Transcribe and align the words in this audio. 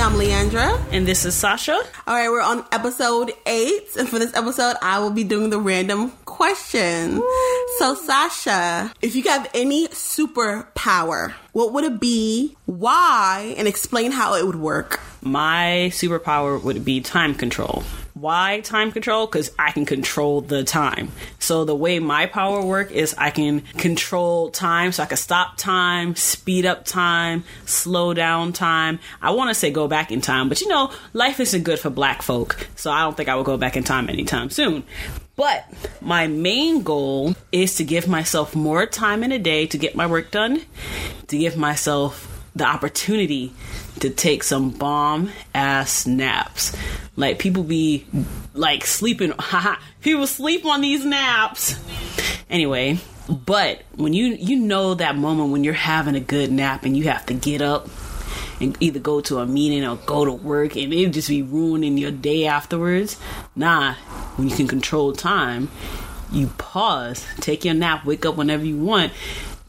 welcome 0.00 0.18
back 0.18 0.28
to 0.28 0.30
Black 0.30 0.40
and 0.40 0.50
Bougie. 0.50 0.70
I'm 0.70 0.80
Leandra. 0.80 0.92
And 0.92 1.06
this 1.06 1.24
is 1.24 1.34
Sasha. 1.34 1.74
All 2.06 2.14
right, 2.14 2.28
we're 2.28 2.40
on 2.40 2.64
episode 2.72 3.32
eight. 3.46 3.88
And 3.98 4.08
for 4.08 4.18
this 4.18 4.34
episode, 4.34 4.76
I 4.82 4.98
will 5.00 5.10
be 5.10 5.24
doing 5.24 5.50
the 5.50 5.60
random 5.60 6.12
question. 6.24 7.22
So, 7.78 7.94
Sasha, 7.94 8.92
if 9.02 9.14
you 9.14 9.22
have 9.24 9.48
any 9.54 9.88
superpower, 9.88 11.32
what 11.52 11.72
would 11.72 11.84
it 11.84 12.00
be? 12.00 12.56
Why? 12.66 13.54
And 13.56 13.68
explain 13.68 14.12
how 14.12 14.34
it 14.34 14.46
would 14.46 14.56
work. 14.56 15.00
My 15.22 15.90
superpower 15.92 16.62
would 16.62 16.84
be 16.84 17.00
time 17.00 17.34
control. 17.34 17.82
Why 18.20 18.60
time 18.60 18.92
control? 18.92 19.26
Because 19.26 19.50
I 19.58 19.72
can 19.72 19.86
control 19.86 20.42
the 20.42 20.62
time. 20.62 21.10
So 21.38 21.64
the 21.64 21.74
way 21.74 22.00
my 22.00 22.26
power 22.26 22.62
work 22.62 22.90
is 22.90 23.14
I 23.16 23.30
can 23.30 23.62
control 23.78 24.50
time, 24.50 24.92
so 24.92 25.02
I 25.02 25.06
can 25.06 25.16
stop 25.16 25.56
time, 25.56 26.14
speed 26.16 26.66
up 26.66 26.84
time, 26.84 27.44
slow 27.64 28.12
down 28.12 28.52
time. 28.52 28.98
I 29.22 29.30
want 29.30 29.48
to 29.48 29.54
say 29.54 29.70
go 29.70 29.88
back 29.88 30.12
in 30.12 30.20
time, 30.20 30.50
but 30.50 30.60
you 30.60 30.68
know, 30.68 30.92
life 31.14 31.40
isn't 31.40 31.62
good 31.62 31.78
for 31.78 31.88
black 31.88 32.20
folk, 32.20 32.68
so 32.76 32.90
I 32.90 33.00
don't 33.00 33.16
think 33.16 33.30
I 33.30 33.36
will 33.36 33.42
go 33.42 33.56
back 33.56 33.74
in 33.74 33.84
time 33.84 34.10
anytime 34.10 34.50
soon. 34.50 34.84
But 35.34 35.64
my 36.02 36.26
main 36.26 36.82
goal 36.82 37.34
is 37.52 37.76
to 37.76 37.84
give 37.84 38.06
myself 38.06 38.54
more 38.54 38.84
time 38.84 39.24
in 39.24 39.32
a 39.32 39.38
day 39.38 39.66
to 39.68 39.78
get 39.78 39.96
my 39.96 40.06
work 40.06 40.30
done, 40.30 40.60
to 41.28 41.38
give 41.38 41.56
myself 41.56 42.39
the 42.60 42.66
opportunity 42.66 43.52
to 44.00 44.10
take 44.10 44.42
some 44.42 44.70
bomb 44.70 45.30
ass 45.54 46.06
naps. 46.06 46.76
Like 47.16 47.38
people 47.38 47.64
be 47.64 48.06
like 48.54 48.84
sleeping, 48.84 49.32
people 50.02 50.26
sleep 50.26 50.64
on 50.66 50.82
these 50.82 51.04
naps. 51.04 51.80
Anyway, 52.50 52.98
but 53.28 53.82
when 53.96 54.12
you 54.12 54.34
you 54.34 54.56
know 54.56 54.94
that 54.94 55.16
moment 55.16 55.50
when 55.50 55.64
you're 55.64 55.72
having 55.72 56.14
a 56.14 56.20
good 56.20 56.52
nap 56.52 56.84
and 56.84 56.96
you 56.96 57.04
have 57.04 57.24
to 57.26 57.34
get 57.34 57.62
up 57.62 57.88
and 58.60 58.76
either 58.80 58.98
go 58.98 59.22
to 59.22 59.38
a 59.38 59.46
meeting 59.46 59.84
or 59.86 59.96
go 59.96 60.26
to 60.26 60.32
work 60.32 60.76
and 60.76 60.92
it 60.92 61.10
just 61.10 61.28
be 61.28 61.42
ruining 61.42 61.96
your 61.96 62.10
day 62.10 62.46
afterwards. 62.46 63.18
Nah, 63.56 63.94
when 64.36 64.50
you 64.50 64.54
can 64.54 64.68
control 64.68 65.14
time, 65.14 65.70
you 66.30 66.48
pause, 66.58 67.26
take 67.40 67.64
your 67.64 67.74
nap, 67.74 68.04
wake 68.04 68.26
up 68.26 68.36
whenever 68.36 68.64
you 68.64 68.76
want 68.76 69.12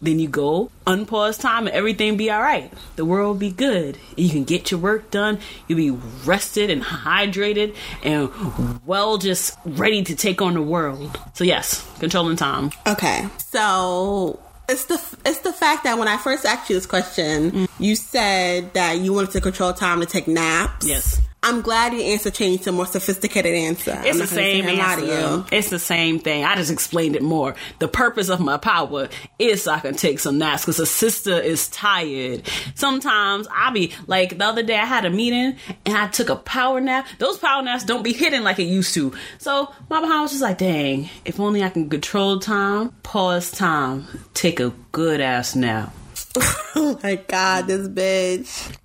then 0.02 0.20
you 0.20 0.28
go, 0.28 0.72
unpause 0.88 1.40
time, 1.40 1.68
and 1.68 1.76
everything 1.76 2.18
be 2.18 2.32
all 2.32 2.42
right. 2.42 2.72
The 2.96 3.06
world 3.06 3.40
be 3.40 3.52
good. 3.52 3.98
You 4.16 4.30
can 4.30 4.44
get 4.44 4.72
your 4.72 4.80
work 4.80 5.12
done. 5.12 5.40
You'll 5.68 5.78
be 5.78 5.92
rested 6.26 6.70
and 6.70 6.82
hydrated 6.82 7.76
and 8.04 8.82
well, 8.86 9.18
just 9.18 9.58
ready 9.66 10.04
to 10.04 10.16
take 10.16 10.42
on 10.42 10.56
the 10.56 10.62
world. 10.62 11.18
So 11.34 11.44
yes, 11.44 11.88
controlling 12.00 12.38
time. 12.38 12.72
Okay, 12.88 13.28
so 13.38 14.40
it's 14.68 14.86
the 14.86 14.96
it's 15.26 15.40
the 15.40 15.54
fact 15.54 15.84
that 15.84 15.98
when 15.98 16.08
I 16.08 16.18
first 16.18 16.46
asked 16.46 16.70
you 16.70 16.76
this 16.76 16.86
question, 16.86 17.52
mm. 17.52 17.70
you 17.80 17.96
said 17.96 18.74
that 18.74 19.00
you 19.00 19.14
wanted 19.14 19.32
to 19.32 19.42
control 19.42 19.74
time 19.74 20.00
to 20.00 20.06
take 20.06 20.28
naps. 20.28 20.88
Yes. 20.88 21.22
I'm 21.44 21.62
glad 21.62 21.94
your 21.94 22.04
answer 22.04 22.30
changed 22.30 22.66
to 22.66 22.70
a 22.70 22.74
more 22.74 22.86
sophisticated 22.86 23.56
answer. 23.56 24.00
It's 24.06 24.20
the 24.20 24.28
same 24.28 24.66
answer. 24.66 25.44
It's 25.52 25.72
the 25.72 25.80
same 25.80 26.20
thing. 26.20 26.46
I 26.46 26.56
just 26.56 26.70
explained 26.70 27.16
it 27.16 27.24
more. 27.24 27.56
The 27.80 27.88
purpose 27.88 28.30
of 28.30 28.40
my 28.40 28.58
power 28.58 29.10
is 29.40 29.64
so 29.64 29.72
I 29.72 29.80
can 29.80 29.96
take 29.96 30.20
some 30.20 30.38
naps 30.38 30.62
because 30.62 30.80
a 30.80 30.86
sister 30.86 31.40
is 31.40 31.68
tired. 31.70 32.48
Sometimes 32.76 33.48
I'll 33.52 33.74
be 33.74 33.92
like 34.06 34.38
the 34.38 34.46
other 34.46 34.62
day 34.62 34.78
I 34.78 34.86
had 34.86 35.04
a 35.06 35.10
meeting 35.10 35.58
and 35.84 35.98
I 35.98 36.10
took 36.10 36.30
a 36.30 36.36
power 36.36 36.80
nap. 36.80 37.08
Those 37.18 37.40
power 37.40 37.64
naps 37.64 37.86
don't 37.86 38.04
be 38.04 38.14
hitting 38.14 38.44
like 38.44 38.60
it 38.60 38.66
used 38.66 38.94
to. 38.94 39.12
So 39.40 39.74
my 39.90 40.00
behind 40.00 40.22
was 40.22 40.32
just 40.32 40.44
like, 40.44 40.60
dang, 40.60 41.10
if 41.26 41.40
only 41.40 41.64
I 41.64 41.70
can 41.70 41.90
control 41.90 42.40
time, 42.40 42.90
pause 43.02 43.50
time, 43.50 44.06
take 44.36 44.60
a 44.60 44.72
good 44.92 45.20
ass 45.20 45.56
nap. 45.56 45.92
oh 46.76 47.00
my 47.02 47.16
god, 47.16 47.66
this 47.66 47.88
bitch. 47.88 48.78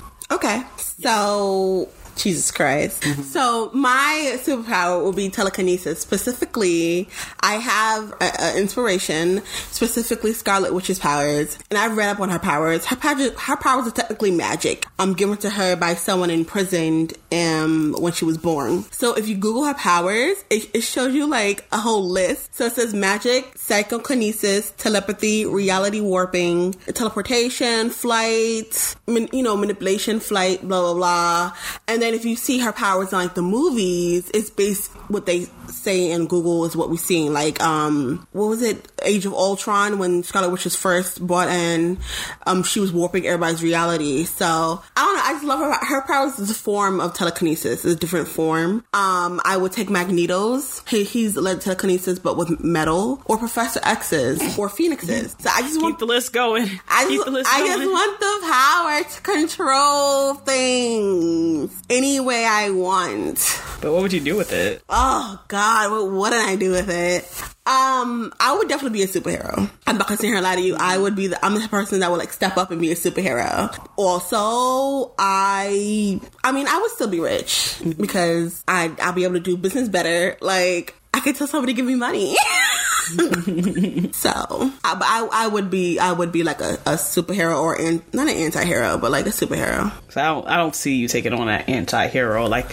okay. 0.30 0.62
So 0.98 1.88
Jesus 2.16 2.50
Christ. 2.50 3.02
Mm-hmm. 3.02 3.22
So 3.22 3.70
my 3.72 4.38
superpower 4.42 5.02
will 5.02 5.12
be 5.12 5.28
telekinesis. 5.28 6.00
Specifically, 6.00 7.08
I 7.40 7.54
have 7.54 8.14
an 8.20 8.58
inspiration, 8.58 9.42
specifically 9.70 10.32
Scarlet 10.32 10.74
Witch's 10.74 10.98
powers, 10.98 11.58
and 11.70 11.78
I've 11.78 11.96
read 11.96 12.08
up 12.08 12.20
on 12.20 12.30
her 12.30 12.38
powers. 12.38 12.86
Her, 12.86 12.96
powers, 12.96 13.32
her 13.32 13.56
powers 13.56 13.86
are 13.86 13.90
technically 13.90 14.30
magic. 14.30 14.86
Um, 14.98 15.12
given 15.12 15.36
to 15.38 15.50
her 15.50 15.76
by 15.76 15.94
someone 15.94 16.30
imprisoned 16.30 17.14
um 17.32 17.94
when 17.98 18.12
she 18.12 18.24
was 18.24 18.38
born. 18.38 18.84
So 18.90 19.14
if 19.14 19.28
you 19.28 19.36
Google 19.36 19.64
her 19.64 19.74
powers, 19.74 20.36
it, 20.50 20.70
it 20.74 20.82
shows 20.82 21.14
you 21.14 21.26
like 21.26 21.64
a 21.72 21.78
whole 21.78 22.08
list. 22.08 22.54
So 22.54 22.66
it 22.66 22.72
says 22.72 22.94
magic, 22.94 23.56
psychokinesis, 23.56 24.72
telepathy, 24.76 25.44
reality 25.44 26.00
warping, 26.00 26.72
teleportation, 26.94 27.90
flight, 27.90 28.96
man, 29.06 29.28
you 29.32 29.42
know, 29.42 29.56
manipulation, 29.56 30.20
flight, 30.20 30.66
blah 30.66 30.80
blah 30.80 30.94
blah, 30.94 31.56
and 31.88 32.00
then 32.00 32.05
then 32.06 32.14
if 32.14 32.24
you 32.24 32.36
see 32.36 32.60
her 32.60 32.72
powers 32.72 33.12
in 33.12 33.18
like 33.18 33.34
the 33.34 33.42
movies, 33.42 34.30
it's 34.32 34.48
based 34.48 34.92
what 35.08 35.26
they 35.26 35.48
say 35.68 36.10
in 36.10 36.26
Google 36.26 36.64
is 36.64 36.76
what 36.76 36.90
we've 36.90 37.00
seen. 37.00 37.32
Like, 37.32 37.62
um, 37.62 38.26
what 38.32 38.46
was 38.46 38.62
it? 38.62 38.90
Age 39.02 39.26
of 39.26 39.32
Ultron 39.32 39.98
when 39.98 40.22
Scarlet 40.22 40.50
Witch 40.50 40.64
was 40.64 40.76
first 40.76 41.24
brought 41.24 41.48
in, 41.48 41.98
um, 42.46 42.62
she 42.62 42.80
was 42.80 42.92
warping 42.92 43.26
everybody's 43.26 43.62
reality. 43.62 44.24
So 44.24 44.82
I 44.96 45.04
don't 45.04 45.16
know. 45.16 45.22
I 45.22 45.32
just 45.32 45.44
love 45.44 45.60
her. 45.60 45.86
Her 45.86 46.06
powers 46.06 46.38
is 46.38 46.50
a 46.50 46.54
form 46.54 47.00
of 47.00 47.14
telekinesis. 47.14 47.84
It's 47.84 47.94
a 47.94 47.96
different 47.96 48.28
form. 48.28 48.84
Um, 48.92 49.40
I 49.44 49.56
would 49.56 49.72
take 49.72 49.90
Magneto's. 49.90 50.82
He, 50.88 51.04
he's 51.04 51.36
led 51.36 51.60
telekinesis, 51.60 52.18
but 52.18 52.36
with 52.36 52.62
metal 52.62 53.22
or 53.26 53.38
Professor 53.38 53.80
X's 53.82 54.58
or 54.58 54.68
Phoenix's. 54.68 55.36
So 55.38 55.50
I 55.50 55.62
just 55.62 55.74
keep 55.74 55.82
want 55.82 55.98
the 55.98 56.06
list 56.06 56.32
going. 56.32 56.64
I 56.88 57.08
just, 57.08 57.28
I 57.28 57.58
going. 57.60 57.78
just 57.78 57.90
want 57.90 58.20
the 58.20 58.38
power 58.50 59.04
to 59.14 59.20
control 59.22 60.34
things 60.34 61.82
any 61.88 62.20
way 62.20 62.44
I 62.44 62.70
want. 62.70 63.38
But 63.80 63.92
what 63.92 64.02
would 64.02 64.12
you 64.12 64.20
do 64.20 64.36
with 64.36 64.52
it? 64.52 64.82
Oh 64.88 65.42
God, 65.48 65.90
what, 65.90 66.10
what 66.10 66.30
did 66.30 66.46
I 66.46 66.56
do 66.56 66.70
with 66.70 66.88
it? 66.88 67.24
Um, 67.66 68.32
I 68.38 68.56
would 68.56 68.68
definitely 68.68 68.98
be 68.98 69.02
a 69.02 69.08
superhero. 69.08 69.68
I'm 69.86 69.98
not 69.98 70.06
gonna 70.06 70.18
sit 70.18 70.26
here 70.26 70.36
and 70.36 70.44
lie 70.44 70.54
to 70.54 70.60
you. 70.60 70.76
I 70.78 70.96
would 70.98 71.16
be 71.16 71.26
the 71.26 71.44
I'm 71.44 71.54
the 71.54 71.68
person 71.68 72.00
that 72.00 72.10
would 72.10 72.18
like 72.18 72.32
step 72.32 72.56
up 72.56 72.70
and 72.70 72.80
be 72.80 72.92
a 72.92 72.94
superhero. 72.94 73.76
Also, 73.96 75.12
I 75.18 76.20
I 76.44 76.52
mean 76.52 76.68
I 76.68 76.78
would 76.78 76.90
still 76.92 77.08
be 77.08 77.20
rich 77.20 77.76
because 77.98 78.62
I 78.68 78.92
I'll 79.00 79.12
be 79.12 79.24
able 79.24 79.34
to 79.34 79.40
do 79.40 79.56
business 79.56 79.88
better. 79.88 80.36
Like 80.40 80.94
I 81.12 81.20
could 81.20 81.36
tell 81.36 81.46
somebody 81.46 81.72
to 81.72 81.76
give 81.76 81.86
me 81.86 81.96
money. 81.96 82.36
so 84.12 84.30
I, 84.30 84.80
I, 84.84 85.28
I, 85.32 85.46
would 85.48 85.70
be 85.70 85.98
I 85.98 86.12
would 86.12 86.32
be 86.32 86.42
like 86.42 86.60
a, 86.60 86.74
a 86.86 86.94
superhero 86.94 87.60
or 87.60 87.74
an, 87.74 88.02
not 88.12 88.28
an 88.28 88.36
anti-hero 88.36 88.98
but 88.98 89.10
like 89.10 89.26
a 89.26 89.30
superhero. 89.30 89.92
So 90.10 90.20
I 90.20 90.24
don't 90.26 90.46
I 90.48 90.56
don't 90.56 90.74
see 90.74 90.96
you 90.96 91.08
taking 91.08 91.32
on 91.32 91.46
that 91.46 91.68
anti-hero 91.68 92.46
like 92.48 92.72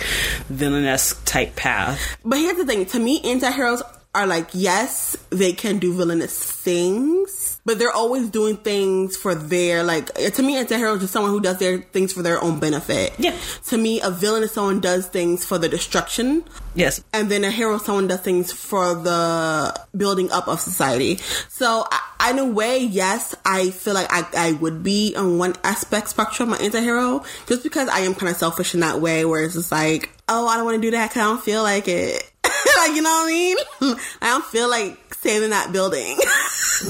villainous 0.50 1.14
type 1.26 1.56
path. 1.56 2.18
But 2.26 2.40
here's 2.40 2.58
the 2.58 2.66
thing: 2.66 2.86
to 2.88 3.00
me, 3.00 3.22
anti-heroes 3.24 3.84
are 4.16 4.28
like 4.28 4.50
yes, 4.54 5.16
they 5.30 5.54
can 5.54 5.80
do 5.80 5.94
villainous 5.94 6.38
things 6.38 7.43
but 7.66 7.80
they're 7.80 7.92
always 7.92 8.30
doing 8.30 8.58
things 8.58 9.16
for 9.16 9.36
their 9.36 9.84
like 9.84 10.14
to 10.14 10.44
me 10.44 10.58
anti-hero 10.58 10.96
is 10.96 11.02
just 11.02 11.14
someone 11.14 11.32
who 11.32 11.40
does 11.40 11.60
their 11.60 11.80
things 11.80 12.14
for 12.14 12.22
their 12.22 12.42
own 12.44 12.60
benefit. 12.60 13.14
Yeah. 13.18 13.36
To 13.68 13.78
me 13.78 14.02
a 14.02 14.12
villain 14.12 14.44
is 14.44 14.52
someone 14.52 14.80
does 14.80 15.08
things 15.08 15.46
for 15.46 15.58
the 15.58 15.70
destruction. 15.70 16.44
Yes. 16.76 17.04
And 17.14 17.30
then 17.30 17.44
a 17.44 17.52
hero 17.52 17.78
someone 17.78 18.08
does 18.08 18.22
things 18.22 18.52
for 18.52 18.96
the 18.96 19.80
building 19.96 20.32
up 20.32 20.48
of 20.48 20.60
society. 20.60 21.18
So 21.50 21.86
I, 21.92 22.32
in 22.32 22.40
a 22.40 22.46
way 22.46 22.80
yes 22.80 23.36
i 23.46 23.70
feel 23.70 23.94
like 23.94 24.08
I, 24.10 24.26
I 24.34 24.52
would 24.54 24.82
be 24.82 25.14
on 25.16 25.38
one 25.38 25.56
aspect 25.64 26.08
spectrum 26.08 26.50
my 26.50 26.58
anti-hero 26.58 27.24
just 27.48 27.64
because 27.64 27.90
i 27.90 28.00
am 28.00 28.16
kind 28.16 28.30
of 28.30 28.38
selfish 28.38 28.74
in 28.74 28.80
that 28.80 29.02
way 29.02 29.26
where 29.26 29.44
it's 29.44 29.56
just 29.56 29.72
like 29.72 30.10
oh 30.30 30.48
i 30.48 30.56
don't 30.56 30.66
want 30.66 30.76
to 30.76 30.82
do 30.82 30.92
that 30.92 31.10
because 31.10 31.22
i 31.22 31.26
don't 31.26 31.44
feel 31.44 31.64
like 31.64 31.88
it. 31.88 32.32
Like 32.78 32.96
you 32.96 33.02
know 33.02 33.10
what 33.10 33.26
i 33.26 33.32
mean? 33.32 33.58
I 34.22 34.30
don't 34.30 34.46
feel 34.46 34.70
like 34.70 34.98
saving 35.24 35.50
that 35.52 35.72
building. 35.72 36.18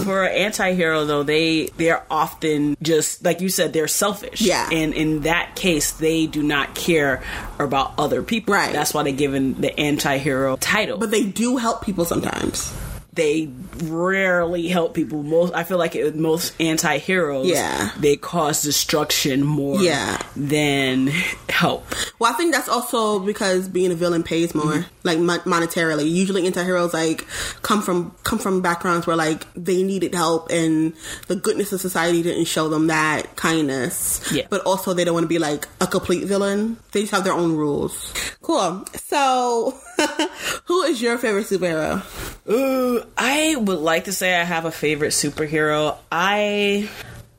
For 0.03 0.23
an 0.23 0.33
anti-hero 0.33 1.05
though, 1.05 1.23
they 1.23 1.67
they're 1.77 2.03
often 2.09 2.75
just 2.81 3.23
like 3.23 3.41
you 3.41 3.49
said, 3.49 3.73
they're 3.73 3.87
selfish. 3.87 4.41
Yeah. 4.41 4.67
And 4.71 4.93
in 4.93 5.21
that 5.21 5.55
case, 5.55 5.91
they 5.91 6.25
do 6.25 6.41
not 6.41 6.73
care 6.73 7.21
about 7.59 7.93
other 7.97 8.23
people. 8.23 8.55
Right. 8.55 8.73
That's 8.73 8.93
why 8.93 9.03
they're 9.03 9.13
given 9.13 9.61
the 9.61 9.77
anti-hero 9.79 10.57
title. 10.57 10.97
But 10.97 11.11
they 11.11 11.23
do 11.23 11.57
help 11.57 11.83
people 11.83 12.05
sometimes 12.05 12.73
they 13.13 13.49
rarely 13.83 14.67
help 14.67 14.93
people. 14.93 15.23
Most 15.23 15.53
I 15.53 15.63
feel 15.63 15.77
like 15.77 15.95
it, 15.95 16.15
most 16.15 16.53
anti-heroes, 16.59 17.47
yeah, 17.47 17.91
they 17.97 18.15
cause 18.15 18.61
destruction 18.61 19.43
more, 19.43 19.79
yeah. 19.79 20.21
than 20.35 21.07
help. 21.49 21.85
Well, 22.19 22.31
I 22.31 22.35
think 22.35 22.53
that's 22.53 22.69
also 22.69 23.19
because 23.19 23.67
being 23.67 23.91
a 23.91 23.95
villain 23.95 24.23
pays 24.23 24.55
more, 24.55 24.65
mm-hmm. 24.65 24.87
like 25.03 25.17
monetarily. 25.19 26.09
Usually, 26.09 26.45
anti-heroes 26.45 26.93
like 26.93 27.27
come 27.61 27.81
from 27.81 28.15
come 28.23 28.39
from 28.39 28.61
backgrounds 28.61 29.05
where 29.05 29.15
like 29.15 29.45
they 29.53 29.83
needed 29.83 30.15
help, 30.15 30.49
and 30.49 30.93
the 31.27 31.35
goodness 31.35 31.71
of 31.71 31.81
society 31.81 32.23
didn't 32.23 32.45
show 32.45 32.69
them 32.69 32.87
that 32.87 33.35
kindness. 33.35 34.21
Yeah, 34.31 34.47
but 34.49 34.61
also 34.61 34.93
they 34.93 35.03
don't 35.03 35.13
want 35.13 35.25
to 35.25 35.29
be 35.29 35.39
like 35.39 35.67
a 35.79 35.87
complete 35.87 36.25
villain. 36.25 36.77
They 36.91 37.01
just 37.01 37.11
have 37.11 37.23
their 37.23 37.33
own 37.33 37.55
rules. 37.55 38.13
Cool. 38.41 38.85
So. 38.95 39.77
Who 40.65 40.83
is 40.83 41.01
your 41.01 41.17
favorite 41.17 41.45
superhero? 41.45 42.01
Ooh, 42.49 43.03
I 43.17 43.55
would 43.55 43.79
like 43.79 44.05
to 44.05 44.13
say 44.13 44.35
I 44.39 44.43
have 44.43 44.65
a 44.65 44.71
favorite 44.71 45.09
superhero. 45.11 45.97
I 46.11 46.89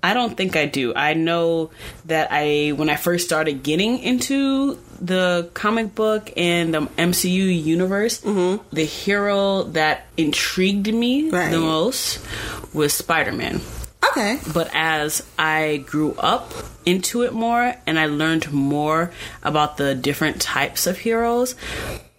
I 0.03 0.12
don't 0.15 0.37
think 0.37 0.55
I 0.56 0.67
do. 0.67 0.95
I 0.95 1.15
know 1.15 1.71
that 2.06 2.29
I 2.31 2.73
when 2.77 2.89
I 2.91 2.97
first 2.97 3.25
started 3.27 3.62
getting 3.62 3.99
into 3.99 4.79
the 5.01 5.51
comic 5.55 5.95
book 5.95 6.31
and 6.37 6.73
the 6.75 6.81
MCU 6.83 7.65
universe, 7.65 8.21
Mm-hmm. 8.21 8.62
the 8.75 8.85
hero 8.85 9.65
that 9.75 10.06
intrigued 10.17 10.93
me 10.93 11.31
Right. 11.31 11.51
the 11.51 11.59
most 11.61 12.21
was 12.73 12.93
Spider-Man. 12.93 13.61
Okay. 14.11 14.39
But 14.53 14.71
as 14.75 15.23
I 15.39 15.79
grew 15.87 16.12
up 16.19 16.53
into 16.87 17.23
it 17.23 17.33
more 17.33 17.75
and 17.87 17.99
I 17.99 18.06
learned 18.06 18.53
more 18.53 19.11
about 19.43 19.77
the 19.79 19.95
different 19.95 20.41
types 20.41 20.87
of 20.87 20.99
heroes, 20.99 21.55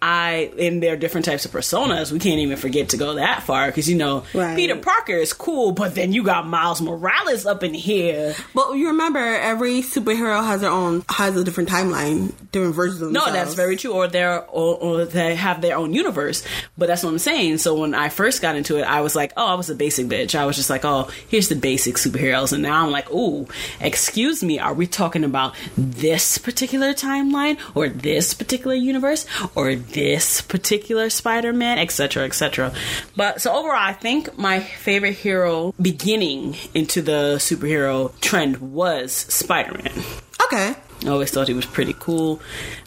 I 0.06 0.52
in 0.56 0.78
their 0.78 0.96
different 0.96 1.24
types 1.24 1.44
of 1.46 1.50
personas, 1.50 2.12
we 2.12 2.20
can't 2.20 2.38
even 2.38 2.56
forget 2.56 2.90
to 2.90 2.96
go 2.96 3.14
that 3.14 3.42
far 3.42 3.66
because 3.66 3.88
you 3.90 3.96
know 3.96 4.22
Right. 4.32 4.54
Peter 4.56 4.76
Parker 4.76 5.14
is 5.14 5.32
cool, 5.32 5.72
but 5.72 5.96
then 5.96 6.12
you 6.12 6.22
got 6.22 6.46
Miles 6.46 6.80
Morales 6.80 7.44
up 7.44 7.64
in 7.64 7.74
here. 7.74 8.36
But 8.54 8.74
you 8.74 8.86
remember, 8.88 9.18
every 9.18 9.80
superhero 9.82 10.44
has 10.44 10.60
their 10.60 10.70
own 10.70 11.04
has 11.08 11.34
a 11.36 11.42
different 11.42 11.68
timeline, 11.70 12.32
different 12.52 12.76
versions 12.76 13.02
of 13.02 13.08
the 13.08 13.14
No, 13.14 13.32
that's 13.32 13.54
very 13.54 13.76
true. 13.76 13.94
Or 13.94 14.06
they're 14.06 14.44
or, 14.44 14.76
or 14.76 15.04
they 15.06 15.34
have 15.34 15.60
their 15.60 15.76
own 15.76 15.92
universe. 15.92 16.44
But 16.78 16.86
that's 16.86 17.02
what 17.02 17.10
I'm 17.10 17.18
saying. 17.18 17.58
So 17.58 17.74
when 17.74 17.92
I 17.92 18.08
first 18.08 18.40
got 18.40 18.54
into 18.54 18.78
it, 18.78 18.82
I 18.82 19.00
was 19.00 19.16
like, 19.16 19.32
oh, 19.36 19.46
I 19.46 19.54
was 19.54 19.70
a 19.70 19.74
basic 19.74 20.06
bitch. 20.06 20.36
I 20.36 20.46
was 20.46 20.54
just 20.54 20.70
like, 20.70 20.84
oh, 20.84 21.10
here's 21.28 21.48
the 21.48 21.56
basic 21.56 21.96
superheroes. 21.96 22.52
And 22.52 22.62
now 22.62 22.84
I'm 22.84 22.92
like, 22.92 23.10
ooh, 23.10 23.48
excuse 23.80 24.44
me, 24.44 24.60
are 24.60 24.72
we 24.74 24.86
talking 24.86 25.24
about 25.24 25.56
this 25.76 26.38
particular 26.38 26.92
timeline 26.94 27.58
or 27.74 27.88
this 27.88 28.34
particular 28.34 28.76
universe 28.76 29.26
or 29.56 29.74
this 29.96 30.42
particular 30.42 31.08
Spider-Man, 31.08 31.78
etc., 31.78 32.24
etc. 32.24 32.72
But 33.16 33.40
so 33.40 33.52
overall, 33.52 33.80
I 33.80 33.94
think 33.94 34.36
my 34.38 34.60
favorite 34.60 35.14
hero 35.14 35.74
beginning 35.80 36.54
into 36.74 37.00
the 37.00 37.36
superhero 37.38 38.12
trend 38.20 38.58
was 38.58 39.12
Spider-Man. 39.12 40.04
Okay. 40.44 40.74
I 41.04 41.08
always 41.08 41.30
thought 41.30 41.48
he 41.48 41.54
was 41.54 41.64
pretty 41.64 41.94
cool. 41.98 42.40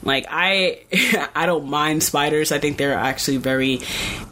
Like 0.04 0.28
I, 0.30 0.82
I 1.36 1.46
don't 1.48 1.68
mind 1.68 2.04
spiders. 2.04 2.52
I 2.52 2.60
think 2.60 2.78
they're 2.78 2.94
actually 2.94 3.38
very 3.38 3.82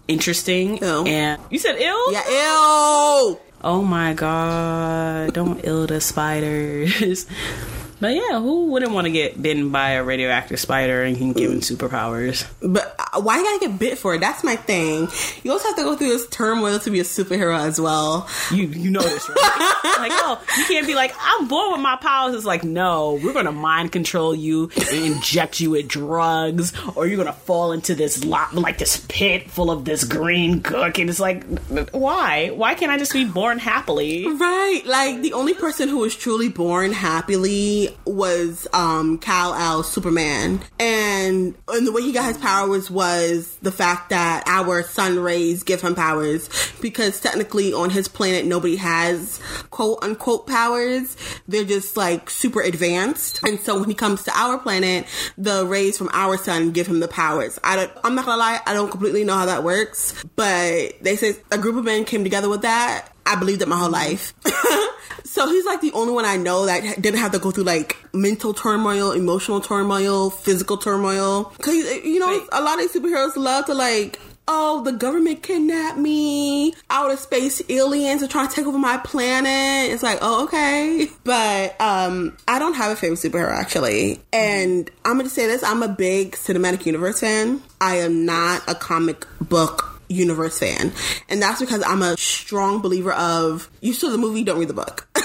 interesting. 0.08 0.78
Ew. 0.78 1.06
And 1.06 1.42
you 1.50 1.58
said 1.58 1.76
ill? 1.78 2.14
Yeah. 2.14 2.24
ill. 2.30 3.42
Oh 3.64 3.82
my 3.82 4.14
god! 4.14 5.34
Don't 5.34 5.62
ill 5.64 5.88
the 5.88 6.00
spiders. 6.00 7.26
But 8.00 8.14
yeah, 8.14 8.40
who 8.40 8.68
wouldn't 8.68 8.92
want 8.92 9.06
to 9.06 9.12
get 9.12 9.42
bitten 9.42 9.72
by 9.72 9.92
a 9.92 10.04
radioactive 10.04 10.60
spider 10.60 11.04
and 11.04 11.18
can 11.18 11.34
give 11.34 11.52
him 11.52 11.62
superpowers? 11.62 12.48
But 12.62 12.96
uh, 13.00 13.22
why 13.22 13.38
you 13.40 13.44
gotta 13.44 13.68
get 13.68 13.80
bit 13.80 13.98
for 13.98 14.14
it? 14.14 14.20
That's 14.20 14.44
my 14.44 14.56
thing. 14.56 15.08
You 15.44 15.52
also 15.52 15.70
have 15.70 15.78
to 15.78 15.84
go 15.84 15.96
through 15.96 16.10
this 16.10 16.28
turmoil 16.28 16.78
to 16.80 16.92
be 16.92 17.00
a 17.00 17.04
superhero 17.04 17.58
as 17.58 17.82
well. 17.82 18.30
You 18.52 18.68
you 18.68 18.92
know 18.92 19.02
this, 19.02 19.28
right? 19.28 19.82
like, 19.98 20.12
oh, 20.14 20.40
you 20.58 20.66
can't 20.66 20.86
be 20.86 20.94
like, 20.94 21.14
I'm 21.20 21.48
born 21.48 21.72
with 21.72 21.82
my 21.82 21.96
powers. 21.96 22.36
It's 22.36 22.46
like, 22.46 22.64
no, 22.64 23.20
we're 23.24 23.34
gonna 23.34 23.52
mind 23.52 23.92
control 23.92 24.36
you 24.36 24.70
and 24.92 25.16
inject 25.16 25.60
you 25.60 25.72
with 25.72 25.88
drugs, 25.88 26.74
or 26.96 27.08
you're 27.08 27.18
gonna 27.18 27.34
fall 27.34 27.72
into 27.72 27.96
this 27.96 28.24
lot 28.24 28.54
like 28.54 28.78
this 28.78 29.04
pit 29.10 29.50
full 29.50 29.72
of 29.72 29.86
this 29.86 30.04
green 30.04 30.62
gook. 30.62 31.00
And 31.00 31.10
it's 31.10 31.20
like, 31.20 31.44
why? 31.92 32.50
Why 32.50 32.76
can't 32.76 32.92
I 32.92 32.98
just 33.00 33.14
be 33.14 33.26
born 33.26 33.58
happily? 33.58 34.28
Right. 34.28 34.84
Like 34.86 35.22
the 35.22 35.34
only 35.34 35.56
person 35.56 35.90
who 35.90 35.98
was 35.98 36.16
truly 36.16 36.50
born 36.50 36.92
happily 36.92 37.87
was 38.06 38.68
um 38.74 39.18
Kal 39.18 39.54
El 39.54 39.84
Superman. 39.84 40.62
And 40.80 41.56
and 41.68 41.88
the 41.88 41.92
way 41.92 42.02
he 42.02 42.12
got 42.12 42.28
his 42.28 42.38
powers 42.38 42.90
was 42.90 43.56
the 43.62 43.72
fact 43.72 44.10
that 44.10 44.44
our 44.48 44.84
sun 44.84 45.20
rays 45.20 45.64
give 45.64 45.82
him 45.82 45.96
powers 45.96 46.50
because 46.82 47.20
technically 47.20 47.74
on 47.74 47.90
his 47.90 48.08
planet 48.08 48.46
nobody 48.46 48.78
has 48.78 49.40
quote 49.70 50.04
unquote 50.04 50.48
powers. 50.48 51.16
They're 51.48 51.64
just 51.64 51.98
like 51.98 52.30
super 52.30 52.62
advanced. 52.62 53.44
And 53.44 53.60
so 53.60 53.80
when 53.80 53.90
he 53.90 53.96
comes 53.96 54.24
to 54.24 54.32
our 54.34 54.58
planet, 54.58 55.06
the 55.38 55.66
rays 55.66 55.98
from 55.98 56.10
our 56.14 56.38
sun 56.38 56.72
give 56.72 56.88
him 56.88 57.00
the 57.00 57.08
powers. 57.08 57.60
I 57.64 57.76
don't 57.76 57.92
I'm 58.04 58.16
not 58.16 58.26
gonna 58.26 58.40
lie, 58.40 58.60
I 58.66 58.74
don't 58.74 58.92
completely 58.92 59.24
know 59.24 59.36
how 59.36 59.46
that 59.46 59.64
works, 59.64 60.14
but 60.36 61.02
they 61.02 61.16
say 61.16 61.36
a 61.52 61.58
group 61.58 61.76
of 61.76 61.86
men 61.86 62.06
came 62.06 62.24
together 62.24 62.50
with 62.50 62.62
that. 62.62 63.10
I 63.28 63.36
believed 63.36 63.62
it 63.62 63.68
my 63.68 63.78
whole 63.78 63.90
life. 63.90 64.34
so 65.26 65.48
he's 65.50 65.66
like 65.66 65.82
the 65.82 65.92
only 65.94 66.14
one 66.14 66.26
I 66.26 66.38
know 66.38 66.66
that 66.66 67.02
didn't 67.02 67.20
have 67.20 67.34
to 67.34 67.40
go 67.40 67.52
through 67.52 67.66
like 67.66 67.98
mental 68.14 68.54
turmoil, 68.54 69.12
emotional 69.12 69.60
turmoil, 69.60 70.30
physical 70.30 70.78
turmoil. 70.78 71.46
Cause 71.62 71.76
you 71.76 72.20
know, 72.20 72.30
Wait. 72.30 72.48
a 72.52 72.62
lot 72.62 72.82
of 72.82 72.92
these 72.92 72.94
superheroes 72.94 73.36
love 73.36 73.66
to 73.66 73.74
like, 73.74 74.20
oh, 74.48 74.82
the 74.84 74.94
government 74.94 75.44
kidnapped 75.44 75.98
me. 75.98 76.74
Outer 76.90 77.18
space 77.18 77.62
aliens 77.70 78.24
are 78.24 78.28
trying 78.28 78.48
to 78.48 78.56
take 78.56 78.66
over 78.66 78.78
my 78.80 78.98
planet. 78.98 79.92
It's 79.92 80.04
like, 80.04 80.20
oh, 80.22 80.46
okay. 80.46 81.10
But 81.24 81.80
um, 81.82 82.38
I 82.48 82.58
don't 82.58 82.76
have 82.76 82.92
a 82.92 82.96
favorite 82.96 83.20
superhero 83.20 83.52
actually. 83.52 84.22
And 84.32 84.90
I'm 85.04 85.18
gonna 85.18 85.30
say 85.30 85.46
this: 85.46 85.62
I'm 85.62 85.84
a 85.84 85.90
big 85.90 86.32
cinematic 86.34 86.86
universe 86.86 87.20
fan. 87.20 87.62
I 87.82 87.98
am 87.98 88.26
not 88.26 88.64
a 88.68 88.76
comic 88.76 89.26
book 89.42 89.97
universe 90.08 90.60
fan. 90.60 90.92
And 91.30 91.42
that's 91.42 91.60
because 91.60 91.84
I'm 91.84 92.02
a 92.02 92.18
strong 92.18 92.82
believer 92.82 93.14
of 93.14 93.70
you 93.82 93.94
saw 93.94 94.10
the 94.10 94.18
movie, 94.18 94.44
don't 94.44 94.60
read 94.60 94.70
the 94.70 94.74
book. 94.74 95.08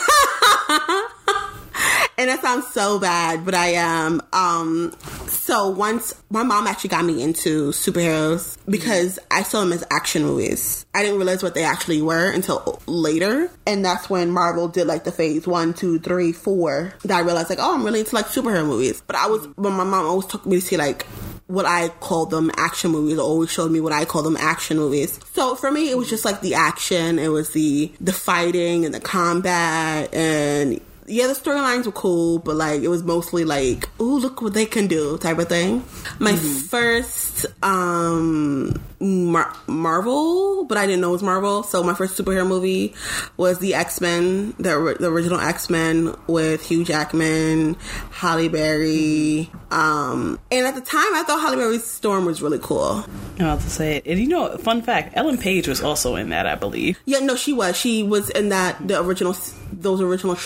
and 2.19 2.29
that 2.29 2.41
sounds 2.43 2.69
so 2.69 2.99
bad, 2.99 3.45
but 3.45 3.55
I 3.55 3.69
am. 3.69 4.21
Um, 4.33 4.95
so 5.27 5.71
once 5.71 6.15
my 6.31 6.43
mom 6.43 6.67
actually 6.67 6.91
got 6.91 7.05
me 7.05 7.23
into 7.23 7.71
superheroes 7.71 8.59
because 8.69 9.19
I 9.31 9.43
saw 9.43 9.61
them 9.61 9.73
as 9.73 9.85
action 9.91 10.23
movies. 10.23 10.87
I 10.95 11.03
didn't 11.03 11.17
realize 11.17 11.43
what 11.43 11.55
they 11.55 11.65
actually 11.65 12.03
were 12.03 12.31
until 12.31 12.81
later, 12.87 13.51
and 13.67 13.85
that's 13.85 14.09
when 14.09 14.31
Marvel 14.31 14.69
did 14.69 14.87
like 14.87 15.05
the 15.05 15.13
phase 15.13 15.47
one, 15.47 15.75
two, 15.75 15.99
three, 15.99 16.33
four. 16.33 16.95
That 17.05 17.17
I 17.19 17.21
realized 17.21 17.51
like, 17.51 17.59
oh, 17.61 17.75
I'm 17.75 17.85
really 17.85 18.01
into 18.01 18.15
like 18.15 18.27
superhero 18.27 18.67
movies. 18.67 19.03
But 19.07 19.17
I 19.17 19.27
was, 19.27 19.47
but 19.47 19.71
my 19.71 19.85
mom 19.85 20.07
always 20.07 20.27
took 20.27 20.47
me 20.47 20.57
to 20.57 20.63
see 20.63 20.77
like 20.77 21.07
what 21.53 21.67
I 21.67 21.89
call 21.89 22.25
them 22.27 22.51
action 22.57 22.91
movies. 22.91 23.19
Always 23.19 23.51
showed 23.51 23.71
me 23.71 23.81
what 23.81 23.93
I 23.93 24.07
call 24.07 24.23
them 24.23 24.39
action 24.39 24.79
movies. 24.79 25.21
So 25.35 25.55
for 25.55 25.71
me, 25.71 25.91
it 25.91 25.99
was 25.99 26.09
just 26.09 26.25
like 26.25 26.41
the 26.41 26.55
action. 26.55 27.19
It 27.19 27.29
was 27.29 27.51
the 27.51 27.93
the 28.01 28.13
fighting 28.13 28.87
and 28.87 28.95
the 28.95 29.01
combat 29.01 30.13
and 30.15 30.81
yeah, 31.07 31.27
the 31.27 31.35
storylines 31.35 31.87
were 31.87 31.93
cool, 31.93 32.39
but 32.39 32.57
like 32.57 32.83
it 32.83 32.89
was 32.89 33.03
mostly 33.03 33.45
like, 33.45 33.89
ooh, 34.01 34.19
look 34.19 34.43
what 34.43 34.55
they 34.55 34.67
can 34.67 34.87
do 34.87 35.19
type 35.19 35.39
of 35.39 35.49
thing. 35.49 35.85
My 36.19 36.35
first 36.35 37.47
um 37.63 38.81
Mar- 39.03 39.53
Marvel, 39.67 40.65
but 40.65 40.79
I 40.79 40.87
didn't 40.87 41.01
know 41.01 41.09
it 41.11 41.13
was 41.13 41.23
Marvel. 41.23 41.65
So 41.65 41.83
my 41.83 41.95
first 41.95 42.17
superhero 42.17 42.47
movie 42.47 42.95
was 43.37 43.59
the 43.59 43.75
X 43.75 44.01
Men, 44.01 44.55
the, 44.59 44.97
the 44.99 45.09
original 45.09 45.41
X 45.41 45.69
Men 45.69 46.15
with 46.29 46.65
Hugh 46.65 46.85
Jackman, 46.85 47.77
Halle 48.11 48.49
Berry. 48.49 49.51
Um, 49.71 50.39
and 50.53 50.67
at 50.67 50.75
the 50.77 50.81
time, 50.81 51.15
I 51.15 51.25
thought 51.27 51.41
Halle 51.41 51.57
Berry's 51.57 51.85
Storm 51.85 52.25
was 52.25 52.41
really 52.41 52.61
cool. 52.61 53.05
I'm 53.39 53.47
about 53.47 53.61
to 53.63 53.71
say 53.71 53.97
it. 53.97 54.07
And 54.07 54.21
you 54.21 54.29
know, 54.29 54.57
fun 54.59 54.83
fact: 54.83 55.17
Ellen 55.17 55.39
Page 55.39 55.67
was 55.67 55.83
also 55.83 56.15
in 56.15 56.29
that, 56.29 56.47
I 56.47 56.55
believe. 56.55 57.01
Yeah, 57.05 57.19
no, 57.19 57.35
she 57.35 57.53
was. 57.53 57.77
She 57.77 58.05
was 58.05 58.31
in 58.31 58.51
that 58.51 58.87
the 58.87 59.01
original 59.03 59.35
those 59.73 60.01
original 60.01 60.37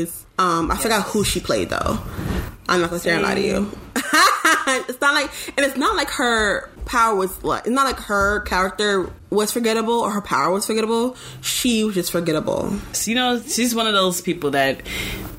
trilogies. 0.00 0.26
Um, 0.38 0.70
I 0.70 0.76
forgot 0.76 1.06
who 1.06 1.24
she 1.24 1.40
played 1.40 1.70
though. 1.70 1.98
I'm 2.68 2.80
not 2.80 2.90
gonna 2.90 3.00
say 3.00 3.20
lie 3.20 3.34
to 3.34 3.40
you. 3.40 3.70
it's 3.96 5.00
not 5.00 5.14
like, 5.14 5.30
and 5.56 5.66
it's 5.66 5.76
not 5.76 5.96
like 5.96 6.08
her 6.10 6.70
power 6.86 7.14
was 7.14 7.42
like, 7.42 7.62
it's 7.66 7.70
not 7.70 7.84
like 7.84 7.98
her 8.00 8.40
character 8.40 9.10
was 9.30 9.52
forgettable 9.52 9.94
or 9.94 10.10
her 10.10 10.20
power 10.20 10.52
was 10.52 10.66
forgettable. 10.66 11.16
She 11.40 11.84
was 11.84 11.96
just 11.96 12.12
forgettable. 12.12 12.72
So, 12.92 13.10
you 13.10 13.16
know, 13.16 13.40
she's 13.40 13.74
one 13.74 13.86
of 13.86 13.92
those 13.92 14.20
people 14.20 14.52
that 14.52 14.82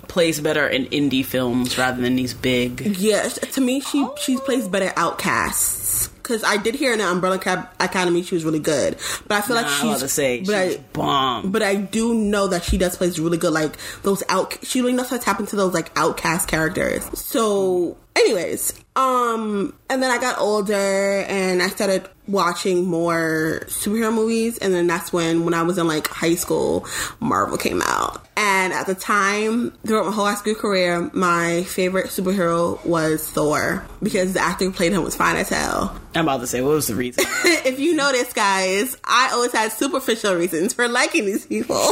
plays 0.07 0.41
better 0.41 0.67
in 0.67 0.85
indie 0.87 1.25
films 1.25 1.77
rather 1.77 2.01
than 2.01 2.17
these 2.17 2.33
big. 2.33 2.81
Yeah, 2.97 3.29
to 3.29 3.61
me, 3.61 3.79
she 3.79 4.05
she 4.21 4.37
plays 4.37 4.67
better 4.67 4.91
outcasts. 4.97 6.09
Cause 6.31 6.43
I 6.45 6.55
did 6.55 6.75
hear 6.75 6.93
in 6.93 6.99
the 6.99 7.05
Umbrella 7.11 7.35
Academy 7.79 8.23
she 8.23 8.35
was 8.35 8.45
really 8.45 8.59
good, 8.59 8.95
but 9.27 9.35
I 9.37 9.41
feel 9.41 9.57
like 9.57 9.65
Nah, 9.65 9.71
I 9.71 9.75
she's 9.81 9.83
about 9.89 9.99
to 9.99 10.07
say 10.07 10.39
but 10.45 10.69
she's 10.69 10.77
I- 10.77 10.83
bomb. 10.93 11.51
But 11.51 11.61
I 11.61 11.75
do 11.75 12.13
know 12.13 12.47
that 12.47 12.63
she 12.63 12.77
does 12.77 12.95
plays 12.95 13.19
really 13.19 13.37
good, 13.37 13.51
like 13.51 13.75
those 14.03 14.23
out. 14.29 14.57
She 14.63 14.79
really 14.79 14.93
knows 14.93 15.09
how 15.09 15.17
to 15.17 15.23
tap 15.23 15.41
into 15.41 15.57
those 15.57 15.73
like 15.73 15.91
outcast 15.97 16.47
characters. 16.47 17.03
So, 17.19 17.97
anyways, 18.15 18.73
um, 18.95 19.73
and 19.89 20.03
then 20.03 20.11
I 20.11 20.19
got 20.19 20.39
older 20.39 20.73
and 20.73 21.61
I 21.61 21.67
started 21.67 22.07
watching 22.27 22.85
more 22.85 23.61
superhero 23.65 24.13
movies, 24.13 24.57
and 24.57 24.73
then 24.73 24.87
that's 24.87 25.11
when, 25.11 25.45
when 25.45 25.53
I 25.53 25.63
was 25.63 25.77
in 25.77 25.87
like 25.87 26.07
high 26.07 26.35
school, 26.35 26.85
Marvel 27.19 27.57
came 27.57 27.81
out. 27.81 28.25
And 28.37 28.73
at 28.73 28.87
the 28.87 28.95
time, 28.95 29.71
throughout 29.85 30.05
my 30.05 30.11
whole 30.11 30.25
high 30.25 30.35
school 30.35 30.55
career, 30.55 31.09
my 31.13 31.63
favorite 31.63 32.07
superhero 32.07 32.83
was 32.85 33.27
Thor 33.29 33.85
because 34.01 34.33
the 34.33 34.39
actor 34.39 34.65
who 34.65 34.71
played 34.71 34.93
him 34.93 35.03
was 35.03 35.15
fine 35.15 35.35
as 35.35 35.49
hell. 35.49 35.99
I'm 36.15 36.25
about 36.25 36.41
to 36.41 36.47
say, 36.47 36.61
what 36.61 36.71
was 36.71 36.87
the 36.87 36.95
reason? 36.95 37.25
if 37.45 37.79
you 37.79 37.95
notice, 37.95 38.33
guys, 38.33 38.97
I 39.03 39.29
always 39.33 39.51
had 39.51 39.71
superficial 39.71 40.35
reasons 40.35 40.73
for 40.73 40.87
liking 40.87 41.25
these 41.25 41.45
people. 41.45 41.75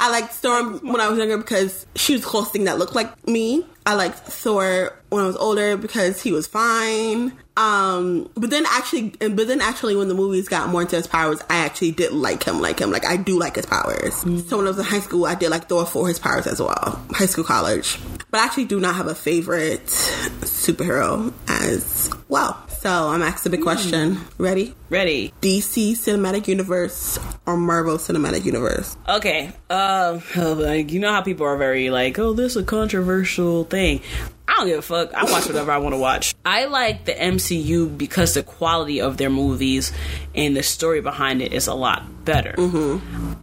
I 0.00 0.10
liked 0.10 0.32
Storm 0.32 0.78
when 0.78 0.98
I 0.98 1.08
was 1.08 1.18
younger 1.18 1.36
because 1.36 1.84
she 1.94 2.14
was 2.14 2.22
the 2.22 2.28
closest 2.28 2.52
thing 2.54 2.64
that 2.64 2.78
looked 2.78 2.94
like 2.94 3.28
me. 3.28 3.66
I 3.84 3.94
liked 3.94 4.16
Thor 4.16 4.98
when 5.10 5.22
I 5.22 5.26
was 5.26 5.36
older 5.36 5.76
because 5.76 6.22
he 6.22 6.32
was 6.32 6.46
fine. 6.46 7.36
Um, 7.58 8.30
but 8.34 8.48
then 8.48 8.64
actually, 8.66 9.10
but 9.10 9.46
then 9.46 9.60
actually, 9.60 9.96
when 9.96 10.08
the 10.08 10.14
movies 10.14 10.48
got 10.48 10.70
more 10.70 10.80
into 10.80 10.96
his 10.96 11.06
powers, 11.06 11.42
I 11.50 11.58
actually 11.58 11.92
did 11.92 12.12
like 12.12 12.44
him, 12.44 12.62
like 12.62 12.78
him. 12.78 12.90
Like 12.90 13.04
I 13.04 13.18
do 13.18 13.38
like 13.38 13.56
his 13.56 13.66
powers. 13.66 14.14
So 14.48 14.56
when 14.56 14.66
I 14.66 14.70
was 14.70 14.78
in 14.78 14.86
high 14.86 15.00
school, 15.00 15.26
I 15.26 15.34
did 15.34 15.50
like 15.50 15.68
Thor 15.68 15.84
for 15.84 16.08
his 16.08 16.18
powers 16.18 16.46
as 16.46 16.62
well, 16.62 17.04
high 17.10 17.26
school, 17.26 17.44
college. 17.44 17.98
But 18.30 18.40
I 18.40 18.44
actually 18.44 18.66
do 18.66 18.80
not 18.80 18.94
have 18.94 19.06
a 19.06 19.14
favorite 19.14 19.84
superhero 19.84 21.34
as 21.46 22.10
well. 22.28 22.56
So 22.80 23.10
I'm 23.10 23.20
asking 23.20 23.50
the 23.50 23.58
big 23.58 23.62
question. 23.62 24.22
Ready? 24.38 24.74
Ready. 24.88 25.34
DC 25.42 25.92
Cinematic 25.92 26.48
Universe 26.48 27.18
or 27.44 27.58
Marvel 27.58 27.98
Cinematic 27.98 28.46
Universe? 28.46 28.96
Okay. 29.06 29.52
Um, 29.68 30.22
like, 30.36 30.90
you 30.90 30.98
know 30.98 31.12
how 31.12 31.20
people 31.20 31.44
are 31.44 31.58
very 31.58 31.90
like, 31.90 32.18
oh, 32.18 32.32
this 32.32 32.56
is 32.56 32.62
a 32.62 32.64
controversial 32.64 33.64
thing. 33.64 34.00
I 34.48 34.54
don't 34.54 34.66
give 34.68 34.78
a 34.78 34.82
fuck. 34.82 35.12
I 35.12 35.24
watch 35.24 35.44
whatever 35.44 35.70
I 35.70 35.76
want 35.76 35.94
to 35.94 35.98
watch. 35.98 36.34
I 36.46 36.64
like 36.64 37.04
the 37.04 37.12
MCU 37.12 37.98
because 37.98 38.32
the 38.32 38.42
quality 38.42 39.02
of 39.02 39.18
their 39.18 39.30
movies 39.30 39.92
and 40.34 40.56
the 40.56 40.62
story 40.62 41.02
behind 41.02 41.42
it 41.42 41.52
is 41.52 41.66
a 41.66 41.74
lot 41.74 42.24
better. 42.24 42.54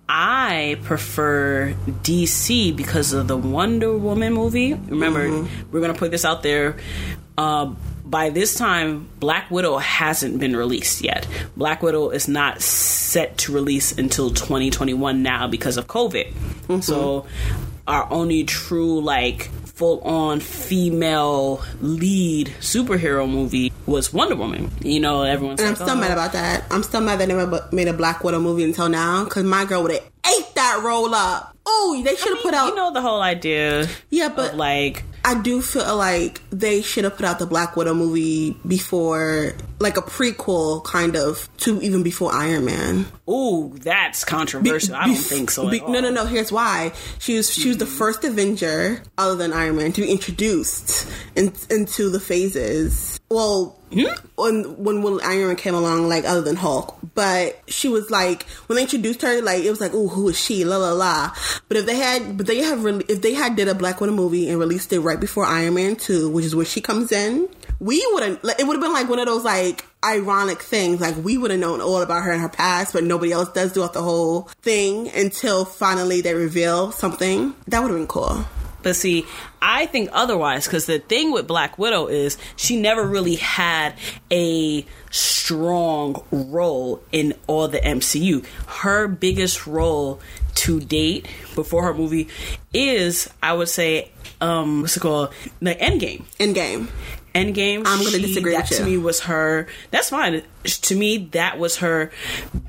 I 0.10 0.80
prefer 0.82 1.76
DC 1.88 2.76
because 2.76 3.14
of 3.14 3.28
the 3.28 3.38
Wonder 3.38 3.96
Woman 3.96 4.34
movie. 4.34 4.74
Remember, 4.74 5.48
we're 5.72 5.82
gonna 5.82 5.94
put 5.94 6.10
this 6.10 6.26
out 6.26 6.42
there. 6.42 6.78
Uh, 7.38 7.76
by 8.10 8.30
this 8.30 8.56
time, 8.56 9.10
Black 9.20 9.52
Widow 9.52 9.78
hasn't 9.78 10.40
been 10.40 10.56
released 10.56 11.04
yet. 11.04 11.28
Black 11.58 11.82
Widow 11.84 12.10
is 12.10 12.28
not 12.28 12.62
set 12.62 13.38
to 13.40 13.52
release 13.54 13.92
until 13.98 14.30
2021 14.30 15.22
now 15.22 15.48
because 15.48 15.78
of 15.78 15.88
COVID. 15.88 16.32
Mm-hmm. 16.32 16.80
So, 16.80 17.28
our 17.86 18.12
only 18.12 18.44
true, 18.46 19.02
like, 19.02 19.50
full 19.78 20.00
on 20.02 20.40
female 20.40 21.62
lead 21.82 22.48
superhero 22.60 23.30
movie 23.30 23.72
was 23.86 24.12
Wonder 24.14 24.36
Woman. 24.36 24.72
You 24.82 25.00
know, 25.00 25.24
everyone's 25.24 25.60
And 25.60 25.70
I'm 25.70 25.76
still 25.76 25.92
"Oh." 25.92 25.96
mad 25.96 26.12
about 26.12 26.34
that. 26.34 26.64
I'm 26.72 26.84
still 26.84 27.02
mad 27.02 27.20
that 27.20 27.28
they 27.28 27.34
never 27.34 27.68
made 27.72 27.88
a 27.88 27.94
Black 27.94 28.24
Widow 28.24 28.40
movie 28.40 28.64
until 28.64 28.90
now 28.90 29.24
because 29.26 29.44
my 29.44 29.66
girl 29.66 29.84
would 29.84 29.92
have 29.92 30.02
ate 30.02 30.56
that 30.56 30.82
roll 30.84 31.14
up. 31.14 31.56
Oh, 31.66 32.02
they 32.04 32.16
should 32.16 32.34
have 32.36 32.42
put 32.44 32.54
out. 32.54 32.70
You 32.70 32.76
know 32.76 32.92
the 32.92 33.02
whole 33.02 33.22
idea. 33.22 33.88
Yeah, 34.10 34.30
but- 34.30 34.54
of, 34.54 34.58
like 34.58 35.04
I 35.28 35.34
do 35.34 35.62
feel 35.62 35.98
like 35.98 36.40
they 36.52 36.82
should 36.82 37.04
have 37.04 37.18
put 37.18 37.26
out 37.26 37.38
the 37.38 37.46
Black 37.46 37.76
Widow 37.76 37.94
movie 37.94 38.56
before, 38.66 39.56
like 39.78 39.98
a 39.98 40.02
prequel, 40.02 40.82
kind 40.86 41.18
of, 41.18 41.50
to 41.58 41.82
even 41.82 42.02
before 42.02 42.32
Iron 42.34 42.64
Man. 42.64 43.06
Ooh, 43.30 43.76
that's 43.78 44.24
controversial. 44.24 44.96
I 44.96 45.08
don't 45.08 45.16
think 45.18 45.52
so. 45.52 45.68
At 45.68 45.72
Be- 45.72 45.82
all. 45.82 45.90
no, 45.90 46.00
no, 46.00 46.12
no. 46.12 46.26
Here's 46.26 46.50
why. 46.50 46.94
She 47.20 47.36
was 47.36 47.54
she 47.54 47.68
was 47.68 47.78
the 47.78 47.84
mm-hmm. 47.84 47.94
first 47.96 48.24
Avenger, 48.24 49.04
other 49.18 49.36
than 49.36 49.52
Iron 49.52 49.76
Man, 49.76 49.92
to 49.92 50.02
be 50.02 50.10
introduced 50.10 51.12
in, 51.36 51.52
into 51.70 52.10
the 52.10 52.22
phases. 52.22 53.20
Well, 53.30 53.78
Hmm? 53.92 54.04
when, 54.36 54.84
when 54.84 55.02
when 55.02 55.22
Iron 55.22 55.56
came 55.56 55.74
along, 55.74 56.10
like 56.10 56.26
other 56.26 56.42
than 56.42 56.56
Hulk, 56.56 56.98
but 57.16 57.60
she 57.68 57.88
was 57.88 58.12
like 58.12 58.44
when 58.68 58.76
they 58.76 58.84
introduced 58.84 59.22
her, 59.22 59.42
like 59.42 59.64
it 59.64 59.70
was 59.70 59.82
like, 59.82 59.92
oh, 59.94 60.08
who 60.08 60.30
is 60.30 60.40
she? 60.40 60.66
La 60.66 60.78
la 60.78 60.92
la. 60.92 61.32
But 61.68 61.78
if 61.78 61.86
they 61.86 61.96
had, 61.96 62.38
but 62.38 62.48
they 62.48 62.58
have 62.60 62.84
really, 62.84 63.06
if 63.10 63.22
they 63.22 63.34
had 63.34 63.56
did 63.56 63.68
a 63.68 63.76
Black 63.76 64.02
Widow 64.02 64.14
movie 64.14 64.50
and 64.50 64.60
released 64.60 64.92
it 64.94 65.00
right 65.00 65.20
before 65.20 65.46
Iron 65.46 65.76
Man 65.76 65.96
two, 65.96 66.30
which 66.30 66.46
is 66.46 66.56
where 66.56 66.66
she 66.66 66.82
comes 66.82 67.12
in, 67.12 67.48
we 67.80 68.06
wouldn't. 68.14 68.44
Like, 68.44 68.60
it 68.60 68.68
would 68.68 68.74
have 68.74 68.82
been 68.82 68.94
like 68.94 69.10
one 69.10 69.20
of 69.20 69.26
those 69.26 69.44
like 69.44 69.86
ironic 70.04 70.62
things. 70.62 71.02
Like 71.02 71.16
we 71.18 71.38
would 71.38 71.52
have 71.52 71.60
known 71.60 71.82
all 71.82 72.02
about 72.02 72.24
her 72.24 72.32
in 72.32 72.40
her 72.40 72.50
past, 72.50 72.94
but 72.94 73.04
nobody 73.04 73.32
else 73.32 73.50
does 73.54 73.72
throughout 73.72 73.94
the 73.94 74.04
whole 74.04 74.44
thing 74.62 75.10
until 75.10 75.66
finally 75.66 76.22
they 76.22 76.34
reveal 76.34 76.92
something. 76.92 77.56
That 77.68 77.82
would 77.82 77.92
have 77.92 78.00
been 78.00 78.08
cool. 78.08 78.46
But 78.88 78.96
see, 78.96 79.26
I 79.62 79.86
think 79.86 80.10
otherwise 80.14 80.66
because 80.66 80.86
the 80.86 81.00
thing 81.00 81.34
with 81.34 81.46
Black 81.46 81.78
Widow 81.78 82.08
is 82.08 82.38
she 82.56 82.80
never 82.80 83.04
really 83.06 83.36
had 83.36 83.96
a 84.32 84.86
strong 85.12 86.24
role 86.32 87.04
in 87.12 87.34
all 87.48 87.68
the 87.68 87.80
MCU. 87.80 88.46
Her 88.80 89.10
biggest 89.10 89.68
role 89.68 90.22
to 90.56 90.80
date 90.80 91.28
before 91.54 91.84
her 91.84 91.94
movie 91.94 92.30
is, 92.74 93.30
I 93.44 93.52
would 93.52 93.68
say, 93.68 94.10
um, 94.40 94.84
what's 94.84 94.96
it 94.96 95.02
called? 95.02 95.34
The 95.62 95.76
Endgame. 95.76 96.24
Endgame. 96.40 96.88
Endgame. 97.36 97.80
I'm 97.80 97.98
gonna 98.00 98.12
she- 98.12 98.22
disagree 98.22 98.54
That 98.54 98.70
with 98.70 98.80
to 98.80 98.86
me 98.86 98.98
was 98.98 99.20
her. 99.22 99.68
That's 99.92 100.12
fine. 100.12 100.44
To 100.68 100.96
me, 100.96 101.18
that 101.32 101.58
was 101.58 101.78
her 101.78 102.12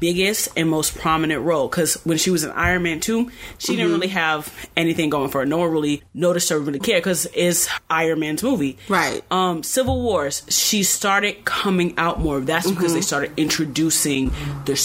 biggest 0.01 0.49
and 0.57 0.69
most 0.71 0.97
prominent 0.97 1.43
role. 1.43 1.69
Because 1.69 1.95
when 2.05 2.19
she 2.19 2.31
was 2.31 2.45
in 2.45 2.51
Iron 2.53 2.83
Man 2.83 3.01
two, 3.01 3.31
she 3.59 3.73
Mm-hmm. 3.73 3.77
didn't 3.77 3.93
really 3.93 4.09
have 4.09 4.69
anything 4.77 5.11
going 5.11 5.31
for 5.31 5.41
her. 5.41 5.47
No 5.47 5.59
one 5.59 5.71
really 5.71 6.03
noticed 6.15 6.49
her, 6.51 6.59
really 6.59 6.79
care 6.79 6.99
because 6.99 7.27
it's 7.35 7.69
Iron 7.91 8.21
Man's 8.21 8.43
movie. 8.43 8.79
Right. 8.89 9.23
Um, 9.31 9.63
Civil 9.63 10.01
Wars. 10.03 10.43
She 10.49 10.83
started 10.83 11.45
coming 11.45 11.95
out 11.99 12.21
more. 12.21 12.41
That's 12.41 12.69
because 12.69 12.87
Mm-hmm. 12.87 12.95
they 12.95 13.01
started 13.03 13.33
introducing 13.37 14.31
the 14.65 14.77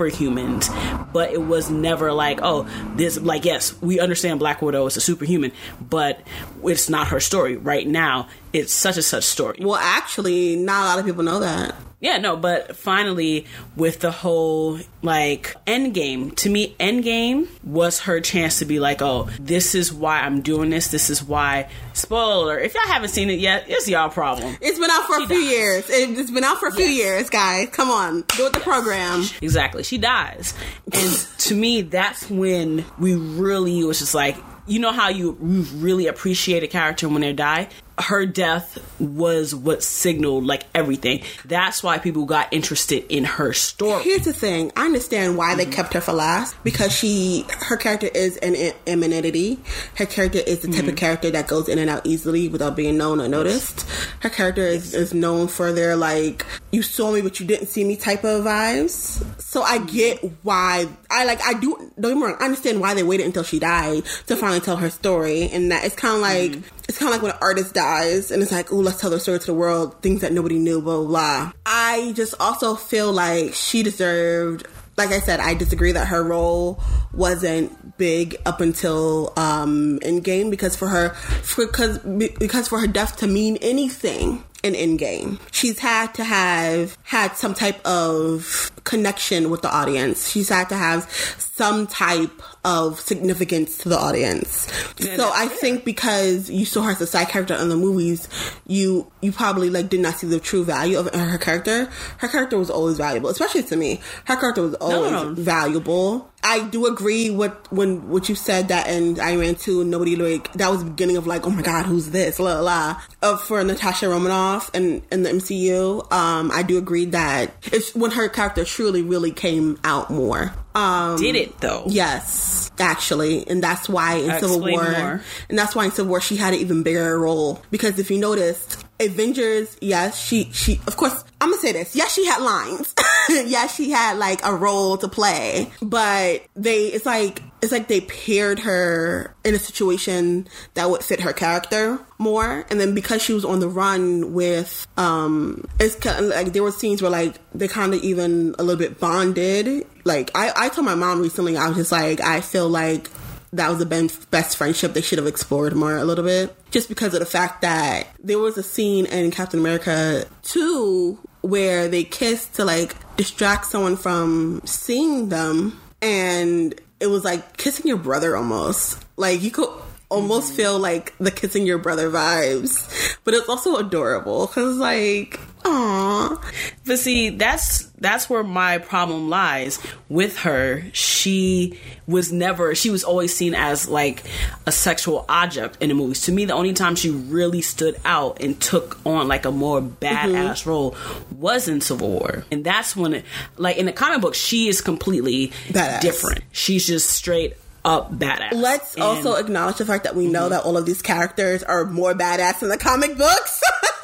superhumans, 0.00 1.12
but 1.12 1.32
it 1.32 1.42
was 1.42 1.70
never 1.70 2.12
like, 2.12 2.40
oh, 2.42 2.66
this. 2.96 3.18
Like, 3.18 3.44
yes, 3.44 3.80
we 3.80 4.00
understand 4.00 4.38
Black 4.38 4.60
Widow 4.62 4.86
is 4.86 4.96
a 4.96 5.00
superhuman, 5.00 5.52
but 5.80 6.20
it's 6.64 6.88
not 6.88 7.08
her 7.08 7.20
story 7.20 7.56
right 7.56 7.86
now. 7.86 8.28
It's 8.52 8.72
such 8.72 8.96
a 8.96 9.02
such 9.02 9.24
story. 9.24 9.58
Well, 9.60 9.76
actually, 9.76 10.56
not 10.56 10.82
a 10.82 10.86
lot 10.86 10.98
of 10.98 11.04
people 11.06 11.22
know 11.22 11.40
that. 11.40 11.74
Yeah, 11.98 12.18
no, 12.18 12.36
but 12.36 12.76
finally, 12.76 13.46
with 13.74 14.00
the 14.00 14.10
whole 14.10 14.78
like 15.00 15.54
Endgame, 15.66 16.36
to 16.36 16.50
me, 16.50 16.76
Endgame 16.78 17.48
was 17.64 18.00
her 18.00 18.20
chance 18.20 18.58
to 18.58 18.66
be 18.66 18.78
like, 18.78 19.00
oh, 19.00 19.30
this 19.40 19.74
is 19.74 19.92
why 19.92 20.20
I'm 20.20 20.42
doing 20.42 20.68
this. 20.68 20.88
This 20.88 21.08
is 21.08 21.24
why. 21.24 21.70
Spoiler 21.94 22.58
if 22.58 22.74
y'all 22.74 22.86
haven't 22.86 23.08
seen 23.08 23.30
it 23.30 23.38
yet, 23.38 23.64
it's 23.68 23.88
y'all 23.88 24.10
problem. 24.10 24.56
It's 24.60 24.78
been 24.78 24.90
out 24.90 25.06
for 25.06 25.16
a 25.16 25.26
few 25.26 25.40
dies. 25.40 25.50
years. 25.50 25.90
It, 25.90 26.18
it's 26.18 26.30
been 26.30 26.44
out 26.44 26.58
for 26.58 26.68
a 26.68 26.72
few 26.72 26.84
years, 26.84 27.30
guys. 27.30 27.70
Come 27.70 27.90
on, 27.90 28.24
do 28.36 28.46
it 28.46 28.52
the 28.52 28.60
program. 28.60 29.24
Exactly, 29.40 29.82
she 29.82 29.96
dies, 29.96 30.52
and 30.92 31.12
to 31.38 31.54
me, 31.54 31.80
that's 31.80 32.28
when 32.28 32.84
we 32.98 33.14
really 33.14 33.82
was 33.84 34.00
just 34.00 34.14
like, 34.14 34.36
you 34.66 34.78
know 34.80 34.92
how 34.92 35.08
you 35.08 35.32
really 35.40 36.08
appreciate 36.08 36.62
a 36.62 36.68
character 36.68 37.08
when 37.08 37.22
they 37.22 37.32
die. 37.32 37.68
Her 37.98 38.26
death 38.26 38.78
was 39.00 39.54
what 39.54 39.82
signaled 39.82 40.44
like 40.44 40.64
everything. 40.74 41.22
That's 41.44 41.82
why 41.82 41.98
people 41.98 42.26
got 42.26 42.52
interested 42.52 43.04
in 43.08 43.24
her 43.24 43.52
story. 43.52 44.02
Here's 44.04 44.24
the 44.24 44.32
thing. 44.32 44.72
I 44.76 44.84
understand 44.84 45.36
why 45.36 45.54
they 45.54 45.66
kept 45.66 45.94
her 45.94 46.00
for 46.00 46.12
last 46.12 46.56
because 46.62 46.92
she, 46.92 47.46
her 47.50 47.76
character 47.76 48.08
is 48.08 48.36
an 48.38 48.74
amenity. 48.86 49.60
Her 49.96 50.06
character 50.06 50.38
is 50.38 50.60
the 50.60 50.68
type 50.68 50.80
of 50.80 50.86
mm-hmm. 50.86 50.96
character 50.96 51.30
that 51.30 51.48
goes 51.48 51.68
in 51.68 51.78
and 51.78 51.88
out 51.88 52.06
easily 52.06 52.48
without 52.48 52.76
being 52.76 52.98
known 52.98 53.20
or 53.20 53.28
noticed. 53.28 53.88
Her 54.20 54.30
character 54.30 54.62
is, 54.62 54.94
is 54.94 55.14
known 55.14 55.48
for 55.48 55.72
their 55.72 55.96
like, 55.96 56.44
you 56.72 56.82
saw 56.82 57.12
me 57.12 57.22
but 57.22 57.40
you 57.40 57.46
didn't 57.46 57.66
see 57.66 57.84
me 57.84 57.96
type 57.96 58.24
of 58.24 58.44
vibes. 58.44 59.24
So 59.40 59.62
I 59.62 59.78
mm-hmm. 59.78 59.86
get 59.86 60.30
why 60.42 60.86
I 61.10 61.24
like 61.24 61.40
I 61.42 61.54
do 61.54 61.76
don't 61.98 62.12
get 62.12 62.16
me 62.16 62.22
wrong. 62.22 62.36
I 62.40 62.44
understand 62.44 62.80
why 62.80 62.94
they 62.94 63.02
waited 63.02 63.26
until 63.26 63.42
she 63.42 63.58
died 63.58 64.04
to 64.26 64.36
finally 64.36 64.60
tell 64.60 64.76
her 64.76 64.90
story, 64.90 65.48
and 65.48 65.70
that 65.70 65.84
it's 65.84 65.96
kind 65.96 66.14
of 66.14 66.20
like 66.20 66.50
mm-hmm. 66.52 66.75
It's 66.88 66.98
kind 66.98 67.08
of 67.08 67.14
like 67.14 67.22
when 67.22 67.32
an 67.32 67.38
artist 67.40 67.74
dies, 67.74 68.30
and 68.30 68.42
it's 68.42 68.52
like, 68.52 68.72
oh, 68.72 68.76
let's 68.76 69.00
tell 69.00 69.10
their 69.10 69.18
story 69.18 69.38
to 69.38 69.46
the 69.46 69.54
world, 69.54 70.00
things 70.02 70.20
that 70.20 70.32
nobody 70.32 70.58
knew, 70.58 70.80
blah 70.80 70.98
blah. 70.98 71.06
blah. 71.06 71.52
I 71.64 72.12
just 72.14 72.34
also 72.40 72.74
feel 72.74 73.12
like 73.12 73.54
she 73.54 73.82
deserved. 73.82 74.66
Like 74.96 75.10
I 75.10 75.20
said, 75.20 75.40
I 75.40 75.52
disagree 75.52 75.92
that 75.92 76.06
her 76.06 76.24
role 76.24 76.82
wasn't 77.12 77.98
big 77.98 78.36
up 78.46 78.60
until 78.60 79.32
um 79.36 79.98
Endgame 80.00 80.50
because 80.50 80.74
for 80.76 80.88
her, 80.88 81.14
because 81.56 81.98
because 81.98 82.68
for 82.68 82.80
her 82.80 82.86
death 82.86 83.16
to 83.18 83.26
mean 83.26 83.58
anything 83.60 84.42
in 84.62 84.74
Endgame. 84.74 85.38
She's 85.52 85.78
had 85.78 86.14
to 86.14 86.24
have 86.24 86.96
had 87.02 87.36
some 87.36 87.54
type 87.54 87.84
of 87.86 88.70
connection 88.84 89.50
with 89.50 89.62
the 89.62 89.70
audience. 89.70 90.30
She's 90.30 90.48
had 90.48 90.68
to 90.70 90.76
have 90.76 91.10
some 91.38 91.86
type 91.86 92.30
of 92.66 92.98
significance 92.98 93.78
to 93.78 93.88
the 93.88 93.96
audience. 93.96 94.66
so 94.98 95.30
I 95.32 95.46
think 95.46 95.84
because 95.84 96.50
you 96.50 96.66
saw 96.66 96.82
her 96.82 96.90
as 96.90 97.00
a 97.00 97.06
side 97.06 97.28
character 97.28 97.54
in 97.54 97.68
the 97.68 97.76
movies, 97.76 98.28
you 98.66 99.10
you 99.20 99.30
probably 99.30 99.70
like 99.70 99.88
did 99.88 100.00
not 100.00 100.18
see 100.18 100.26
the 100.26 100.40
true 100.40 100.64
value 100.64 100.98
of 100.98 101.14
her 101.14 101.38
character. 101.38 101.88
Her 102.18 102.28
character 102.28 102.58
was 102.58 102.68
always 102.68 102.96
valuable, 102.98 103.30
especially 103.30 103.62
to 103.62 103.76
me. 103.76 104.00
Her 104.24 104.36
character 104.36 104.62
was 104.62 104.74
always 104.74 105.12
no. 105.12 105.34
valuable. 105.34 106.30
I 106.42 106.60
do 106.66 106.86
agree 106.86 107.30
with 107.30 107.52
when 107.70 108.08
what 108.08 108.28
you 108.28 108.34
said 108.34 108.68
that 108.68 108.88
in 108.88 109.18
Iron 109.20 109.40
Man 109.40 109.54
two, 109.54 109.84
nobody 109.84 110.16
like 110.16 110.52
that 110.54 110.68
was 110.68 110.82
the 110.82 110.90
beginning 110.90 111.16
of 111.16 111.26
like, 111.26 111.46
oh 111.46 111.50
my 111.50 111.62
god, 111.62 111.86
who's 111.86 112.10
this? 112.10 112.40
La 112.40 112.54
la. 112.54 112.60
la. 112.60 113.02
Uh, 113.22 113.36
for 113.36 113.62
Natasha 113.62 114.08
Romanoff 114.08 114.70
and 114.74 115.02
in 115.12 115.22
the 115.22 115.30
MCU, 115.30 116.12
um, 116.12 116.50
I 116.52 116.62
do 116.62 116.78
agree 116.78 117.06
that 117.06 117.54
it's 117.66 117.94
when 117.94 118.10
her 118.10 118.28
character 118.28 118.64
truly 118.64 119.02
really 119.02 119.30
came 119.30 119.78
out 119.84 120.10
more. 120.10 120.52
Um, 120.76 121.16
Did 121.16 121.36
it 121.36 121.58
though? 121.60 121.84
Yes, 121.86 122.70
actually, 122.78 123.48
and 123.48 123.62
that's 123.62 123.88
why 123.88 124.16
in 124.16 124.30
Uh, 124.30 124.40
Civil 124.40 124.60
War, 124.60 124.82
more. 124.82 125.22
and 125.48 125.58
that's 125.58 125.74
why 125.74 125.86
in 125.86 125.90
Civil 125.90 126.10
War 126.10 126.20
she 126.20 126.36
had 126.36 126.52
an 126.54 126.60
even 126.60 126.82
bigger 126.82 127.18
role. 127.18 127.62
Because 127.70 127.98
if 127.98 128.10
you 128.10 128.18
noticed, 128.18 128.84
Avengers, 129.00 129.74
yes, 129.80 130.18
she 130.22 130.50
she 130.52 130.78
of 130.86 130.96
course 130.96 131.24
I'm 131.40 131.50
gonna 131.50 131.60
say 131.62 131.72
this, 131.72 131.96
yes, 131.96 132.12
she 132.14 132.26
had 132.26 132.42
lines, 132.42 132.94
yes, 133.30 133.74
she 133.74 133.90
had 133.90 134.18
like 134.18 134.40
a 134.44 134.54
role 134.54 134.98
to 134.98 135.08
play, 135.08 135.70
but 135.80 136.42
they 136.54 136.86
it's 136.88 137.06
like 137.06 137.40
it's 137.62 137.72
like 137.72 137.88
they 137.88 138.02
paired 138.02 138.60
her 138.60 139.34
in 139.44 139.54
a 139.54 139.58
situation 139.58 140.46
that 140.74 140.90
would 140.90 141.02
fit 141.02 141.20
her 141.20 141.32
character 141.32 141.98
more. 142.18 142.66
And 142.70 142.78
then 142.80 142.94
because 142.94 143.22
she 143.22 143.32
was 143.32 143.44
on 143.44 143.60
the 143.60 143.68
run 143.68 144.32
with 144.32 144.86
um 144.96 145.66
it's 145.80 145.94
kind 145.94 146.24
of 146.24 146.30
like 146.30 146.52
there 146.52 146.62
were 146.62 146.72
scenes 146.72 147.02
where 147.02 147.10
like 147.10 147.36
they 147.54 147.68
kind 147.68 147.94
of 147.94 148.02
even 148.02 148.54
a 148.58 148.62
little 148.62 148.78
bit 148.78 149.00
bonded. 149.00 149.86
Like 150.04 150.30
i 150.34 150.52
i 150.56 150.68
told 150.68 150.84
my 150.84 150.94
mom 150.94 151.20
recently 151.20 151.56
i 151.56 151.68
was 151.68 151.76
just 151.76 151.92
like 151.92 152.20
i 152.20 152.40
feel 152.40 152.68
like 152.68 153.10
that 153.52 153.70
was 153.70 153.78
the 153.78 153.86
best 154.30 154.56
friendship 154.56 154.92
they 154.92 155.00
should 155.00 155.18
have 155.18 155.26
explored 155.26 155.74
more 155.74 155.96
a 155.96 156.04
little 156.04 156.24
bit. 156.24 156.54
Just 156.70 156.88
because 156.88 157.14
of 157.14 157.20
the 157.20 157.26
fact 157.26 157.62
that 157.62 158.08
there 158.22 158.38
was 158.38 158.58
a 158.58 158.62
scene 158.62 159.06
in 159.06 159.30
captain 159.30 159.60
america 159.60 160.26
2 160.42 161.18
where 161.46 161.88
they 161.88 162.04
kissed 162.04 162.54
to 162.54 162.64
like 162.64 162.94
distract 163.16 163.66
someone 163.66 163.96
from 163.96 164.60
seeing 164.64 165.28
them. 165.28 165.80
And 166.02 166.78
it 167.00 167.06
was 167.08 167.24
like 167.24 167.56
kissing 167.56 167.86
your 167.86 167.96
brother 167.96 168.36
almost 168.36 169.04
like 169.16 169.42
you 169.42 169.50
could 169.50 169.68
almost 170.08 170.48
mm-hmm. 170.48 170.56
feel 170.56 170.78
like 170.78 171.16
the 171.18 171.30
kissing 171.30 171.66
your 171.66 171.78
brother 171.78 172.10
vibes 172.10 173.18
but 173.24 173.34
it's 173.34 173.48
also 173.48 173.76
adorable 173.76 174.46
because 174.46 174.76
like 174.76 175.40
Aww. 175.66 176.42
But 176.84 176.98
see, 176.98 177.30
that's 177.30 177.84
that's 177.98 178.30
where 178.30 178.44
my 178.44 178.78
problem 178.78 179.28
lies 179.28 179.78
with 180.08 180.38
her. 180.38 180.84
She 180.92 181.78
was 182.06 182.32
never 182.32 182.74
she 182.74 182.90
was 182.90 183.02
always 183.02 183.34
seen 183.34 183.54
as 183.54 183.88
like 183.88 184.22
a 184.66 184.72
sexual 184.72 185.24
object 185.28 185.78
in 185.80 185.88
the 185.88 185.94
movies. 185.94 186.22
To 186.22 186.32
me, 186.32 186.44
the 186.44 186.54
only 186.54 186.72
time 186.72 186.94
she 186.94 187.10
really 187.10 187.62
stood 187.62 187.96
out 188.04 188.40
and 188.40 188.60
took 188.60 188.98
on 189.04 189.26
like 189.26 189.44
a 189.44 189.50
more 189.50 189.80
badass 189.80 190.30
mm-hmm. 190.30 190.70
role 190.70 190.96
was 191.32 191.66
in 191.66 191.80
Civil 191.80 192.10
War. 192.10 192.44
And 192.52 192.64
that's 192.64 192.94
when 192.94 193.14
it 193.14 193.24
like 193.56 193.76
in 193.76 193.86
the 193.86 193.92
comic 193.92 194.20
book, 194.20 194.34
she 194.34 194.68
is 194.68 194.80
completely 194.80 195.48
badass. 195.68 196.00
different. 196.00 196.44
She's 196.52 196.86
just 196.86 197.10
straight 197.10 197.56
up 197.84 198.12
badass. 198.12 198.52
Let's 198.52 198.94
and, 198.94 199.02
also 199.02 199.34
acknowledge 199.34 199.78
the 199.78 199.84
fact 199.86 200.04
that 200.04 200.14
we 200.14 200.28
know 200.28 200.42
mm-hmm. 200.42 200.50
that 200.50 200.62
all 200.62 200.76
of 200.76 200.86
these 200.86 201.02
characters 201.02 201.64
are 201.64 201.84
more 201.84 202.14
badass 202.14 202.62
in 202.62 202.68
the 202.68 202.78
comic 202.78 203.18
books. 203.18 203.62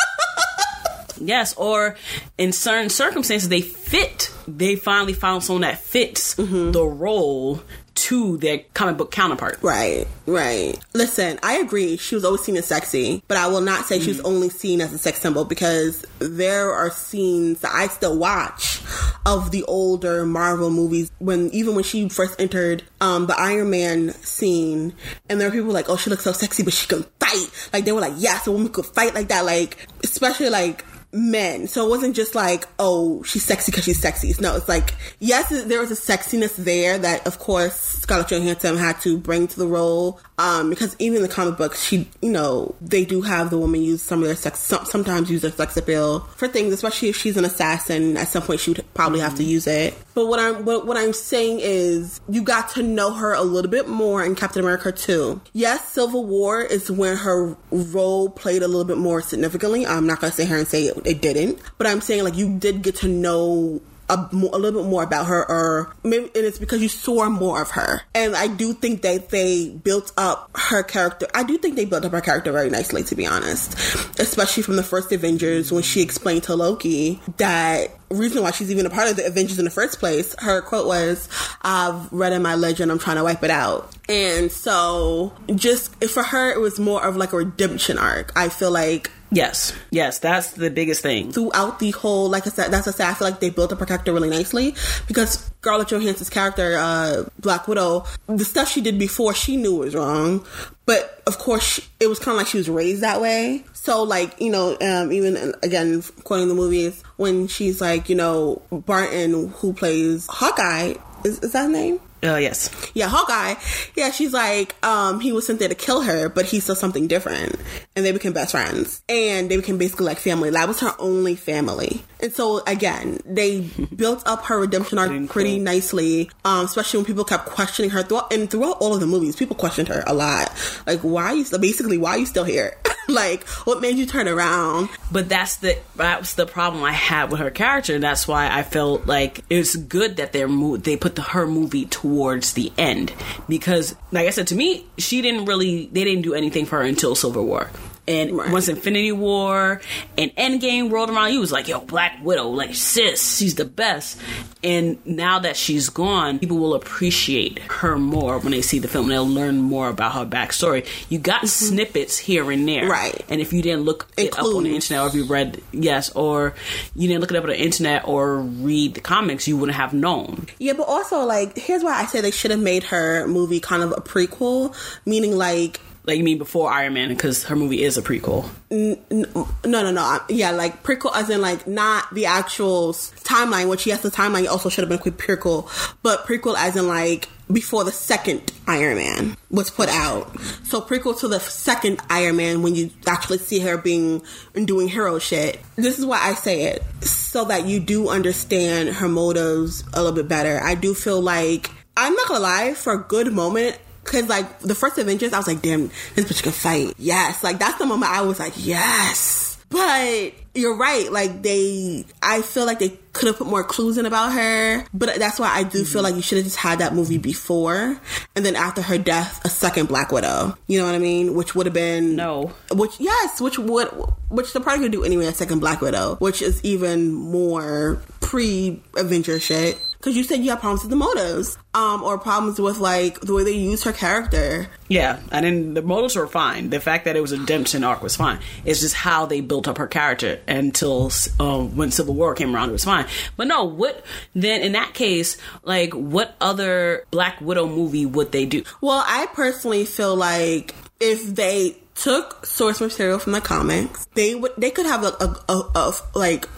Yes, 1.26 1.54
or 1.54 1.96
in 2.38 2.52
certain 2.52 2.90
circumstances, 2.90 3.48
they 3.48 3.60
fit. 3.60 4.32
They 4.48 4.76
finally 4.76 5.12
found 5.12 5.44
someone 5.44 5.62
that 5.62 5.78
fits 5.78 6.34
mm-hmm. 6.34 6.72
the 6.72 6.84
role 6.84 7.62
to 7.94 8.36
their 8.38 8.58
comic 8.74 8.96
book 8.96 9.10
counterpart. 9.10 9.58
Right, 9.62 10.06
right. 10.26 10.78
Listen, 10.94 11.38
I 11.42 11.58
agree. 11.58 11.96
She 11.96 12.14
was 12.14 12.24
always 12.24 12.42
seen 12.42 12.56
as 12.56 12.66
sexy, 12.66 13.22
but 13.28 13.36
I 13.36 13.48
will 13.48 13.60
not 13.60 13.84
say 13.86 13.96
mm-hmm. 13.96 14.04
she 14.04 14.10
was 14.10 14.20
only 14.20 14.48
seen 14.48 14.80
as 14.80 14.92
a 14.92 14.98
sex 14.98 15.20
symbol 15.20 15.44
because 15.44 16.04
there 16.18 16.72
are 16.72 16.90
scenes 16.90 17.60
that 17.60 17.72
I 17.72 17.88
still 17.88 18.18
watch 18.18 18.80
of 19.26 19.50
the 19.50 19.62
older 19.64 20.24
Marvel 20.26 20.70
movies 20.70 21.12
when 21.18 21.50
even 21.52 21.74
when 21.74 21.84
she 21.84 22.08
first 22.08 22.40
entered 22.40 22.82
um, 23.00 23.26
the 23.26 23.38
Iron 23.38 23.70
Man 23.70 24.12
scene, 24.14 24.94
and 25.28 25.40
there 25.40 25.48
were 25.48 25.54
people 25.54 25.72
like, 25.72 25.88
"Oh, 25.88 25.96
she 25.96 26.10
looks 26.10 26.24
so 26.24 26.32
sexy, 26.32 26.62
but 26.62 26.72
she 26.72 26.86
can 26.86 27.04
fight." 27.20 27.68
Like 27.72 27.84
they 27.84 27.92
were 27.92 28.00
like, 28.00 28.14
"Yes, 28.16 28.46
a 28.46 28.52
woman 28.52 28.70
could 28.70 28.86
fight 28.86 29.14
like 29.14 29.28
that." 29.28 29.44
Like 29.44 29.76
especially 30.02 30.50
like 30.50 30.84
men. 31.12 31.66
So 31.66 31.86
it 31.86 31.90
wasn't 31.90 32.16
just 32.16 32.34
like, 32.34 32.66
oh, 32.78 33.22
she's 33.22 33.44
sexy 33.44 33.70
because 33.70 33.84
she's 33.84 34.00
sexy. 34.00 34.34
No, 34.40 34.56
it's 34.56 34.68
like, 34.68 34.94
yes, 35.18 35.48
there 35.66 35.80
was 35.80 35.90
a 35.90 35.94
sexiness 35.94 36.56
there 36.56 36.98
that, 36.98 37.26
of 37.26 37.38
course, 37.38 37.74
Scarlett 37.74 38.28
Johansson 38.28 38.76
had 38.76 39.00
to 39.02 39.18
bring 39.18 39.46
to 39.48 39.58
the 39.58 39.66
role. 39.66 40.20
Um, 40.38 40.70
because 40.70 40.96
even 40.98 41.16
in 41.16 41.22
the 41.22 41.28
comic 41.28 41.56
books, 41.56 41.84
she, 41.84 42.08
you 42.20 42.30
know, 42.30 42.74
they 42.80 43.04
do 43.04 43.22
have 43.22 43.50
the 43.50 43.58
woman 43.58 43.82
use 43.82 44.02
some 44.02 44.20
of 44.20 44.26
their 44.26 44.36
sex, 44.36 44.58
sometimes 44.60 45.30
use 45.30 45.42
their 45.42 45.52
sex 45.52 45.76
appeal 45.76 46.20
for 46.36 46.48
things, 46.48 46.72
especially 46.72 47.10
if 47.10 47.16
she's 47.16 47.36
an 47.36 47.44
assassin. 47.44 48.16
At 48.16 48.28
some 48.28 48.42
point, 48.42 48.60
she 48.60 48.72
would 48.72 48.84
probably 48.94 49.20
have 49.20 49.36
to 49.36 49.44
use 49.44 49.66
it. 49.66 49.94
But 50.14 50.26
what 50.26 50.40
I'm, 50.40 50.64
what, 50.64 50.86
what 50.86 50.96
I'm 50.96 51.12
saying 51.12 51.60
is, 51.60 52.20
you 52.28 52.42
got 52.42 52.70
to 52.70 52.82
know 52.82 53.12
her 53.12 53.32
a 53.32 53.42
little 53.42 53.70
bit 53.70 53.88
more 53.88 54.24
in 54.24 54.34
Captain 54.34 54.62
America 54.62 54.90
2. 54.90 55.40
Yes, 55.52 55.88
Civil 55.90 56.24
War 56.24 56.60
is 56.60 56.90
when 56.90 57.16
her 57.16 57.56
role 57.70 58.28
played 58.28 58.62
a 58.62 58.68
little 58.68 58.84
bit 58.84 58.98
more 58.98 59.22
significantly. 59.22 59.86
I'm 59.86 60.06
not 60.06 60.20
gonna 60.20 60.32
sit 60.32 60.48
here 60.48 60.58
and 60.58 60.66
say 60.66 60.90
it, 61.06 61.22
didn't, 61.22 61.60
but 61.78 61.86
I'm 61.86 62.00
saying 62.00 62.24
like 62.24 62.36
you 62.36 62.58
did 62.58 62.82
get 62.82 62.96
to 62.96 63.08
know 63.08 63.80
a, 64.12 64.28
a, 64.32 64.58
little 64.58 64.82
bit 64.82 64.90
more 64.90 65.02
about 65.02 65.26
her, 65.26 65.48
or 65.48 65.94
maybe 66.04 66.24
and 66.34 66.44
it's 66.44 66.58
because 66.58 66.82
you 66.82 66.88
saw 66.88 67.28
more 67.28 67.62
of 67.62 67.70
her. 67.70 68.02
And 68.14 68.36
I 68.36 68.46
do 68.46 68.72
think 68.74 69.02
that 69.02 69.30
they 69.30 69.70
built 69.70 70.12
up 70.16 70.50
her 70.54 70.82
character. 70.82 71.26
I 71.34 71.44
do 71.44 71.56
think 71.58 71.76
they 71.76 71.84
built 71.84 72.04
up 72.04 72.12
her 72.12 72.20
character 72.20 72.52
very 72.52 72.68
nicely, 72.68 73.02
to 73.04 73.14
be 73.14 73.26
honest. 73.26 73.74
Especially 74.18 74.62
from 74.62 74.76
the 74.76 74.82
first 74.82 75.12
Avengers 75.12 75.72
when 75.72 75.82
she 75.82 76.02
explained 76.02 76.44
to 76.44 76.56
Loki 76.56 77.20
that 77.38 77.88
reason 78.10 78.42
why 78.42 78.50
she's 78.50 78.70
even 78.70 78.84
a 78.84 78.90
part 78.90 79.08
of 79.08 79.16
the 79.16 79.26
Avengers 79.26 79.58
in 79.58 79.64
the 79.64 79.70
first 79.70 79.98
place. 79.98 80.34
Her 80.38 80.60
quote 80.60 80.86
was, 80.86 81.28
"I've 81.62 82.12
read 82.12 82.32
in 82.32 82.42
my 82.42 82.54
legend. 82.54 82.92
I'm 82.92 82.98
trying 82.98 83.16
to 83.16 83.24
wipe 83.24 83.42
it 83.42 83.50
out." 83.50 83.90
And 84.08 84.52
so, 84.52 85.32
just 85.54 86.04
for 86.04 86.22
her, 86.22 86.52
it 86.52 86.60
was 86.60 86.78
more 86.78 87.02
of 87.02 87.16
like 87.16 87.32
a 87.32 87.36
redemption 87.36 87.98
arc. 87.98 88.32
I 88.36 88.48
feel 88.50 88.70
like 88.70 89.10
Yes, 89.32 89.72
yes, 89.90 90.18
that's 90.18 90.50
the 90.52 90.70
biggest 90.70 91.00
thing. 91.00 91.32
Throughout 91.32 91.78
the 91.78 91.90
whole, 91.92 92.28
like 92.28 92.46
I 92.46 92.50
said, 92.50 92.70
that's 92.70 92.86
a 92.86 92.92
say 92.92 93.06
I 93.06 93.14
feel 93.14 93.28
like 93.28 93.40
they 93.40 93.48
built 93.48 93.72
up 93.72 93.78
protector 93.78 94.12
really 94.12 94.28
nicely 94.28 94.74
because 95.08 95.50
Scarlett 95.60 95.88
Johansson's 95.88 96.28
character, 96.28 96.76
uh, 96.76 97.24
Black 97.38 97.66
Widow, 97.66 98.04
the 98.26 98.44
stuff 98.44 98.68
she 98.68 98.82
did 98.82 98.98
before 98.98 99.32
she 99.32 99.56
knew 99.56 99.76
was 99.76 99.94
wrong, 99.94 100.44
but 100.84 101.22
of 101.26 101.38
course 101.38 101.62
she, 101.62 101.82
it 101.98 102.08
was 102.08 102.18
kind 102.18 102.34
of 102.34 102.40
like 102.40 102.46
she 102.46 102.58
was 102.58 102.68
raised 102.68 103.02
that 103.02 103.22
way. 103.22 103.64
So 103.72 104.02
like 104.02 104.38
you 104.38 104.50
know, 104.50 104.76
um, 104.82 105.10
even 105.10 105.54
again 105.62 106.02
quoting 106.24 106.48
the 106.48 106.54
movies 106.54 107.02
when 107.16 107.46
she's 107.46 107.80
like, 107.80 108.10
you 108.10 108.16
know, 108.16 108.60
Barton 108.70 109.48
who 109.48 109.72
plays 109.72 110.26
Hawkeye 110.28 110.94
is, 111.24 111.38
is 111.40 111.52
that 111.52 111.70
name? 111.70 112.00
Oh, 112.24 112.34
uh, 112.34 112.36
yes. 112.36 112.70
Yeah, 112.94 113.08
Hawkeye. 113.08 113.54
Yeah, 113.96 114.12
she's 114.12 114.32
like, 114.32 114.76
um, 114.84 115.18
he 115.18 115.32
was 115.32 115.44
sent 115.44 115.58
there 115.58 115.68
to 115.68 115.74
kill 115.74 116.02
her, 116.02 116.28
but 116.28 116.44
he 116.44 116.60
saw 116.60 116.74
something 116.74 117.08
different. 117.08 117.56
And 117.96 118.04
they 118.04 118.12
became 118.12 118.32
best 118.32 118.52
friends. 118.52 119.02
And 119.08 119.50
they 119.50 119.56
became 119.56 119.76
basically 119.76 120.06
like 120.06 120.18
family. 120.18 120.50
That 120.50 120.68
was 120.68 120.78
her 120.80 120.94
only 121.00 121.34
family. 121.34 122.04
And 122.20 122.32
so, 122.32 122.62
again, 122.64 123.18
they 123.26 123.62
built 123.96 124.22
up 124.24 124.44
her 124.44 124.60
redemption 124.60 124.98
arc 124.98 125.28
pretty 125.30 125.58
nicely, 125.58 126.30
um, 126.44 126.66
especially 126.66 126.98
when 126.98 127.06
people 127.06 127.24
kept 127.24 127.46
questioning 127.46 127.90
her. 127.90 128.04
Throughout, 128.04 128.32
and 128.32 128.48
throughout 128.48 128.76
all 128.78 128.94
of 128.94 129.00
the 129.00 129.06
movies, 129.06 129.34
people 129.34 129.56
questioned 129.56 129.88
her 129.88 130.04
a 130.06 130.14
lot. 130.14 130.52
Like, 130.86 131.00
why 131.00 131.24
are 131.24 131.34
you 131.34 131.44
still, 131.44 131.58
basically, 131.58 131.98
why 131.98 132.10
are 132.10 132.18
you 132.18 132.26
still 132.26 132.44
here? 132.44 132.76
like, 133.08 133.46
what 133.66 133.80
made 133.80 133.96
you 133.96 134.06
turn 134.06 134.28
around? 134.28 134.88
But 135.10 135.28
that's 135.28 135.56
the, 135.56 135.78
that 135.96 136.20
was 136.20 136.34
the 136.34 136.46
problem 136.46 136.82
I 136.82 136.92
had 136.92 137.30
with 137.30 137.40
her 137.40 137.50
character. 137.50 137.94
And 137.94 138.02
that's 138.02 138.26
why 138.26 138.48
I 138.50 138.62
felt 138.62 139.06
like 139.06 139.44
it's 139.50 139.76
good 139.76 140.16
that 140.16 140.32
they're, 140.32 140.48
they 140.78 140.96
put 140.96 141.16
the, 141.16 141.22
her 141.22 141.46
movie 141.46 141.86
towards 141.86 142.32
towards 142.32 142.52
the 142.54 142.72
end 142.78 143.12
because 143.48 143.94
like 144.10 144.26
I 144.26 144.30
said 144.30 144.46
to 144.48 144.54
me, 144.54 144.86
she 144.98 145.22
didn't 145.22 145.44
really 145.44 145.86
they 145.86 146.04
didn't 146.04 146.22
do 146.22 146.34
anything 146.34 146.66
for 146.66 146.78
her 146.78 146.84
until 146.84 147.14
Civil 147.14 147.44
War. 147.44 147.70
And 148.08 148.36
right. 148.36 148.50
once 148.50 148.66
Infinity 148.68 149.12
War 149.12 149.80
and 150.18 150.34
Endgame 150.34 150.90
rolled 150.90 151.08
around, 151.08 151.30
he 151.30 151.38
was 151.38 151.52
like, 151.52 151.68
yo, 151.68 151.78
Black 151.80 152.18
Widow, 152.20 152.48
like, 152.48 152.74
sis, 152.74 153.36
she's 153.36 153.54
the 153.54 153.64
best. 153.64 154.20
And 154.64 154.98
now 155.06 155.38
that 155.38 155.56
she's 155.56 155.88
gone, 155.88 156.40
people 156.40 156.58
will 156.58 156.74
appreciate 156.74 157.60
her 157.60 157.96
more 157.96 158.40
when 158.40 158.50
they 158.50 158.60
see 158.60 158.80
the 158.80 158.88
film. 158.88 159.08
They'll 159.08 159.24
learn 159.24 159.58
more 159.58 159.88
about 159.88 160.12
her 160.14 160.26
backstory. 160.26 160.84
You 161.10 161.20
got 161.20 161.38
mm-hmm. 161.38 161.46
snippets 161.46 162.18
here 162.18 162.50
and 162.50 162.66
there. 162.66 162.88
Right. 162.88 163.24
And 163.28 163.40
if 163.40 163.52
you 163.52 163.62
didn't 163.62 163.82
look 163.82 164.08
it 164.16 164.36
up 164.36 164.46
on 164.46 164.64
the 164.64 164.74
internet, 164.74 165.04
or 165.04 165.06
if 165.08 165.14
you 165.14 165.24
read, 165.24 165.62
yes, 165.72 166.10
or 166.10 166.54
you 166.96 167.06
didn't 167.06 167.20
look 167.20 167.30
it 167.30 167.36
up 167.36 167.44
on 167.44 167.50
the 167.50 167.60
internet 167.60 168.08
or 168.08 168.38
read 168.40 168.94
the 168.94 169.00
comics, 169.00 169.46
you 169.46 169.56
wouldn't 169.56 169.76
have 169.76 169.92
known. 169.92 170.46
Yeah, 170.58 170.72
but 170.72 170.88
also, 170.88 171.20
like, 171.20 171.56
here's 171.56 171.84
why 171.84 171.94
I 172.00 172.06
say 172.06 172.20
they 172.20 172.32
should 172.32 172.50
have 172.50 172.60
made 172.60 172.82
her 172.84 173.28
movie 173.28 173.60
kind 173.60 173.84
of 173.84 173.92
a 173.92 174.00
prequel, 174.00 174.74
meaning, 175.06 175.36
like, 175.36 175.80
like 176.04 176.18
you 176.18 176.24
mean 176.24 176.38
before 176.38 176.70
Iron 176.70 176.94
Man 176.94 177.08
because 177.08 177.44
her 177.44 177.56
movie 177.56 177.82
is 177.82 177.96
a 177.96 178.02
prequel. 178.02 178.48
no, 178.70 179.46
no, 179.64 179.90
no. 179.90 180.20
Yeah, 180.28 180.50
like 180.50 180.82
prequel 180.82 181.14
as 181.14 181.30
in 181.30 181.40
like 181.40 181.66
not 181.66 182.12
the 182.12 182.26
actual 182.26 182.92
timeline. 182.92 183.68
Which 183.68 183.86
yes, 183.86 184.02
the 184.02 184.10
timeline 184.10 184.48
also 184.48 184.68
should 184.68 184.88
have 184.88 184.88
been 184.88 185.12
prequel, 185.12 185.68
but 186.02 186.26
prequel 186.26 186.56
as 186.56 186.76
in 186.76 186.88
like 186.88 187.28
before 187.52 187.84
the 187.84 187.92
second 187.92 188.52
Iron 188.66 188.96
Man 188.96 189.36
was 189.50 189.70
put 189.70 189.88
out. 189.88 190.40
So 190.64 190.80
prequel 190.80 191.18
to 191.20 191.28
the 191.28 191.38
second 191.38 192.00
Iron 192.10 192.36
Man 192.36 192.62
when 192.62 192.74
you 192.74 192.90
actually 193.06 193.38
see 193.38 193.60
her 193.60 193.76
being 193.76 194.22
and 194.54 194.66
doing 194.66 194.88
hero 194.88 195.18
shit. 195.18 195.60
This 195.76 195.98
is 195.98 196.06
why 196.06 196.18
I 196.20 196.34
say 196.34 196.64
it 196.64 196.82
so 197.04 197.44
that 197.44 197.66
you 197.66 197.78
do 197.78 198.08
understand 198.08 198.90
her 198.90 199.08
motives 199.08 199.84
a 199.92 200.02
little 200.02 200.16
bit 200.16 200.28
better. 200.28 200.60
I 200.62 200.74
do 200.74 200.94
feel 200.94 201.20
like 201.20 201.70
I'm 201.96 202.14
not 202.14 202.28
gonna 202.28 202.40
lie, 202.40 202.74
for 202.74 202.94
a 202.94 202.98
good 202.98 203.32
moment, 203.32 203.78
Cause 204.04 204.28
like 204.28 204.60
the 204.60 204.74
first 204.74 204.98
Avengers, 204.98 205.32
I 205.32 205.38
was 205.38 205.46
like, 205.46 205.62
damn, 205.62 205.88
this 206.14 206.26
bitch 206.26 206.42
can 206.42 206.52
fight. 206.52 206.94
Yes. 206.98 207.42
Like 207.42 207.58
that's 207.58 207.78
the 207.78 207.86
moment 207.86 208.12
I 208.12 208.22
was 208.22 208.38
like, 208.38 208.54
yes. 208.56 209.52
But 209.72 210.34
you're 210.54 210.76
right. 210.76 211.10
Like 211.10 211.42
they, 211.42 212.04
I 212.22 212.42
feel 212.42 212.66
like 212.66 212.78
they 212.78 212.90
could 213.12 213.28
have 213.28 213.38
put 213.38 213.46
more 213.46 213.64
clues 213.64 213.96
in 213.96 214.04
about 214.04 214.32
her. 214.32 214.84
But 214.92 215.16
that's 215.18 215.40
why 215.40 215.48
I 215.48 215.62
do 215.62 215.78
mm-hmm. 215.78 215.92
feel 215.92 216.02
like 216.02 216.14
you 216.14 216.22
should 216.22 216.36
have 216.36 216.44
just 216.44 216.58
had 216.58 216.80
that 216.80 216.94
movie 216.94 217.18
before, 217.18 217.98
and 218.36 218.44
then 218.44 218.54
after 218.54 218.82
her 218.82 218.98
death, 218.98 219.42
a 219.44 219.48
second 219.48 219.88
Black 219.88 220.12
Widow. 220.12 220.56
You 220.66 220.78
know 220.78 220.86
what 220.86 220.94
I 220.94 220.98
mean? 220.98 221.34
Which 221.34 221.54
would 221.54 221.66
have 221.66 221.74
been 221.74 222.16
no. 222.16 222.52
Which 222.70 223.00
yes, 223.00 223.40
which 223.40 223.58
would 223.58 223.88
which 224.28 224.52
they're 224.52 224.62
probably 224.62 224.80
gonna 224.80 224.90
do 224.90 225.04
anyway. 225.04 225.26
A 225.26 225.32
second 225.32 225.60
Black 225.60 225.80
Widow, 225.80 226.16
which 226.16 226.42
is 226.42 226.62
even 226.62 227.12
more 227.12 228.02
pre 228.20 228.82
Avenger 228.96 229.40
shit 229.40 229.80
because 230.02 230.16
you 230.16 230.24
said 230.24 230.40
you 230.40 230.50
have 230.50 230.58
problems 230.58 230.82
with 230.82 230.90
the 230.90 230.96
motives, 230.96 231.56
um, 231.74 232.02
or 232.02 232.18
problems 232.18 232.60
with 232.60 232.78
like 232.78 233.20
the 233.20 233.32
way 233.32 233.44
they 233.44 233.52
use 233.52 233.84
her 233.84 233.92
character. 233.92 234.66
Yeah, 234.88 235.20
and 235.30 235.46
then 235.46 235.74
the 235.74 235.82
motives 235.82 236.16
were 236.16 236.26
fine. 236.26 236.70
The 236.70 236.80
fact 236.80 237.04
that 237.04 237.16
it 237.16 237.20
was 237.20 237.30
a 237.30 237.38
redemption 237.38 237.84
arc 237.84 238.02
was 238.02 238.16
fine. 238.16 238.40
It's 238.64 238.80
just 238.80 238.96
how 238.96 239.26
they 239.26 239.40
built 239.40 239.68
up 239.68 239.78
her 239.78 239.86
character 239.86 240.40
until 240.48 241.12
um, 241.38 241.76
when 241.76 241.92
Civil 241.92 242.14
War 242.14 242.34
came 242.34 242.52
around, 242.52 242.70
it 242.70 242.72
was 242.72 242.84
fine. 242.84 243.06
But 243.36 243.46
no, 243.46 243.62
what 243.62 244.04
then 244.34 244.62
in 244.62 244.72
that 244.72 244.92
case, 244.92 245.38
like 245.62 245.94
what 245.94 246.34
other 246.40 247.06
Black 247.12 247.40
Widow 247.40 247.68
movie 247.68 248.04
would 248.04 248.32
they 248.32 248.44
do? 248.44 248.64
Well, 248.80 249.04
I 249.06 249.26
personally 249.26 249.84
feel 249.84 250.16
like 250.16 250.74
if 250.98 251.24
they 251.24 251.76
took 251.94 252.44
source 252.44 252.80
material 252.80 253.20
from 253.20 253.32
the 253.32 253.40
comics, 253.40 254.06
they 254.14 254.34
would 254.34 254.52
they 254.58 254.70
could 254.70 254.86
have 254.86 255.04
a, 255.04 255.12
a, 255.20 255.44
a, 255.48 255.70
a 255.76 255.92
like 256.18 256.48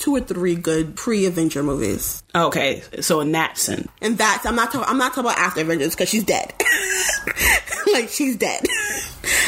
two 0.00 0.16
or 0.16 0.20
three 0.20 0.56
good 0.56 0.96
pre-Avenger 0.96 1.62
movies. 1.62 2.22
Okay, 2.34 2.82
so 3.00 3.20
in 3.20 3.32
that 3.32 3.58
sense, 3.58 3.86
and 4.00 4.18
that's 4.18 4.44
I'm 4.46 4.56
not 4.56 4.72
talking 4.72 4.88
I'm 4.88 4.98
not 4.98 5.14
talking 5.14 5.30
about 5.30 5.38
after 5.38 5.60
Avengers 5.60 5.94
because 5.94 6.08
she's 6.08 6.24
dead. 6.24 6.52
like 7.92 8.08
she's 8.08 8.36
dead. 8.36 8.64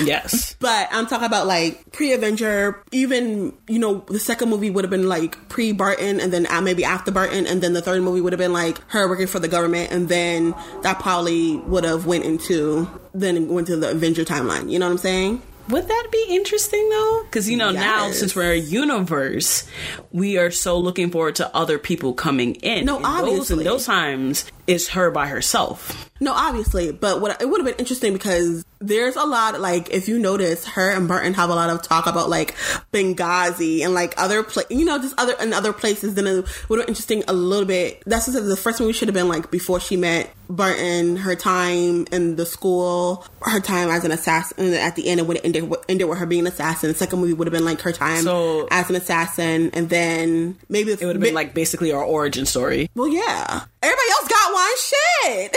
Yes, 0.03 0.55
but 0.61 0.89
I'm 0.93 1.07
talking 1.07 1.27
about 1.27 1.47
like 1.47 1.93
pre-Avenger. 1.93 2.83
Even 2.93 3.55
you 3.67 3.79
know 3.79 4.05
the 4.09 4.21
second 4.21 4.51
movie 4.51 4.71
would 4.71 4.85
have 4.85 4.91
been 4.91 5.09
like 5.09 5.49
pre-Barton, 5.49 6.21
and 6.21 6.33
then 6.33 6.47
uh, 6.47 6.61
maybe 6.61 6.85
after 6.85 7.11
Barton, 7.11 7.47
and 7.47 7.63
then 7.63 7.73
the 7.73 7.83
third 7.83 8.03
movie 8.03 8.21
would 8.21 8.33
have 8.33 8.41
been 8.41 8.53
like 8.53 8.79
her 8.91 9.09
working 9.09 9.27
for 9.27 9.39
the 9.39 9.49
government, 9.49 9.91
and 9.91 10.09
then 10.09 10.55
that 10.83 11.01
probably 11.01 11.57
would 11.57 11.85
have 11.85 12.07
went 12.07 12.25
into 12.25 12.89
then 13.15 13.49
went 13.49 13.67
to 13.69 13.77
the 13.77 13.91
Avenger 13.91 14.25
timeline. 14.25 14.71
You 14.71 14.79
know 14.79 14.87
what 14.87 14.93
I'm 14.93 14.99
saying? 14.99 15.43
Would 15.69 15.89
that 15.89 16.09
be 16.11 16.27
interesting 16.31 16.89
though? 16.91 17.23
Because 17.25 17.49
you 17.49 17.57
know 17.57 17.71
yes. 17.71 17.81
now 17.81 18.11
since 18.11 18.35
we're 18.35 18.53
a 18.53 18.57
universe, 18.57 19.67
we 20.11 20.39
are 20.39 20.51
so 20.51 20.79
looking 20.79 21.11
forward 21.11 21.37
to 21.37 21.55
other 21.55 21.79
people 21.79 22.13
coming 22.15 22.57
in. 22.57 22.85
No, 22.85 22.99
in 22.99 23.05
obviously, 23.05 23.65
those, 23.65 23.65
those 23.65 23.87
times, 23.87 24.51
it's 24.67 24.89
her 24.89 25.11
by 25.11 25.27
herself. 25.27 26.11
No, 26.21 26.33
obviously, 26.33 26.93
but 26.93 27.21
what 27.21 27.41
it 27.41 27.49
would 27.49 27.61
have 27.61 27.67
been 27.67 27.81
interesting 27.81 28.13
because 28.13 28.65
there's 28.81 29.17
a 29.17 29.25
lot 29.25 29.61
like 29.61 29.91
if 29.91 30.09
you 30.09 30.19
notice, 30.19 30.65
her 30.67 30.91
and 30.91 31.09
Barton 31.09 31.35
have 31.35 31.51
a 31.51 31.55
lot 31.55 31.71
of 31.71 31.83
talk 31.83 32.07
about 32.07 32.29
like 32.29 32.55
Benghazi 32.93 33.85
and 33.85 33.95
like 33.95 34.15
other 34.17 34.43
place, 34.43 34.67
you 34.71 34.85
know, 34.85 34.99
just 34.99 35.19
other 35.19 35.35
and 35.41 35.55
other 35.55 35.73
places. 35.73 36.15
Then 36.15 36.27
it 36.27 36.47
would 36.69 36.79
have 36.79 36.87
been 36.87 36.89
interesting 36.89 37.25
a 37.29 37.33
little 37.33 37.67
bit. 37.67 38.03
That's 38.07 38.27
the 38.27 38.57
first 38.57 38.81
one 38.81 38.87
we 38.87 38.93
should 38.93 39.09
have 39.09 39.15
been 39.15 39.29
like 39.29 39.51
before 39.51 39.81
she 39.81 39.97
met 39.97 40.33
Barton, 40.57 41.17
her 41.17 41.35
time 41.35 42.07
in 42.13 42.37
the 42.37 42.45
school, 42.45 43.25
her 43.41 43.61
time 43.61 43.89
as 43.89 44.05
an 44.05 44.13
assassin. 44.13 44.75
At 44.75 44.97
the 44.97 45.09
end, 45.09 45.21
it 45.21 45.27
would 45.27 45.39
have 45.39 45.45
ended, 45.45 45.73
ended 45.89 46.09
with 46.09 46.19
her 46.19 46.27
being 46.27 46.43
an 46.43 46.53
assassin. 46.53 46.89
The 46.89 46.95
second 46.95 47.21
movie 47.21 47.33
would 47.33 47.47
have 47.47 47.53
been 47.53 47.65
like 47.65 47.81
her 47.81 47.93
time 47.93 48.23
so, 48.23 48.69
as 48.71 48.91
an 48.91 48.97
assassin, 48.97 49.71
and 49.73 49.89
then 49.89 50.59
maybe 50.69 50.93
it 50.93 51.01
would 51.01 51.17
have 51.17 51.23
been 51.23 51.35
like 51.35 51.55
basically 51.55 51.91
our 51.93 52.05
origin 52.05 52.45
story. 52.45 52.91
Well, 52.95 53.09
yeah, 53.09 53.65
everybody 53.83 54.11
else 54.11 54.29
got 54.29 54.53
one 54.53 54.77
shit. 54.77 55.57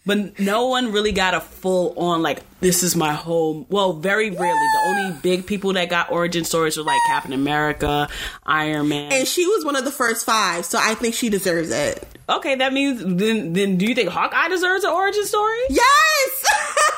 but 0.06 0.38
no 0.40 0.66
one 0.66 0.92
really 0.92 1.12
got 1.12 1.34
a 1.34 1.40
full 1.40 1.98
on 1.98 2.22
like 2.22 2.42
this 2.60 2.82
is 2.82 2.96
my 2.96 3.12
home. 3.12 3.66
Well, 3.68 3.94
very 3.94 4.30
rarely. 4.30 4.40
The 4.40 4.82
only 4.86 5.20
big 5.22 5.46
people 5.46 5.72
that 5.74 5.88
got 5.88 6.10
origin 6.10 6.44
stories 6.44 6.76
were 6.76 6.82
like 6.82 7.00
Captain 7.08 7.32
America, 7.32 8.08
Iron 8.44 8.88
Man, 8.88 9.12
and 9.12 9.28
she 9.28 9.46
was 9.46 9.64
one 9.64 9.76
of 9.76 9.84
the 9.84 9.90
first 9.90 10.24
five. 10.24 10.64
So 10.64 10.78
I 10.80 10.94
think 10.94 11.14
she 11.14 11.28
deserves 11.28 11.70
it. 11.70 12.06
Okay, 12.30 12.54
that 12.54 12.72
means 12.72 13.02
then. 13.04 13.52
Then 13.52 13.76
do 13.76 13.86
you 13.86 13.94
think 13.94 14.08
Hawkeye 14.08 14.48
deserves 14.48 14.84
an 14.84 14.90
origin 14.90 15.26
story? 15.26 15.58
Yes. 15.68 16.44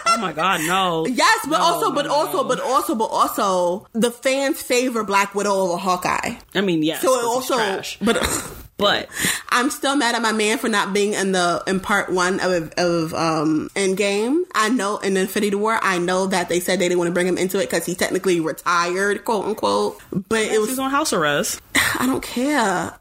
oh 0.07 0.19
my 0.21 0.33
god, 0.33 0.61
no. 0.61 1.07
Yes, 1.13 1.47
but 1.49 1.59
no, 1.59 1.65
also, 1.65 1.93
but 1.93 2.07
no. 2.07 2.13
also, 2.13 2.45
but 2.45 2.61
also, 2.61 2.95
but 2.95 3.07
also, 3.07 3.87
the 3.93 4.11
fans 4.11 4.61
favor 4.61 5.05
Black 5.05 5.35
Widow 5.35 5.53
over 5.53 5.77
Hawkeye. 5.77 6.37
I 6.55 6.61
mean, 6.61 6.83
yes. 6.83 7.03
So 7.03 7.19
it 7.19 7.25
also, 7.25 7.83
but. 8.05 8.53
But 8.79 9.09
I'm 9.51 9.71
still 9.71 9.95
mad 9.95 10.17
at 10.17 10.23
my 10.23 10.33
man 10.33 10.59
for 10.59 10.69
not 10.69 10.93
being 10.93 11.13
in 11.13 11.31
the 11.31 11.63
in 11.69 11.79
part 11.79 12.11
one 12.11 12.41
of 12.41 12.73
of 12.77 13.15
um 13.15 13.71
Endgame. 13.77 14.43
I 14.57 14.71
know 14.71 14.99
in 14.99 15.17
Infinity 15.17 15.55
War, 15.55 15.79
I 15.81 15.99
know 15.99 16.27
that 16.27 16.49
they 16.49 16.59
said 16.59 16.81
they 16.81 16.89
didn't 16.89 16.99
want 16.99 17.07
to 17.07 17.13
bring 17.13 17.29
him 17.29 17.39
into 17.39 17.59
it 17.59 17.71
because 17.71 17.87
he 17.87 17.95
technically 17.95 18.41
retired, 18.41 19.25
quote 19.25 19.45
unquote. 19.45 20.03
But 20.11 20.41
it 20.41 20.59
was 20.59 20.71
he's 20.71 20.79
on 20.81 20.91
house 20.91 21.13
arrest. 21.13 21.63
I 21.77 22.07
don't 22.07 22.25
care. 22.25 22.99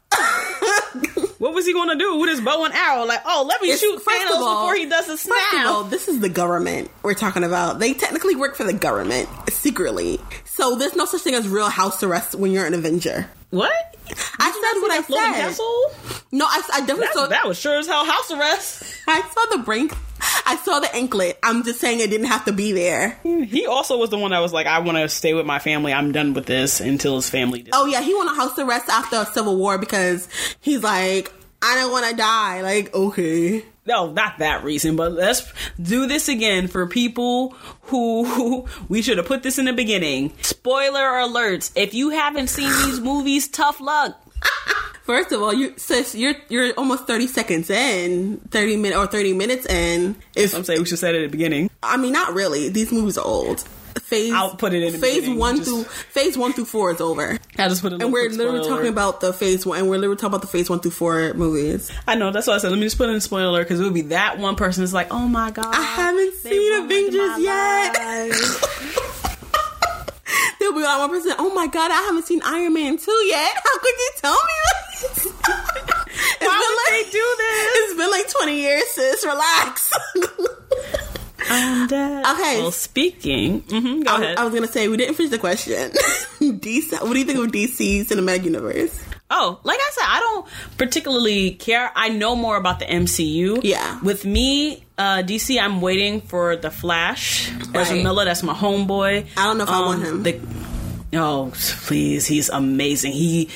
What 1.42 1.54
was 1.54 1.66
he 1.66 1.72
going 1.72 1.88
to 1.88 1.96
do 1.96 2.18
with 2.18 2.30
his 2.30 2.40
bow 2.40 2.64
and 2.64 2.72
arrow? 2.72 3.04
Like, 3.04 3.20
oh, 3.26 3.44
let 3.48 3.60
me 3.60 3.66
it's, 3.66 3.80
shoot 3.80 4.00
Thanos 4.00 4.30
all, 4.30 4.60
before 4.60 4.76
he 4.76 4.86
does 4.86 5.08
a 5.08 5.16
snap. 5.16 5.36
First 5.50 5.64
of 5.64 5.70
all, 5.72 5.82
this 5.82 6.06
is 6.06 6.20
the 6.20 6.28
government 6.28 6.88
we're 7.02 7.14
talking 7.14 7.42
about. 7.42 7.80
They 7.80 7.94
technically 7.94 8.36
work 8.36 8.54
for 8.54 8.62
the 8.62 8.72
government 8.72 9.28
secretly. 9.50 10.20
So 10.44 10.76
there's 10.76 10.94
no 10.94 11.04
such 11.04 11.22
thing 11.22 11.34
as 11.34 11.48
real 11.48 11.68
house 11.68 12.00
arrest 12.04 12.36
when 12.36 12.52
you're 12.52 12.64
an 12.64 12.74
Avenger. 12.74 13.28
What? 13.50 13.72
I 14.38 14.52
said 14.52 14.80
what 14.82 14.90
I 14.92 15.02
said. 15.02 15.42
Castle? 15.42 16.22
No, 16.30 16.44
I, 16.44 16.62
I 16.74 16.80
definitely 16.80 17.06
That's, 17.06 17.14
saw 17.14 17.26
that 17.26 17.48
was 17.48 17.58
sure 17.58 17.76
as 17.76 17.88
hell 17.88 18.04
house 18.04 18.30
arrest. 18.30 18.84
I 19.08 19.20
saw 19.22 19.56
the 19.56 19.64
brink. 19.64 19.94
I 20.46 20.56
saw 20.56 20.80
the 20.80 20.94
anklet. 20.94 21.38
I'm 21.42 21.64
just 21.64 21.80
saying 21.80 22.00
it 22.00 22.10
didn't 22.10 22.26
have 22.26 22.44
to 22.44 22.52
be 22.52 22.72
there. 22.72 23.18
He 23.22 23.66
also 23.66 23.98
was 23.98 24.10
the 24.10 24.18
one 24.18 24.30
that 24.30 24.40
was 24.40 24.52
like, 24.52 24.66
I 24.66 24.78
want 24.80 24.98
to 24.98 25.08
stay 25.08 25.34
with 25.34 25.46
my 25.46 25.58
family. 25.58 25.92
I'm 25.92 26.12
done 26.12 26.34
with 26.34 26.46
this 26.46 26.80
until 26.80 27.16
his 27.16 27.28
family. 27.28 27.62
Did. 27.62 27.74
Oh 27.74 27.86
yeah, 27.86 28.02
he 28.02 28.14
went 28.14 28.30
on 28.30 28.36
house 28.36 28.58
arrest 28.58 28.88
after 28.88 29.16
a 29.16 29.26
Civil 29.26 29.56
War 29.56 29.78
because 29.78 30.28
he's 30.60 30.82
like, 30.82 31.32
I 31.60 31.76
don't 31.76 31.92
want 31.92 32.08
to 32.10 32.16
die. 32.16 32.60
Like, 32.62 32.94
okay. 32.94 33.64
No, 33.84 34.12
not 34.12 34.38
that 34.38 34.62
reason, 34.62 34.94
but 34.94 35.12
let's 35.12 35.52
do 35.80 36.06
this 36.06 36.28
again 36.28 36.68
for 36.68 36.86
people 36.86 37.50
who, 37.82 38.24
who 38.24 38.66
we 38.88 39.02
should 39.02 39.18
have 39.18 39.26
put 39.26 39.42
this 39.42 39.58
in 39.58 39.64
the 39.64 39.72
beginning. 39.72 40.32
Spoiler 40.42 41.00
alerts. 41.00 41.72
If 41.74 41.94
you 41.94 42.10
haven't 42.10 42.48
seen 42.48 42.70
these 42.84 43.00
movies, 43.00 43.48
tough 43.48 43.80
luck. 43.80 44.20
First 45.04 45.32
of 45.32 45.42
all, 45.42 45.52
you 45.52 45.74
sis, 45.76 46.14
you're 46.14 46.34
you're 46.48 46.72
almost 46.74 47.06
thirty 47.06 47.26
seconds 47.26 47.70
in, 47.70 48.38
thirty 48.50 48.76
minutes 48.76 48.98
or 48.98 49.06
thirty 49.06 49.32
minutes 49.32 49.66
in. 49.66 50.16
If 50.36 50.54
I'm 50.54 50.64
saying 50.64 50.80
we 50.80 50.86
should 50.86 50.98
say 50.98 51.10
it 51.10 51.16
at 51.16 51.22
the 51.22 51.28
beginning. 51.28 51.70
I 51.82 51.96
mean, 51.96 52.12
not 52.12 52.34
really. 52.34 52.68
These 52.68 52.92
movies 52.92 53.18
are 53.18 53.24
old 53.24 53.64
phase. 54.00 54.32
I'll 54.32 54.54
put 54.54 54.72
it 54.74 54.82
in 54.82 55.00
phase 55.00 55.28
one 55.28 55.56
just, 55.56 55.68
through 55.68 55.84
phase 55.84 56.36
one 56.38 56.52
through 56.52 56.66
four 56.66 56.92
is 56.92 57.00
over. 57.00 57.38
I 57.58 57.68
just 57.68 57.82
put 57.82 57.92
it. 57.92 58.02
And 58.02 58.12
we're 58.12 58.28
literally 58.28 58.66
talking 58.68 58.88
about 58.88 59.20
the 59.20 59.32
phase 59.32 59.66
one, 59.66 59.78
and 59.78 59.88
we're 59.88 59.96
literally 59.98 60.16
talking 60.16 60.34
about 60.34 60.42
the 60.42 60.48
phase 60.48 60.68
one 60.68 60.80
through 60.80 60.92
four 60.92 61.34
movies. 61.34 61.90
I 62.06 62.14
know 62.14 62.30
that's 62.30 62.46
why 62.46 62.54
I 62.54 62.58
said 62.58 62.70
let 62.70 62.78
me 62.78 62.86
just 62.86 62.98
put 62.98 63.08
in 63.08 63.16
a 63.16 63.20
spoiler 63.20 63.62
because 63.62 63.80
it 63.80 63.84
would 63.84 63.94
be 63.94 64.02
that 64.02 64.38
one 64.38 64.56
person 64.56 64.84
is 64.84 64.92
like, 64.94 65.08
oh 65.10 65.26
my 65.28 65.50
god, 65.50 65.74
I 65.74 65.82
haven't 65.82 66.34
seen 66.34 66.84
Avengers 66.84 67.38
yet. 67.38 69.31
There'll 70.72 70.86
be 70.86 70.88
like 70.88 70.98
one 71.00 71.10
person. 71.10 71.34
Oh 71.38 71.52
my 71.54 71.66
god, 71.66 71.90
I 71.90 72.00
haven't 72.02 72.24
seen 72.24 72.40
Iron 72.44 72.72
Man 72.72 72.96
two 72.96 73.12
yet. 73.26 73.52
How 73.62 73.78
could 73.78 73.94
you 73.98 74.10
tell 74.16 74.32
me 74.32 75.02
this? 75.02 75.26
Why 76.40 76.76
would 76.78 76.94
like, 76.94 77.04
they 77.04 77.10
do 77.10 77.34
this? 77.38 77.76
It's 77.76 77.96
been 77.98 78.10
like 78.10 78.30
twenty 78.30 78.60
years, 78.60 78.84
sis. 78.88 79.24
Relax. 79.26 79.92
I'm. 81.50 81.84
Okay. 81.84 82.62
Well, 82.62 82.72
speaking, 82.72 83.62
mm-hmm, 83.62 84.00
go 84.00 84.12
I, 84.12 84.20
ahead. 84.22 84.38
I 84.38 84.44
was 84.44 84.54
gonna 84.54 84.66
say 84.66 84.88
we 84.88 84.96
didn't 84.96 85.16
finish 85.16 85.30
the 85.30 85.38
question. 85.38 85.90
DC. 86.40 86.92
What 87.02 87.12
do 87.12 87.18
you 87.18 87.26
think 87.26 87.38
of 87.38 87.52
DC 87.52 88.06
cinematic 88.06 88.44
universe? 88.44 89.04
Oh, 89.30 89.60
like 89.64 89.78
I 89.78 89.90
said, 89.92 90.04
I 90.06 90.20
don't 90.20 90.46
particularly 90.78 91.52
care. 91.52 91.90
I 91.94 92.08
know 92.08 92.34
more 92.34 92.56
about 92.56 92.78
the 92.78 92.86
MCU. 92.86 93.60
Yeah. 93.62 94.00
With 94.00 94.24
me, 94.24 94.84
uh, 94.98 95.22
DC, 95.22 95.60
I'm 95.60 95.80
waiting 95.80 96.20
for 96.20 96.56
the 96.56 96.70
Flash. 96.70 97.50
Right. 97.50 97.76
Ezra 97.76 98.02
Miller, 98.02 98.24
that's 98.24 98.42
my 98.42 98.54
homeboy. 98.54 99.26
I 99.36 99.44
don't 99.44 99.58
know 99.58 99.64
if 99.64 99.70
um, 99.70 99.74
I 99.74 99.86
want 99.86 100.04
um, 100.06 100.06
him. 100.06 100.22
The, 100.22 100.40
Oh, 101.14 101.52
please, 101.54 102.26
he's 102.26 102.48
amazing. 102.48 103.12
He 103.12 103.50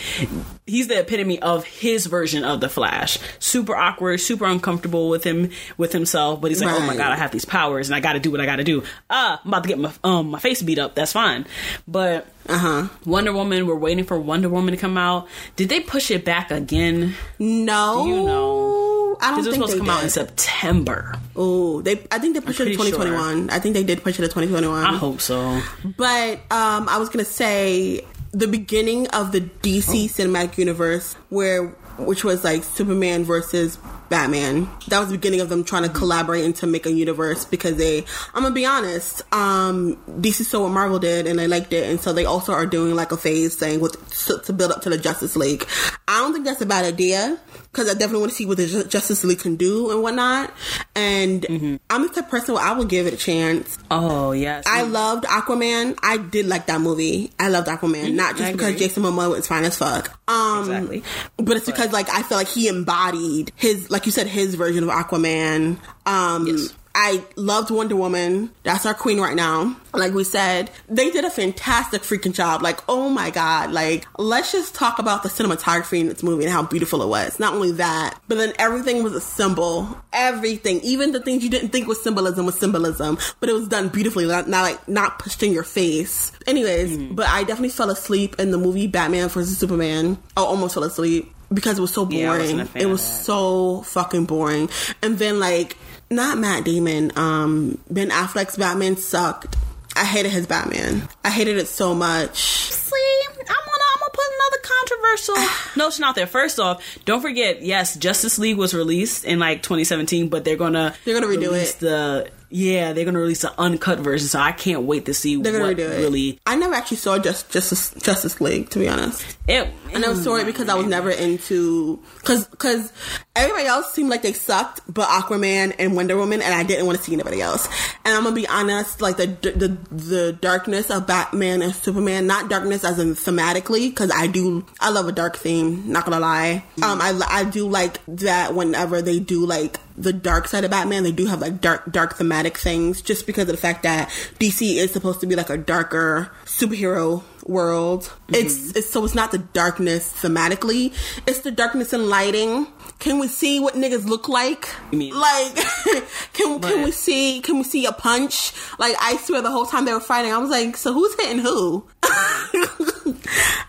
he's 0.66 0.88
the 0.88 1.01
epitome 1.01 1.40
of 1.40 1.64
his 1.64 2.05
version 2.05 2.44
of 2.44 2.61
the 2.61 2.68
Flash. 2.68 3.18
Super 3.38 3.75
awkward, 3.75 4.20
super 4.20 4.44
uncomfortable 4.44 5.09
with 5.09 5.25
him 5.25 5.51
with 5.79 5.90
himself, 5.90 6.42
but 6.42 6.51
he's 6.51 6.61
like, 6.61 6.70
right. 6.70 6.83
"Oh 6.83 6.87
my 6.87 6.96
god, 6.96 7.12
I 7.12 7.16
have 7.16 7.31
these 7.31 7.46
powers 7.46 7.88
and 7.88 7.96
I 7.96 8.01
got 8.01 8.12
to 8.12 8.20
do 8.20 8.31
what 8.31 8.42
I 8.42 8.46
got 8.46 8.57
to 8.57 8.64
do." 8.64 8.83
Ah, 9.09 9.40
I'm 9.42 9.49
about 9.49 9.62
to 9.62 9.68
get 9.70 9.79
my 9.79 9.90
um 10.05 10.29
my 10.33 10.38
face 10.38 10.61
beat 10.61 10.79
up. 10.79 10.94
That's 10.94 11.12
fine. 11.12 11.46
But 11.88 12.27
uh-huh. 12.46 12.88
Wonder 13.07 13.33
Woman, 13.33 13.66
we're 13.66 13.75
waiting 13.75 14.05
for 14.05 14.18
Wonder 14.18 14.51
Woman 14.51 14.72
to 14.72 14.81
come 14.81 14.99
out. 14.99 15.27
Did 15.57 15.70
they 15.70 15.81
push 15.81 16.11
it 16.11 16.27
back 16.27 16.51
again? 16.51 17.14
No. 17.38 18.05
Do 18.05 18.11
you 18.11 18.22
know? 18.22 18.95
I 19.20 19.31
don't 19.31 19.42
think 19.42 19.55
supposed 19.55 19.72
to 19.72 19.79
come 19.79 19.87
did. 19.87 19.92
out 19.92 20.05
in 20.05 20.11
September. 20.11 21.14
Oh, 21.35 21.83
they. 21.83 22.07
I 22.11 22.18
think 22.18 22.35
they 22.35 22.40
pushed 22.40 22.61
it 22.61 22.66
to 22.66 22.70
2021. 22.72 23.48
Sure. 23.48 23.55
I 23.55 23.59
think 23.59 23.74
they 23.74 23.85
did 23.85 24.02
push 24.02 24.18
it 24.18 24.22
to 24.22 24.29
2021. 24.29 24.85
I 24.85 24.96
hope 24.96 25.20
so. 25.20 25.61
But 25.96 26.38
um, 26.50 26.88
I 26.88 26.98
was 26.98 27.09
gonna 27.09 27.24
say 27.24 28.05
the 28.33 28.46
beginning 28.46 29.09
of 29.09 29.33
the 29.33 29.40
DC 29.40 29.88
oh. 29.88 30.22
cinematic 30.22 30.59
universe, 30.59 31.14
where 31.31 31.68
which 31.98 32.24
was 32.24 32.44
like 32.44 32.62
Superman 32.64 33.24
versus 33.24 33.79
Batman. 34.09 34.69
That 34.88 35.01
was 35.01 35.09
the 35.09 35.16
beginning 35.16 35.40
of 35.40 35.49
them 35.49 35.64
trying 35.64 35.83
to 35.85 35.88
collaborate 35.88 36.45
and 36.45 36.55
to 36.57 36.66
make 36.66 36.87
a 36.87 36.92
universe 36.92 37.45
because 37.45 37.77
they, 37.77 38.05
I'm 38.35 38.42
gonna 38.42 38.55
be 38.55 38.64
honest, 38.66 39.23
um, 39.35 39.97
DC 40.21 40.45
saw 40.45 40.62
what 40.62 40.71
Marvel 40.73 40.99
did 40.99 41.27
and 41.27 41.38
they 41.38 41.49
liked 41.49 41.73
it, 41.73 41.88
and 41.90 42.01
so 42.01 42.12
they 42.12 42.25
also 42.25 42.53
are 42.53 42.66
doing 42.66 42.95
like 42.95 43.12
a 43.12 43.16
phase 43.16 43.55
thing 43.57 43.81
with 43.81 43.97
to, 44.27 44.38
to 44.45 44.53
build 44.53 44.73
up 44.73 44.83
to 44.83 44.90
the 44.90 44.99
Justice 44.99 45.37
League. 45.37 45.66
I 46.09 46.21
don't 46.21 46.33
think 46.33 46.45
that's 46.45 46.61
a 46.61 46.66
bad 46.66 46.85
idea 46.85 47.38
because 47.73 47.88
I 47.90 47.92
definitely 47.95 48.21
want 48.21 48.31
to 48.33 48.37
see 48.37 48.47
what 48.47 48.57
the 48.59 48.66
Ju- 48.66 48.85
Justice 48.85 49.25
League 49.25 49.40
can 49.40 49.57
do 49.57 49.90
and 49.90 50.03
whatnot. 50.03 50.53
And 50.95 51.45
I'm 51.90 52.03
the 52.03 52.09
type 52.09 52.29
person 52.31 52.55
where 52.55 52.64
I 52.64 52.73
would 52.73 52.88
give 52.88 53.07
it 53.07 53.12
a 53.14 53.16
chance. 53.16 53.77
Oh 53.90 54.33
yes, 54.33 54.64
I 54.66 54.83
loved 54.83 55.25
Aquaman. 55.25 55.99
I 56.03 56.16
did 56.19 56.47
like 56.47 56.66
that 56.66 56.81
movie. 56.81 57.33
I 57.38 57.49
loved 57.49 57.69
Aquaman, 57.69 58.14
not 58.14 58.37
just 58.37 58.49
I 58.49 58.53
because 58.53 58.69
agree. 58.69 58.79
Jason 58.81 59.03
Momoa 59.03 59.31
was 59.31 59.47
fine 59.47 59.64
as 59.64 59.77
fuck. 59.77 60.19
Um, 60.29 60.61
Exactly. 60.61 61.03
but 61.37 61.57
it's 61.57 61.66
because 61.66 61.92
like 61.92 62.09
I 62.11 62.23
feel 62.23 62.38
like 62.38 62.49
he 62.49 62.69
embodied 62.69 63.53
his, 63.57 63.90
like 63.90 63.95
you 64.04 64.12
said, 64.12 64.26
his 64.26 64.54
version 64.54 64.85
of 64.85 64.90
Aquaman. 64.90 65.78
Um, 66.04 66.46
Yes. 66.46 66.74
I 66.98 67.22
loved 67.37 67.70
Wonder 67.70 67.94
Woman. 67.94 68.50
That's 68.62 68.87
our 68.87 68.94
queen 68.94 69.20
right 69.20 69.37
now. 69.37 69.76
Like 69.92 70.14
we 70.14 70.24
said, 70.24 70.70
they 70.88 71.11
did 71.11 71.26
a 71.26 71.30
fantastic 71.30 72.00
freaking 72.00 72.32
job. 72.32 72.62
Like, 72.62 72.80
oh 72.88 73.11
my 73.11 73.28
god! 73.28 73.70
Like, 73.70 74.06
let's 74.18 74.50
just 74.50 74.74
talk 74.74 74.98
about 74.98 75.22
the 75.22 75.28
cinematography 75.28 76.00
in 76.00 76.09
this 76.09 76.22
movie 76.22 76.44
and 76.44 76.52
how 76.52 76.62
beautiful 76.62 77.02
it 77.02 77.09
was. 77.09 77.38
Not 77.38 77.52
only 77.52 77.72
that, 77.72 78.18
but 78.28 78.38
then 78.38 78.54
everything 78.59 79.02
was 79.02 79.14
a 79.14 79.20
symbol. 79.20 79.94
Everything, 80.14 80.80
even 80.80 81.12
the 81.12 81.20
things 81.20 81.44
you 81.44 81.50
didn't 81.50 81.68
think 81.68 81.87
was 81.87 82.02
symbolism, 82.02 82.46
was 82.46 82.59
symbolism. 82.59 83.18
But 83.40 83.50
it 83.50 83.52
was 83.52 83.68
done 83.68 83.90
beautifully, 83.90 84.26
not, 84.26 84.48
not 84.48 84.62
like 84.62 84.88
not 84.88 85.18
pushed 85.18 85.42
in 85.42 85.52
your 85.52 85.64
face. 85.64 86.32
Anyways, 86.46 86.96
but 87.12 87.28
I 87.28 87.42
definitely 87.42 87.68
fell 87.68 87.90
asleep 87.90 88.37
in 88.38 88.52
the 88.52 88.59
movie 88.59 88.87
Batman 88.87 89.28
vs 89.28 89.59
Superman. 89.59 90.16
I 90.35 90.40
almost 90.40 90.72
fell 90.72 90.85
asleep 90.85 91.30
because 91.52 91.78
it 91.78 91.80
was 91.82 91.92
so 91.92 92.09
Yeah, 92.11 92.32
I 92.32 92.38
wasn't 92.38 92.56
boring. 92.59 92.61
a 92.61 92.66
fan 92.66 92.82
it 92.82 92.85
of 92.87 92.90
was 92.92 93.02
so 93.02 93.82
fucking 93.82 94.24
boring. 94.26 94.68
And 95.02 95.18
then 95.18 95.38
like 95.40 95.76
not 96.11 96.38
Matt 96.38 96.64
Damon, 96.64 97.12
um 97.16 97.78
Ben 97.90 98.11
Affleck's 98.11 98.56
Batman 98.56 98.96
sucked. 98.96 99.56
I 99.96 100.04
hated 100.04 100.30
his 100.32 100.46
Batman. 100.46 101.09
I 101.24 101.30
hated 101.30 101.56
it 101.56 101.68
so 101.68 101.94
much. 101.94 102.37
See, 102.37 103.20
I'm 103.28 103.35
gonna 103.35 103.48
I'm 103.48 104.00
gonna 104.00 104.12
put 104.12 104.24
another 104.35 104.59
controversial 104.62 105.35
notion 105.82 106.04
out 106.04 106.14
there. 106.14 106.26
First 106.26 106.61
off, 106.61 106.85
don't 107.06 107.22
forget, 107.22 107.62
yes, 107.62 107.96
Justice 107.96 108.38
League 108.38 108.59
was 108.59 108.74
released 108.74 109.24
in 109.24 109.38
like 109.38 109.62
2017, 109.62 110.28
but 110.28 110.44
they're 110.44 110.56
gonna 110.56 110.94
They're 111.04 111.18
gonna 111.18 111.32
redo 111.32 111.52
it. 111.54 111.76
The 111.80 112.28
yeah, 112.50 112.92
they're 112.92 113.04
gonna 113.04 113.18
release 113.18 113.44
an 113.44 113.50
uncut 113.59 113.98
version. 114.00 114.28
So 114.28 114.38
I 114.38 114.52
can't 114.52 114.82
wait 114.82 115.06
to 115.06 115.14
see 115.14 115.37
what 115.37 115.44
They're 115.44 115.52
gonna 115.52 115.64
what 115.66 115.76
redo 115.76 115.90
it. 115.90 115.98
really. 115.98 116.38
I 116.46 116.56
never 116.56 116.74
actually 116.74 116.98
saw 116.98 117.18
just 117.18 117.50
Justice 117.50 117.92
Justice 118.02 118.40
League 118.40 118.70
to 118.70 118.78
be 118.78 118.88
honest. 118.88 119.24
It, 119.48 119.68
I 119.94 119.98
never 119.98 120.14
saw 120.16 120.37
it 120.37 120.44
because 120.46 120.68
I 120.68 120.74
was 120.74 120.87
never 120.87 121.11
into 121.11 122.02
because 122.18 122.46
because 122.48 122.92
everybody 123.35 123.66
else 123.66 123.92
seemed 123.92 124.11
like 124.11 124.22
they 124.22 124.32
sucked, 124.32 124.80
but 124.92 125.09
Aquaman 125.09 125.74
and 125.78 125.94
Wonder 125.96 126.16
Woman, 126.16 126.42
and 126.42 126.54
I 126.54 126.62
didn't 126.64 126.87
want 126.87 126.98
to 126.98 127.04
see 127.04 127.12
anybody 127.12 127.40
else. 127.40 127.66
And 128.04 128.14
I'm 128.16 128.24
gonna 128.24 128.35
be 128.37 128.46
honest, 128.48 129.00
like 129.00 129.16
the 129.16 129.26
the 129.26 129.76
the 129.94 130.32
darkness 130.32 130.90
of 130.90 131.06
Batman 131.06 131.62
and 131.62 131.74
Superman, 131.74 132.26
not 132.26 132.48
darkness 132.50 132.85
as 132.85 132.98
in 132.98 133.14
thematically, 133.14 133.88
because 133.90 134.11
I 134.14 134.26
do 134.26 134.64
I 134.80 134.90
love 134.90 135.09
a 135.09 135.12
dark 135.12 135.37
theme. 135.37 135.90
Not 135.90 136.04
gonna 136.04 136.20
lie, 136.20 136.64
um, 136.82 137.00
I 137.00 137.18
I 137.28 137.44
do 137.44 137.68
like 137.68 138.00
that 138.06 138.54
whenever 138.54 139.02
they 139.02 139.18
do 139.20 139.44
like 139.46 139.78
the 139.96 140.12
dark 140.12 140.48
side 140.48 140.64
of 140.64 140.70
Batman, 140.70 141.02
they 141.02 141.12
do 141.12 141.26
have 141.26 141.40
like 141.40 141.61
dark 141.61 141.90
dark 141.90 142.14
thematic 142.16 142.56
things, 142.56 143.02
just 143.02 143.26
because 143.26 143.42
of 143.42 143.48
the 143.48 143.56
fact 143.56 143.82
that 143.82 144.09
DC 144.38 144.76
is 144.76 144.92
supposed 144.92 145.20
to 145.20 145.26
be 145.26 145.37
like 145.37 145.50
a 145.50 145.56
darker 145.56 146.30
superhero 146.44 147.22
world. 147.48 148.04
Mm-hmm. 148.04 148.35
It's, 148.35 148.76
it's 148.76 148.90
so 148.90 149.04
it's 149.04 149.14
not 149.14 149.32
the 149.32 149.38
darkness 149.38 150.12
thematically. 150.12 150.92
It's 151.26 151.40
the 151.40 151.50
darkness 151.50 151.92
in 151.92 152.09
lighting. 152.09 152.66
Can 152.98 153.18
we 153.18 153.28
see 153.28 153.61
what 153.61 153.74
niggas 153.74 154.06
look 154.06 154.28
like? 154.28 154.68
Like 154.92 155.54
can 156.32 156.61
can 156.61 156.82
we 156.82 156.90
see 156.90 157.40
can 157.40 157.59
we 157.59 157.64
see 157.64 157.87
a 157.87 157.92
punch? 157.92 158.52
Like 158.78 158.96
I 159.00 159.16
swear 159.18 159.42
the 159.42 159.50
whole 159.50 159.66
time 159.66 159.85
they 159.85 159.92
were 159.92 160.00
fighting, 160.00 160.32
I 160.32 160.38
was 160.38 160.50
like, 160.50 160.76
so 160.76 160.92
who's 160.92 161.14
hitting 161.16 161.38
who? 161.38 161.87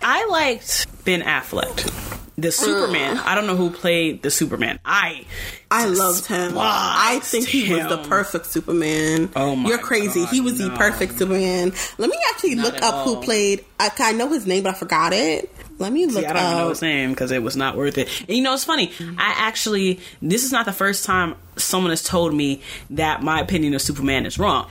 I 0.01 0.25
liked 0.29 1.05
Ben 1.05 1.21
Affleck. 1.21 2.26
The 2.39 2.51
Superman. 2.51 3.17
Mm. 3.17 3.25
I 3.25 3.33
don't 3.33 3.47
know 3.47 3.55
who 3.55 3.71
played 3.71 4.21
the 4.21 4.29
Superman. 4.29 4.79
I 4.85 5.25
I 5.71 5.87
loved 5.87 6.27
him. 6.27 6.53
I 6.55 7.19
think 7.23 7.47
he 7.47 7.73
was 7.73 7.87
the 7.87 7.97
perfect 8.07 8.45
Superman. 8.45 9.29
Oh 9.35 9.55
my 9.55 9.69
You're 9.69 9.79
crazy. 9.79 10.21
God, 10.21 10.29
he 10.29 10.41
was 10.41 10.59
the 10.59 10.69
perfect 10.69 11.17
Superman. 11.17 11.73
Let 11.97 12.09
me 12.09 12.17
actually 12.29 12.55
look 12.55 12.75
at 12.75 12.83
up 12.83 13.05
who 13.05 13.21
played. 13.21 13.65
I, 13.79 13.91
I 13.97 14.11
know 14.13 14.29
his 14.29 14.45
name, 14.45 14.63
but 14.63 14.75
I 14.75 14.77
forgot 14.77 15.13
it. 15.13 15.51
Let 15.79 15.91
me 15.91 16.05
look 16.05 16.23
See, 16.23 16.25
I 16.25 16.33
don't 16.33 16.43
even 16.43 16.57
know 16.57 16.69
his 16.69 16.81
name 16.81 17.09
because 17.11 17.31
it 17.31 17.41
was 17.41 17.55
not 17.55 17.75
worth 17.75 17.97
it. 17.97 18.07
And 18.27 18.37
you 18.37 18.43
know, 18.43 18.53
it's 18.53 18.63
funny. 18.63 18.91
I 18.99 19.33
actually, 19.37 19.99
this 20.21 20.43
is 20.43 20.51
not 20.51 20.65
the 20.65 20.73
first 20.73 21.05
time 21.05 21.35
someone 21.55 21.91
has 21.91 22.03
told 22.03 22.33
me 22.33 22.61
that 22.91 23.21
my 23.21 23.39
opinion 23.39 23.73
of 23.73 23.81
Superman 23.81 24.25
is 24.25 24.39
wrong. 24.39 24.69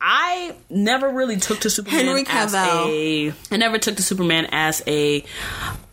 I 0.00 0.54
never 0.70 1.08
really 1.10 1.36
took 1.38 1.60
to 1.60 1.70
Superman 1.70 2.04
Henry 2.06 2.24
as 2.28 2.54
a. 2.54 3.32
I 3.50 3.56
never 3.56 3.78
took 3.78 3.96
to 3.96 4.02
Superman 4.02 4.46
as 4.52 4.82
a 4.86 5.22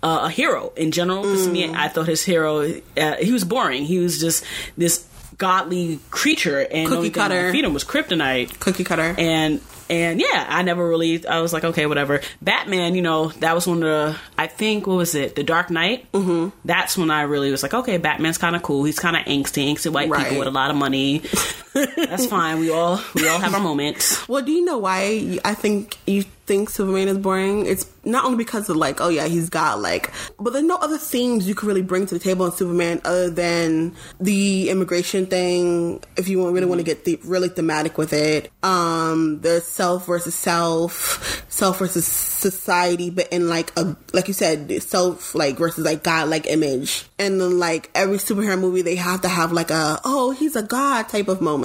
uh, 0.04 0.20
a 0.24 0.30
hero 0.30 0.72
in 0.78 0.92
general. 0.92 1.24
Because 1.24 1.46
to 1.48 1.52
me, 1.52 1.68
Mm. 1.68 1.76
I 1.76 1.88
thought 1.88 2.08
his 2.08 2.24
hero 2.24 2.60
uh, 2.98 3.16
he 3.16 3.32
was 3.32 3.44
boring. 3.44 3.84
He 3.86 3.98
was 4.00 4.20
just 4.20 4.44
this 4.78 5.08
godly 5.38 6.00
creature, 6.12 6.60
and 6.60 6.92
the 6.92 6.96
only 6.98 7.10
thing 7.10 7.14
that 7.14 7.30
cutter. 7.30 7.52
feed 7.52 7.66
him 7.66 7.74
was 7.74 7.84
kryptonite 7.84 8.60
Cookie 8.60 8.84
cutter. 8.84 9.16
and 9.18 9.60
and 9.90 10.20
yeah, 10.22 10.46
I 10.50 10.62
never 10.62 10.88
really. 10.88 11.26
I 11.28 11.42
was 11.42 11.52
like, 11.54 11.64
okay, 11.64 11.86
whatever. 11.88 12.22
Batman, 12.42 12.94
you 12.96 13.02
know, 13.02 13.30
that 13.40 13.54
was 13.56 13.66
one 13.68 13.78
of 13.78 13.84
the. 13.84 14.18
I 14.38 14.46
think 14.48 14.86
what 14.88 14.98
was 14.98 15.16
it, 15.16 15.36
The 15.36 15.44
Dark 15.44 15.70
Knight. 15.72 16.12
Mm-hmm. 16.12 16.50
That's 16.64 16.96
when 16.98 17.10
I 17.12 17.24
really 17.24 17.50
was 17.52 17.64
like, 17.64 17.74
okay, 17.74 17.98
Batman's 17.98 18.38
kind 18.38 18.56
of 18.56 18.62
cool. 18.64 18.84
He's 18.84 19.00
kind 19.00 19.16
of 19.16 19.24
angsty, 19.26 19.72
angsty 19.72 19.92
white 19.92 20.10
Right. 20.10 20.24
people 20.24 20.40
with 20.40 20.48
a 20.48 20.52
lot 20.52 20.70
of 20.70 20.76
money. 20.78 21.24
That's 21.76 22.26
fine. 22.26 22.60
We 22.60 22.70
all 22.70 23.02
we 23.14 23.28
all 23.28 23.40
have 23.40 23.54
our 23.54 23.60
moments. 23.60 24.24
Well, 24.36 24.42
do 24.42 24.52
you 24.52 24.66
know 24.66 24.78
why 24.78 25.40
I 25.46 25.54
think 25.54 25.98
you 26.08 26.24
think 26.46 26.70
Superman 26.70 27.08
is 27.08 27.18
boring? 27.18 27.66
It's 27.66 27.86
not 28.04 28.26
only 28.26 28.38
because 28.38 28.70
of 28.70 28.76
like, 28.76 29.02
oh 29.02 29.10
yeah, 29.10 29.28
he's 29.28 29.50
got 29.50 29.80
like, 29.82 30.12
but 30.40 30.52
there's 30.52 30.66
no 30.66 30.78
other 30.78 30.98
themes 30.98 31.48
you 31.48 31.54
could 31.54 31.68
really 31.68 31.82
bring 31.82 32.06
to 32.08 32.14
the 32.16 32.20
table 32.20 32.46
in 32.46 32.52
Superman 32.54 33.02
other 33.04 33.30
than 33.30 33.94
the 34.20 34.70
immigration 34.70 35.26
thing. 35.26 36.02
If 36.18 36.28
you 36.28 36.48
really 36.50 36.66
want 36.66 36.80
to 36.80 36.86
get 36.86 37.06
the, 37.06 37.20
really 37.24 37.50
thematic 37.50 37.98
with 37.98 38.14
it, 38.14 38.52
um, 38.64 39.42
the 39.42 39.62
self 39.62 40.08
versus 40.08 40.36
self, 40.36 41.46
self 41.50 41.80
versus 41.80 42.06
society, 42.08 43.10
but 43.10 43.28
in 43.32 43.50
like 43.50 43.72
a 43.78 43.96
like 44.14 44.28
you 44.28 44.34
said, 44.34 44.82
self 44.82 45.36
like 45.36 45.58
versus 45.58 45.86
like 45.86 46.04
God 46.04 46.30
like 46.30 46.48
image, 46.48 47.06
and 47.20 47.40
then 47.40 47.60
like 47.60 47.90
every 47.94 48.18
superhero 48.18 48.60
movie, 48.60 48.82
they 48.82 48.96
have 48.96 49.22
to 49.22 49.30
have 49.30 49.52
like 49.52 49.72
a 49.72 50.00
oh 50.04 50.32
he's 50.32 50.56
a 50.56 50.64
god 50.64 51.10
type 51.10 51.28
of 51.28 51.42
moment 51.42 51.65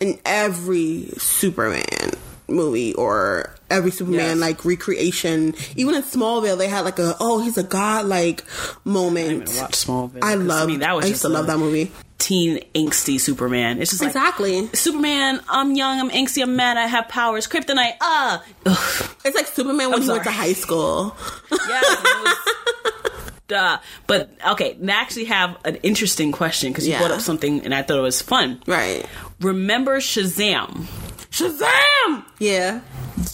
in 0.00 0.18
every 0.24 1.08
Superman 1.18 2.10
movie 2.48 2.92
or 2.94 3.54
every 3.70 3.90
Superman 3.90 4.20
Yes. 4.20 4.38
like 4.38 4.64
recreation. 4.64 5.54
Even 5.76 5.94
in 5.94 6.02
Smallville, 6.02 6.58
they 6.58 6.68
had 6.68 6.84
like 6.84 6.98
a 6.98 7.14
oh 7.20 7.42
he's 7.42 7.56
a 7.58 7.62
god 7.62 8.06
like 8.06 8.44
moment. 8.84 9.48
Watch 9.58 9.72
Smallville. 9.72 10.18
I 10.22 10.34
love. 10.34 10.68
mean, 10.68 10.80
that 10.80 10.94
was 10.94 11.04
I 11.04 11.08
just 11.08 11.10
used 11.10 11.22
to 11.22 11.28
love 11.28 11.46
that 11.46 11.58
movie. 11.58 11.90
Teen 12.18 12.60
angsty 12.74 13.18
Superman. 13.18 13.80
It's 13.82 13.90
just 13.90 14.00
like 14.02 14.10
Exactly. 14.10 14.68
Superman. 14.74 15.40
I'm 15.48 15.74
young. 15.74 15.98
I'm 15.98 16.10
angsty. 16.10 16.40
I'm 16.42 16.54
mad. 16.54 16.76
I 16.76 16.86
have 16.86 17.08
powers. 17.08 17.48
Kryptonite. 17.48 17.94
Ah. 18.00 18.44
Ugh. 18.66 19.10
It's 19.24 19.34
like 19.34 19.46
Superman 19.48 19.88
when 19.90 19.96
I'm 19.96 20.02
he 20.02 20.08
went 20.08 20.22
to 20.24 20.30
high 20.30 20.52
school. 20.52 21.16
Yes, 21.50 21.84
it 22.00 22.24
was- 22.24 23.11
Duh. 23.52 23.78
But 24.06 24.30
okay, 24.52 24.76
I 24.82 24.90
actually 24.92 25.26
have 25.26 25.56
an 25.66 25.76
interesting 25.82 26.32
question 26.32 26.72
because 26.72 26.86
you 26.86 26.92
Yeah. 26.94 27.00
brought 27.00 27.10
up 27.10 27.20
something 27.20 27.60
and 27.64 27.74
I 27.74 27.82
thought 27.82 27.98
it 27.98 28.02
was 28.02 28.22
fun. 28.22 28.62
right. 28.66 29.04
Remember 29.40 29.98
Shazam? 30.00 30.86
Shazam! 31.30 32.24
Yeah. 32.38 32.80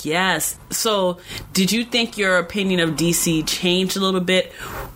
Yes. 0.03 0.57
So, 0.71 1.19
did 1.53 1.71
you 1.73 1.85
think 1.85 2.17
your 2.17 2.39
opinion 2.39 2.81
of 2.81 2.91
DC 2.97 3.43
changed 3.47 3.97
a 3.97 4.01
little 4.01 4.21
bit 4.21 4.53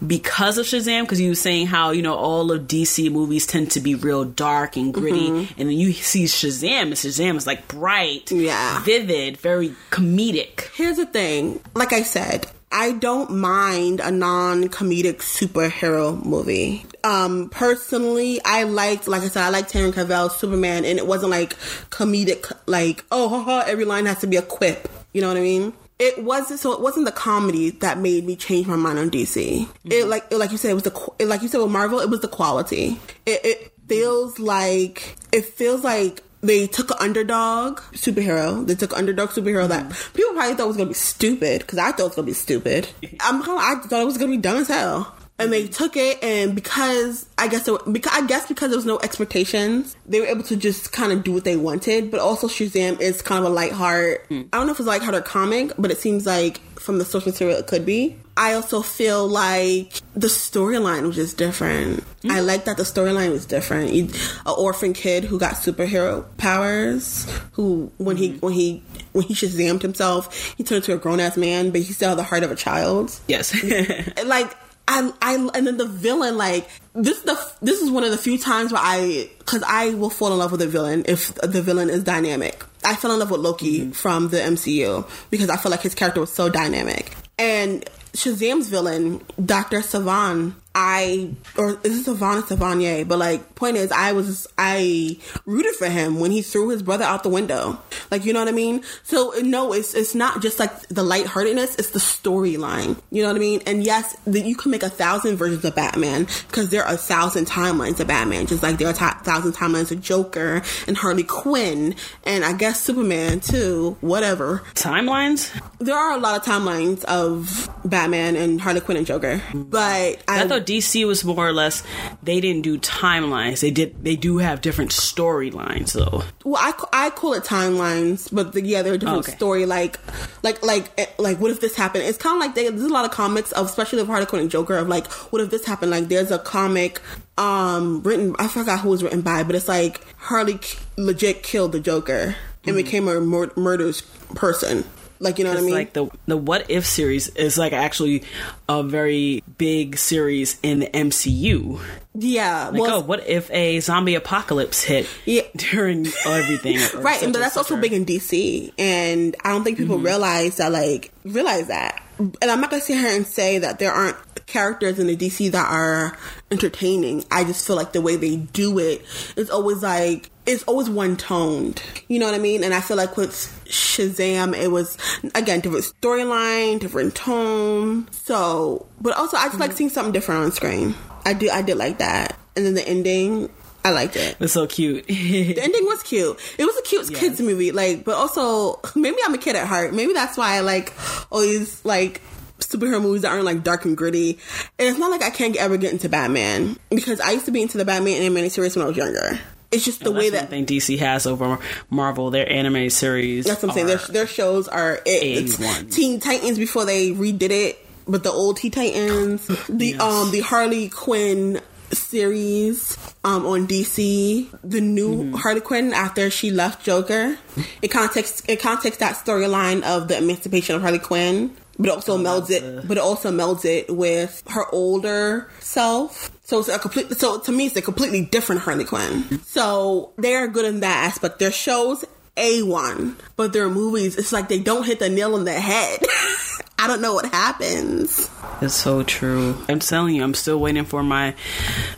because 0.06 0.56
of 0.58 0.66
Shazam? 0.66 1.02
Because 1.02 1.20
you 1.20 1.30
were 1.30 1.34
saying 1.34 1.66
how 1.66 1.90
you 1.90 2.02
know 2.02 2.14
all 2.14 2.50
of 2.52 2.62
DC 2.68 3.10
movies 3.10 3.46
tend 3.46 3.70
to 3.72 3.80
be 3.80 3.94
real 3.94 4.24
dark 4.24 4.76
and 4.76 4.92
gritty, 4.94 5.28
Mm-hmm. 5.30 5.60
and 5.60 5.68
then 5.68 5.76
you 5.78 5.92
see 5.92 6.24
Shazam, 6.24 6.82
and 6.82 6.92
Shazam 6.94 7.36
is 7.36 7.46
like 7.46 7.68
bright, 7.68 8.30
Yeah. 8.32 8.82
vivid, 8.84 9.36
very 9.38 9.74
comedic. 9.90 10.68
Here's 10.74 10.96
the 10.96 11.06
thing. 11.06 11.60
Like 11.74 11.92
I 11.92 12.02
said, 12.02 12.46
I 12.72 12.92
don't 12.92 13.30
mind 13.30 14.00
a 14.00 14.10
non-comedic 14.10 15.18
superhero 15.18 16.24
movie. 16.24 16.86
Um, 17.04 17.50
personally, 17.50 18.40
I 18.44 18.62
liked, 18.62 19.06
like 19.06 19.22
I 19.22 19.28
said, 19.28 19.42
I 19.42 19.50
liked 19.50 19.70
Henry 19.70 19.92
Cavill's 19.92 20.36
Superman, 20.38 20.86
and 20.86 20.98
it 20.98 21.06
wasn't 21.06 21.30
like 21.30 21.50
comedic, 21.90 22.50
like 22.66 23.04
oh, 23.10 23.28
haha, 23.28 23.64
every 23.66 23.84
line 23.84 24.06
has 24.06 24.20
to 24.20 24.26
be 24.26 24.36
a 24.36 24.42
quip. 24.42 24.88
You 25.12 25.20
know 25.20 25.28
what 25.28 25.36
I 25.36 25.40
mean? 25.40 25.74
It 25.98 26.24
wasn't 26.24 26.58
so. 26.58 26.72
It 26.72 26.80
wasn't 26.80 27.04
the 27.04 27.12
comedy 27.12 27.70
that 27.70 27.98
made 27.98 28.24
me 28.24 28.34
change 28.34 28.66
my 28.66 28.76
mind 28.76 28.98
on 28.98 29.10
DC. 29.10 29.68
It 29.84 30.06
like 30.08 30.24
it, 30.30 30.38
like 30.38 30.50
you 30.50 30.56
said, 30.56 30.70
it 30.70 30.74
was 30.74 30.82
the 30.82 31.12
it, 31.18 31.26
like 31.26 31.42
you 31.42 31.48
said 31.48 31.60
with 31.60 31.70
Marvel. 31.70 32.00
It 32.00 32.08
was 32.10 32.20
the 32.20 32.28
quality. 32.28 32.98
It, 33.26 33.44
it 33.44 33.72
feels 33.86 34.38
like 34.38 35.16
it 35.30 35.44
feels 35.44 35.84
like 35.84 36.24
they 36.42 36.66
took 36.66 36.90
an 36.90 36.96
underdog 37.00 37.80
superhero. 37.92 38.66
They 38.66 38.74
took 38.74 38.92
an 38.92 38.98
underdog 38.98 39.30
superhero 39.30 39.68
that 39.68 39.84
mm-hmm. 39.88 40.12
people 40.16 40.32
probably 40.34 40.54
thought 40.54 40.68
was 40.68 40.76
gonna 40.76 40.88
be 40.88 40.94
stupid 40.94 41.60
because 41.60 41.78
I 41.78 41.92
thought 41.92 42.00
it 42.00 42.04
was 42.04 42.14
gonna 42.16 42.26
be 42.26 42.32
stupid. 42.32 42.88
I'm 43.20 43.42
I 43.42 43.76
thought 43.76 44.02
it 44.02 44.06
was 44.06 44.18
gonna 44.18 44.32
be 44.32 44.38
dumb 44.38 44.58
as 44.58 44.68
hell. 44.68 45.14
And 45.38 45.52
they 45.52 45.66
took 45.66 45.96
it 45.96 46.22
and 46.22 46.54
because 46.54 47.26
I 47.38 47.48
guess 47.48 47.66
it, 47.66 47.80
because 47.90 48.12
I 48.14 48.26
guess 48.26 48.46
because 48.46 48.70
there 48.70 48.78
was 48.78 48.86
no 48.86 48.98
expectations, 49.00 49.96
they 50.06 50.20
were 50.20 50.26
able 50.26 50.44
to 50.44 50.56
just 50.56 50.92
kind 50.92 51.12
of 51.12 51.24
do 51.24 51.32
what 51.32 51.44
they 51.44 51.56
wanted. 51.56 52.10
But 52.10 52.20
also 52.20 52.48
Shazam 52.48 53.00
is 53.00 53.22
kind 53.22 53.44
of 53.44 53.50
a 53.50 53.54
light 53.54 53.72
heart. 53.72 54.26
Hmm. 54.28 54.42
I 54.52 54.58
don't 54.58 54.66
know 54.66 54.72
if 54.72 54.78
it's 54.78 54.86
light 54.86 55.02
heart 55.02 55.14
or 55.14 55.20
comic, 55.20 55.72
but 55.78 55.90
it 55.90 55.98
seems 55.98 56.26
like 56.26 56.60
from 56.78 56.98
the 56.98 57.04
source 57.04 57.26
material 57.26 57.58
it 57.58 57.66
could 57.66 57.86
be. 57.86 58.16
I 58.34 58.54
also 58.54 58.80
feel 58.80 59.28
like 59.28 60.00
the 60.14 60.28
storyline 60.28 61.06
was 61.06 61.16
just 61.16 61.36
different. 61.36 62.02
Hmm. 62.22 62.30
I 62.30 62.40
like 62.40 62.64
that 62.64 62.76
the 62.76 62.84
storyline 62.84 63.30
was 63.30 63.44
different. 63.44 63.92
You, 63.92 64.08
a 64.46 64.52
orphan 64.52 64.92
kid 64.92 65.24
who 65.24 65.38
got 65.38 65.54
superhero 65.54 66.24
powers, 66.38 67.26
who 67.52 67.90
when 67.98 68.16
he 68.16 68.32
hmm. 68.32 68.38
when 68.38 68.52
he 68.52 68.82
when 69.12 69.24
he 69.24 69.34
shazammed 69.34 69.82
himself, 69.82 70.54
he 70.56 70.64
turned 70.64 70.84
into 70.84 70.94
a 70.94 70.98
grown 70.98 71.20
ass 71.20 71.36
man, 71.36 71.70
but 71.70 71.80
he 71.80 71.92
still 71.92 72.10
had 72.10 72.18
the 72.18 72.22
heart 72.22 72.42
of 72.42 72.50
a 72.50 72.56
child 72.56 73.18
Yes. 73.28 73.54
like 74.26 74.56
I, 74.88 75.12
I 75.22 75.34
and 75.54 75.66
then 75.66 75.76
the 75.76 75.86
villain 75.86 76.36
like 76.36 76.68
this 76.92 77.18
is 77.18 77.24
the 77.24 77.52
this 77.62 77.80
is 77.80 77.90
one 77.90 78.04
of 78.04 78.10
the 78.10 78.18
few 78.18 78.38
times 78.38 78.72
where 78.72 78.82
I 78.82 79.30
because 79.38 79.62
I 79.66 79.90
will 79.94 80.10
fall 80.10 80.32
in 80.32 80.38
love 80.38 80.52
with 80.52 80.62
a 80.62 80.66
villain 80.66 81.04
if 81.06 81.34
the 81.36 81.62
villain 81.62 81.88
is 81.88 82.02
dynamic. 82.02 82.64
I 82.84 82.96
fell 82.96 83.12
in 83.12 83.20
love 83.20 83.30
with 83.30 83.40
Loki 83.40 83.80
mm-hmm. 83.80 83.90
from 83.92 84.28
the 84.28 84.38
MCU 84.38 85.08
because 85.30 85.48
I 85.50 85.56
feel 85.56 85.70
like 85.70 85.82
his 85.82 85.94
character 85.94 86.20
was 86.20 86.32
so 86.32 86.48
dynamic 86.48 87.14
and 87.38 87.84
Shazam's 88.12 88.68
villain 88.68 89.22
Doctor 89.44 89.82
Savan. 89.82 90.56
I 90.74 91.34
or 91.56 91.78
is 91.84 91.98
it 91.98 92.04
Savan 92.04 92.38
or 92.38 92.42
Savanier? 92.42 93.06
But 93.06 93.18
like, 93.18 93.54
point 93.54 93.76
is, 93.76 93.92
I 93.92 94.12
was 94.12 94.46
I 94.56 95.18
rooted 95.44 95.74
for 95.74 95.86
him 95.86 96.18
when 96.18 96.30
he 96.30 96.42
threw 96.42 96.70
his 96.70 96.82
brother 96.82 97.04
out 97.04 97.22
the 97.22 97.28
window. 97.28 97.78
Like, 98.10 98.24
you 98.24 98.32
know 98.32 98.40
what 98.40 98.48
I 98.48 98.52
mean? 98.52 98.82
So 99.02 99.32
no, 99.42 99.72
it's 99.72 99.94
it's 99.94 100.14
not 100.14 100.40
just 100.40 100.58
like 100.58 100.88
the 100.88 101.02
lightheartedness; 101.02 101.76
it's 101.76 101.90
the 101.90 101.98
storyline. 101.98 103.00
You 103.10 103.22
know 103.22 103.28
what 103.28 103.36
I 103.36 103.40
mean? 103.40 103.62
And 103.66 103.84
yes, 103.84 104.16
the, 104.26 104.40
you 104.40 104.56
can 104.56 104.70
make 104.70 104.82
a 104.82 104.88
thousand 104.88 105.36
versions 105.36 105.64
of 105.64 105.74
Batman 105.74 106.26
because 106.48 106.70
there 106.70 106.84
are 106.84 106.94
a 106.94 106.98
thousand 106.98 107.46
timelines 107.46 108.00
of 108.00 108.06
Batman, 108.06 108.46
just 108.46 108.62
like 108.62 108.78
there 108.78 108.88
are 108.88 108.92
a 108.92 109.24
thousand 109.24 109.52
timelines 109.52 109.90
of 109.90 110.00
Joker 110.00 110.62
and 110.86 110.96
Harley 110.96 111.24
Quinn, 111.24 111.94
and 112.24 112.44
I 112.44 112.54
guess 112.54 112.80
Superman 112.80 113.40
too. 113.40 113.96
Whatever. 114.00 114.62
Timelines? 114.74 115.52
There 115.78 115.96
are 115.96 116.12
a 116.12 116.18
lot 116.18 116.36
of 116.36 116.44
timelines 116.44 117.04
of 117.04 117.68
Batman 117.84 118.36
and 118.36 118.60
Harley 118.60 118.80
Quinn 118.80 118.96
and 118.96 119.06
Joker, 119.06 119.42
but 119.54 120.22
I 120.28 120.46
thought 120.46 120.61
DC 120.66 121.06
was 121.06 121.24
more 121.24 121.46
or 121.46 121.52
less 121.52 121.82
they 122.22 122.40
didn't 122.40 122.62
do 122.62 122.78
timelines. 122.78 123.60
They 123.60 123.70
did 123.70 124.02
they 124.04 124.16
do 124.16 124.38
have 124.38 124.60
different 124.60 124.90
storylines 124.90 125.92
though. 125.92 126.22
Well, 126.44 126.56
I, 126.62 127.06
I 127.06 127.10
call 127.10 127.34
it 127.34 127.44
timelines, 127.44 128.28
but 128.32 128.52
the, 128.52 128.62
yeah, 128.64 128.82
they're 128.82 128.94
a 128.94 128.98
different 128.98 129.26
Okay. 129.26 129.32
story. 129.36 129.66
Like, 129.66 129.98
like, 130.42 130.62
like, 130.64 130.90
eh, 130.98 131.06
like, 131.18 131.38
what 131.38 131.50
if 131.50 131.60
this 131.60 131.74
happened? 131.76 132.04
It's 132.04 132.18
kind 132.18 132.36
of 132.36 132.40
like 132.40 132.54
they, 132.54 132.68
there's 132.68 132.82
a 132.82 132.88
lot 132.88 133.04
of 133.04 133.10
comics 133.10 133.52
of, 133.52 133.66
especially 133.66 134.00
of 134.00 134.06
Harley 134.06 134.26
Quinn 134.26 134.42
and 134.42 134.50
Joker, 134.50 134.76
of 134.76 134.88
like, 134.88 135.06
what 135.32 135.40
if 135.42 135.50
this 135.50 135.64
happened? 135.64 135.90
Like, 135.90 136.08
there's 136.08 136.30
a 136.30 136.38
comic, 136.38 137.00
um, 137.38 138.02
written, 138.02 138.34
I 138.38 138.48
forgot 138.48 138.80
who 138.80 138.88
it 138.88 138.90
was 138.92 139.02
written 139.02 139.20
by, 139.22 139.42
but 139.44 139.54
it's 139.54 139.68
like 139.68 140.00
Harley 140.16 140.58
legit 140.96 141.42
killed 141.42 141.72
the 141.72 141.80
Joker 141.80 142.34
and 142.64 142.76
became 142.76 143.08
a 143.08 143.20
mur- 143.20 143.52
murderous 143.56 144.02
person. 144.34 144.84
Like, 145.22 145.38
you 145.38 145.44
know 145.44 145.50
what 145.50 145.58
I 145.60 145.62
mean? 145.62 145.74
like 145.74 145.92
the 145.92 146.08
the 146.26 146.36
What 146.36 146.70
If 146.70 146.84
series 146.84 147.28
is 147.28 147.56
like 147.56 147.72
actually 147.72 148.24
a 148.68 148.82
very 148.82 149.42
big 149.58 149.96
series 149.96 150.58
in 150.62 150.80
the 150.80 150.86
MCU. 150.88 151.80
yeah. 152.14 152.68
Like, 152.68 152.80
well, 152.80 152.96
oh, 152.96 153.00
what 153.00 153.26
if 153.28 153.50
a 153.50 153.80
zombie 153.80 154.14
apocalypse 154.16 154.82
hit 154.82 155.06
Yeah. 155.24 155.42
during 155.56 156.06
everything? 156.26 156.78
right 157.00 157.20
but 157.22 157.34
that's 157.34 157.56
also 157.56 157.76
big 157.80 157.92
in 157.92 158.04
dc 158.04 158.72
and 158.78 159.36
i 159.44 159.50
don't 159.50 159.62
think 159.64 159.78
people 159.78 159.96
Mm-hmm. 159.96 160.06
realize 160.06 160.56
that 160.56 160.72
like 160.72 161.12
realize 161.24 161.68
that 161.68 162.02
and 162.18 162.50
i'm 162.50 162.60
not 162.60 162.70
gonna 162.70 162.82
sit 162.82 162.98
here 162.98 163.14
and 163.14 163.26
say 163.26 163.58
that 163.58 163.78
there 163.78 163.92
aren't 163.92 164.16
characters 164.46 164.98
in 164.98 165.06
the 165.06 165.16
dc 165.16 165.50
that 165.52 165.66
are 165.70 166.16
entertaining 166.50 167.24
i 167.30 167.44
just 167.44 167.66
feel 167.66 167.76
like 167.76 167.92
the 167.92 168.00
way 168.00 168.16
they 168.16 168.36
do 168.36 168.78
it 168.78 169.04
is 169.36 169.48
always 169.50 169.82
like 169.82 170.30
it's 170.46 170.62
always 170.64 170.90
one 170.90 171.16
toned 171.16 171.80
you 172.08 172.18
know 172.18 172.26
what 172.26 172.34
i 172.34 172.38
mean 172.38 172.64
and 172.64 172.74
i 172.74 172.80
feel 172.80 172.96
like 172.96 173.16
with 173.16 173.30
shazam 173.66 174.56
it 174.56 174.70
was 174.70 174.98
again 175.34 175.60
different 175.60 175.84
storyline 176.00 176.80
different 176.80 177.14
tone 177.14 178.08
so 178.10 178.86
but 179.00 179.16
also 179.16 179.36
i 179.36 179.46
just 179.46 179.60
like 179.60 179.72
seeing 179.72 179.88
something 179.90 180.12
different 180.12 180.42
on 180.42 180.50
screen 180.52 180.94
i 181.24 181.32
do 181.32 181.48
i 181.50 181.62
did 181.62 181.76
like 181.76 181.98
that 181.98 182.36
and 182.56 182.66
then 182.66 182.74
the 182.74 182.86
ending 182.88 183.48
i 183.84 183.90
liked 183.90 184.16
it 184.16 184.32
It 184.32 184.40
was 184.40 184.52
so 184.52 184.66
cute. 184.66 185.06
the 185.06 185.60
ending 185.60 185.84
was 185.86 186.02
cute. 186.02 186.38
It 186.58 186.64
was 186.64 186.76
a 186.76 186.82
cute 186.82 187.12
kids 187.14 187.40
movie, 187.40 187.72
like, 187.72 188.04
but 188.04 188.14
also 188.14 188.78
maybe 188.94 189.16
I'm 189.24 189.34
a 189.34 189.38
kid 189.38 189.56
at 189.56 189.66
heart. 189.66 189.92
Maybe 189.92 190.12
that's 190.12 190.36
why 190.38 190.54
I 190.54 190.60
like 190.60 190.92
always 191.32 191.84
like 191.84 192.20
superhero 192.60 193.02
movies 193.02 193.22
that 193.22 193.32
aren't 193.32 193.44
like 193.44 193.64
dark 193.64 193.84
and 193.84 193.96
gritty. 193.96 194.38
And 194.78 194.88
it's 194.88 194.98
not 194.98 195.10
like 195.10 195.22
I 195.22 195.30
can't 195.30 195.56
ever 195.56 195.76
get 195.78 195.92
into 195.92 196.08
Batman 196.08 196.76
because 196.90 197.20
I 197.20 197.32
used 197.32 197.46
to 197.46 197.50
be 197.50 197.60
into 197.60 197.76
the 197.76 197.84
Batman 197.84 198.14
and 198.14 198.24
animated 198.24 198.52
series 198.52 198.76
when 198.76 198.84
I 198.84 198.88
was 198.88 198.96
younger. 198.96 199.40
It's 199.72 199.84
just 199.84 200.04
the 200.04 200.12
way 200.12 200.30
that 200.30 200.50
thing 200.50 200.66
DC 200.66 200.98
has 200.98 201.26
over 201.26 201.58
Marvel. 201.90 202.30
Their 202.30 202.50
anime 202.50 202.90
series. 202.90 203.46
that's 203.46 203.62
what 203.62 203.70
I'm 203.70 203.74
saying. 203.74 203.86
Their, 203.86 203.96
their 203.98 204.26
shows 204.26 204.68
are 204.68 204.96
it. 205.06 205.08
It's 205.08 205.94
Teen 205.96 206.20
Titans 206.20 206.58
before 206.58 206.84
they 206.84 207.10
redid 207.10 207.50
it, 207.50 207.78
but 208.06 208.22
the 208.22 208.30
old 208.30 208.58
Teen 208.58 208.70
Titans, 208.70 209.46
the 209.68 209.86
Yes. 209.86 210.00
um 210.00 210.30
the 210.30 210.40
Harley 210.40 210.88
Quinn 210.88 211.60
series 211.90 212.96
um 213.24 213.46
on 213.46 213.66
DC, 213.66 214.48
the 214.62 214.80
new 214.80 215.12
Mm-hmm. 215.24 215.34
Harley 215.34 215.60
Quinn 215.60 215.92
after 215.92 216.30
she 216.30 216.50
left 216.50 216.84
Joker. 216.84 217.36
It 217.80 217.88
kind 217.88 218.06
of 218.08 218.12
takes 218.14 218.42
it 218.48 218.60
takes 218.60 218.96
that 218.98 219.16
storyline 219.16 219.82
of 219.82 220.08
the 220.08 220.18
emancipation 220.18 220.74
of 220.76 220.82
Harley 220.82 220.98
Quinn. 220.98 221.56
But 221.78 221.88
also 221.90 222.18
melds 222.18 222.50
it, 222.50 222.62
Oh, 222.62 222.78
a- 222.78 222.82
but 222.82 222.96
it 222.98 223.00
also 223.00 223.32
melds 223.32 223.64
it 223.64 223.88
with 223.88 224.42
her 224.48 224.66
older 224.72 225.48
self. 225.60 226.30
So 226.52 226.58
it's 226.58 226.68
a 226.68 226.78
complete. 226.78 227.10
So 227.16 227.38
to 227.38 227.50
me, 227.50 227.64
it's 227.64 227.76
a 227.76 227.80
completely 227.80 228.26
different 228.26 228.60
Harley 228.60 228.84
Quinn. 228.84 229.40
So 229.46 230.12
they 230.18 230.34
are 230.34 230.46
good 230.46 230.66
in 230.66 230.80
that 230.80 231.06
aspect. 231.06 231.38
Their 231.38 231.50
shows 231.50 232.04
a 232.36 232.62
one, 232.62 233.16
but 233.36 233.52
their 233.52 233.68
movies, 233.68 234.16
it's 234.16 234.32
like 234.32 234.48
they 234.48 234.58
don't 234.58 234.86
hit 234.86 234.98
the 234.98 235.08
nail 235.08 235.34
on 235.34 235.44
the 235.44 235.52
head. 235.52 236.00
I 236.78 236.88
don't 236.88 237.00
know 237.00 237.14
what 237.14 237.26
happens. 237.26 238.28
It's 238.60 238.74
so 238.74 239.04
true. 239.04 239.56
I'm 239.68 239.78
telling 239.78 240.16
you, 240.16 240.24
I'm 240.24 240.34
still 240.34 240.58
waiting 240.58 240.84
for 240.84 241.04
my 241.04 241.32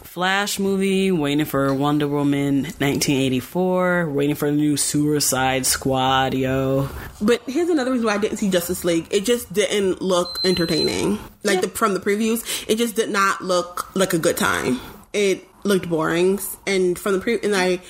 Flash 0.02 0.58
movie, 0.58 1.10
waiting 1.10 1.46
for 1.46 1.72
Wonder 1.72 2.06
Woman 2.06 2.64
1984, 2.64 4.10
waiting 4.10 4.34
for 4.36 4.50
the 4.50 4.56
new 4.56 4.76
Suicide 4.76 5.64
Squad, 5.64 6.34
yo. 6.34 6.90
But 7.20 7.40
here's 7.46 7.70
another 7.70 7.92
reason 7.92 8.06
why 8.06 8.14
I 8.14 8.18
didn't 8.18 8.36
see 8.36 8.50
Justice 8.50 8.84
League. 8.84 9.08
It 9.10 9.24
just 9.24 9.50
didn't 9.52 10.02
look 10.02 10.40
entertaining. 10.44 11.18
Like 11.42 11.62
the 11.62 11.68
from 11.68 11.94
the 11.94 12.00
previews, 12.00 12.68
it 12.68 12.76
just 12.76 12.94
did 12.94 13.08
not 13.08 13.40
look 13.42 13.94
like 13.96 14.12
a 14.12 14.18
good 14.18 14.36
time. 14.36 14.80
It 15.14 15.48
looked 15.64 15.88
boring, 15.88 16.38
and 16.66 16.98
from 16.98 17.14
the 17.14 17.20
pre 17.20 17.38
and 17.42 17.56
I 17.56 17.80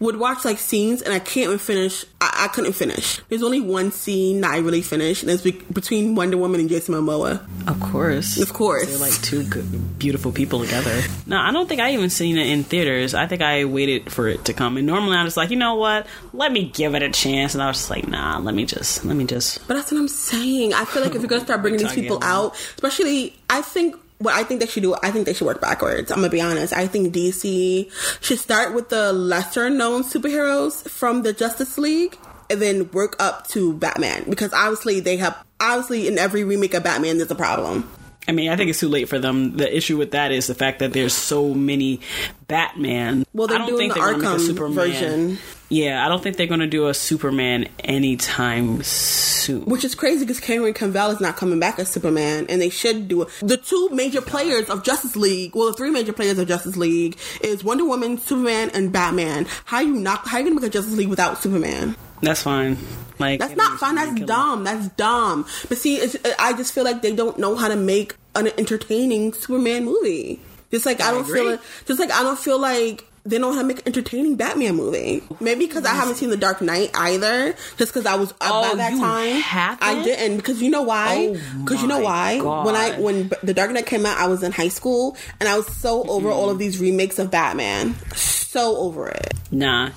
would 0.00 0.16
watch 0.16 0.44
like 0.44 0.58
scenes, 0.58 1.02
and 1.02 1.12
I 1.12 1.18
can't 1.18 1.46
even 1.46 1.58
finish. 1.58 2.04
I, 2.20 2.44
I 2.44 2.48
couldn't 2.48 2.72
finish. 2.72 3.20
There's 3.28 3.42
only 3.42 3.60
one 3.60 3.90
scene 3.90 4.40
that 4.40 4.52
I 4.52 4.58
really 4.58 4.82
finished, 4.82 5.22
and 5.22 5.30
it's 5.30 5.42
be- 5.42 5.52
between 5.72 6.14
Wonder 6.14 6.36
Woman 6.36 6.60
and 6.60 6.68
Jason 6.68 6.94
Momoa. 6.94 7.44
Of 7.68 7.80
course. 7.80 8.38
Of 8.38 8.52
course. 8.52 8.88
They're 8.88 8.98
like 8.98 9.20
two 9.22 9.44
good, 9.44 9.98
beautiful 9.98 10.32
people 10.32 10.60
together. 10.60 11.02
No, 11.26 11.38
I 11.38 11.52
don't 11.52 11.68
think 11.68 11.80
I 11.80 11.92
even 11.92 12.10
seen 12.10 12.36
it 12.36 12.46
in 12.46 12.64
theaters. 12.64 13.14
I 13.14 13.26
think 13.26 13.42
I 13.42 13.64
waited 13.64 14.12
for 14.12 14.28
it 14.28 14.44
to 14.46 14.52
come. 14.52 14.76
And 14.76 14.86
normally 14.86 15.16
I'm 15.16 15.26
just 15.26 15.36
like, 15.36 15.50
you 15.50 15.56
know 15.56 15.74
what? 15.74 16.06
Let 16.32 16.52
me 16.52 16.68
give 16.68 16.94
it 16.94 17.02
a 17.02 17.10
chance. 17.10 17.54
And 17.54 17.62
I 17.62 17.66
was 17.68 17.78
just 17.78 17.90
like, 17.90 18.06
nah, 18.06 18.38
let 18.38 18.54
me 18.54 18.64
just, 18.64 19.04
let 19.04 19.16
me 19.16 19.24
just. 19.24 19.66
But 19.66 19.74
that's 19.74 19.90
what 19.90 19.98
I'm 19.98 20.08
saying. 20.08 20.74
I 20.74 20.84
feel 20.84 21.02
like 21.02 21.14
if 21.14 21.20
you're 21.20 21.28
gonna 21.28 21.44
start 21.44 21.62
bringing 21.62 21.80
these 21.80 21.94
people 21.94 22.18
out, 22.22 22.54
especially, 22.54 23.34
I 23.50 23.62
think 23.62 23.96
what 24.18 24.34
I 24.34 24.44
think 24.44 24.60
they 24.60 24.66
should 24.66 24.82
do. 24.82 24.94
I 25.02 25.10
think 25.10 25.26
they 25.26 25.34
should 25.34 25.46
work 25.46 25.60
backwards. 25.60 26.10
I'm 26.10 26.18
gonna 26.18 26.30
be 26.30 26.40
honest. 26.40 26.72
I 26.72 26.86
think 26.86 27.14
DC 27.14 27.90
should 28.20 28.38
start 28.38 28.74
with 28.74 28.88
the 28.88 29.12
lesser 29.12 29.70
known 29.70 30.02
superheroes 30.02 30.88
from 30.88 31.22
the 31.22 31.32
Justice 31.32 31.76
League, 31.78 32.16
and 32.50 32.60
then 32.60 32.90
work 32.92 33.16
up 33.18 33.48
to 33.48 33.74
Batman 33.74 34.24
because 34.28 34.52
obviously 34.52 35.00
they 35.00 35.16
have 35.16 35.36
obviously 35.60 36.08
in 36.08 36.18
every 36.18 36.44
remake 36.44 36.74
of 36.74 36.84
Batman 36.84 37.18
there's 37.18 37.30
a 37.30 37.34
problem. 37.34 37.90
I 38.26 38.32
mean, 38.32 38.48
I 38.48 38.56
think 38.56 38.70
it's 38.70 38.80
too 38.80 38.88
late 38.88 39.08
for 39.08 39.18
them. 39.18 39.58
The 39.58 39.76
issue 39.76 39.98
with 39.98 40.12
that 40.12 40.32
is 40.32 40.46
the 40.46 40.54
fact 40.54 40.78
that 40.78 40.94
there's 40.94 41.12
so 41.12 41.52
many 41.52 42.00
Batman. 42.48 43.26
Well, 43.34 43.48
they're 43.48 43.56
I 43.56 43.60
don't 43.60 43.68
doing 43.68 43.90
think 43.90 43.94
the 43.94 44.00
they're 44.00 44.12
gonna 44.12 44.22
make 44.22 44.28
a 44.28 44.34
Arkham 44.36 44.46
Superman 44.46 44.74
version. 44.74 45.38
Yeah, 45.70 46.04
I 46.04 46.08
don't 46.08 46.22
think 46.22 46.36
they're 46.36 46.46
going 46.46 46.60
to 46.60 46.66
do 46.66 46.88
a 46.88 46.94
Superman 46.94 47.68
anytime 47.80 48.82
soon. 48.82 49.64
Which 49.64 49.84
is 49.84 49.94
crazy 49.94 50.24
because 50.24 50.40
Cameron 50.40 50.74
Cavill 50.74 51.12
is 51.12 51.20
not 51.20 51.36
coming 51.36 51.58
back 51.58 51.78
as 51.78 51.90
Superman, 51.90 52.46
and 52.48 52.60
they 52.60 52.68
should 52.68 53.08
do 53.08 53.22
it. 53.22 53.28
The 53.40 53.56
two 53.56 53.88
major 53.90 54.20
players 54.20 54.68
of 54.68 54.84
Justice 54.84 55.16
League, 55.16 55.56
well, 55.56 55.66
the 55.68 55.72
three 55.72 55.90
major 55.90 56.12
players 56.12 56.38
of 56.38 56.46
Justice 56.48 56.76
League 56.76 57.18
is 57.42 57.64
Wonder 57.64 57.84
Woman, 57.84 58.18
Superman, 58.18 58.70
and 58.74 58.92
Batman. 58.92 59.46
How 59.64 59.80
you 59.80 59.94
not? 59.94 60.26
How 60.28 60.38
you 60.38 60.44
gonna 60.44 60.56
make 60.56 60.64
a 60.64 60.70
Justice 60.70 60.94
League 60.94 61.08
without 61.08 61.42
Superman? 61.42 61.96
That's 62.20 62.42
fine. 62.42 62.78
Like 63.18 63.40
That's 63.40 63.56
not 63.56 63.78
fine. 63.78 63.94
That's 63.94 64.20
dumb. 64.20 64.64
That's 64.64 64.88
dumb. 64.88 65.46
But 65.68 65.78
see, 65.78 65.96
it's, 65.96 66.16
I 66.38 66.52
just 66.54 66.72
feel 66.72 66.84
like 66.84 67.02
they 67.02 67.14
don't 67.14 67.38
know 67.38 67.56
how 67.56 67.68
to 67.68 67.76
make 67.76 68.16
an 68.34 68.48
entertaining 68.58 69.32
Superman 69.32 69.84
movie. 69.84 70.40
Just 70.70 70.86
like 70.86 71.00
I, 71.00 71.08
I 71.08 71.12
don't 71.12 71.24
feel 71.24 71.48
agree. 71.48 71.54
it. 71.54 71.60
Just 71.86 72.00
like 72.00 72.10
I 72.10 72.22
don't 72.22 72.38
feel 72.38 72.58
like 72.58 73.04
they 73.24 73.38
know 73.38 73.52
how 73.52 73.62
to 73.62 73.66
make 73.66 73.78
an 73.78 73.84
entertaining 73.86 74.36
Batman 74.36 74.76
movie. 74.76 75.22
Maybe 75.40 75.66
because 75.66 75.84
I 75.84 75.94
haven't 75.94 76.16
seen 76.16 76.30
The 76.30 76.36
Dark 76.36 76.60
Knight 76.60 76.90
either. 76.94 77.54
Just 77.78 77.92
because 77.92 78.04
I 78.06 78.16
was 78.16 78.32
up 78.32 78.36
Oh, 78.42 78.70
by 78.70 78.74
that 78.76 78.90
time, 78.90 79.40
haven't? 79.40 79.82
I 79.82 80.02
didn't. 80.02 80.36
Because 80.36 80.60
you 80.60 80.70
know 80.70 80.82
why? 80.82 81.34
Oh 81.34 81.60
Because 81.62 81.80
you 81.80 81.88
know 81.88 82.00
why? 82.00 82.40
When 82.40 82.76
I 82.76 82.98
when 83.00 83.30
The 83.42 83.54
Dark 83.54 83.70
Knight 83.70 83.86
came 83.86 84.04
out, 84.04 84.18
I 84.18 84.26
was 84.26 84.42
in 84.42 84.52
high 84.52 84.68
school, 84.68 85.16
and 85.40 85.48
I 85.48 85.56
was 85.56 85.66
so 85.66 86.02
over 86.04 86.28
all 86.30 86.50
of 86.50 86.58
these 86.58 86.78
remakes 86.78 87.18
of 87.18 87.30
Batman. 87.30 87.94
So 88.14 88.76
over 88.76 89.08
it. 89.08 89.34
Nah. 89.50 89.90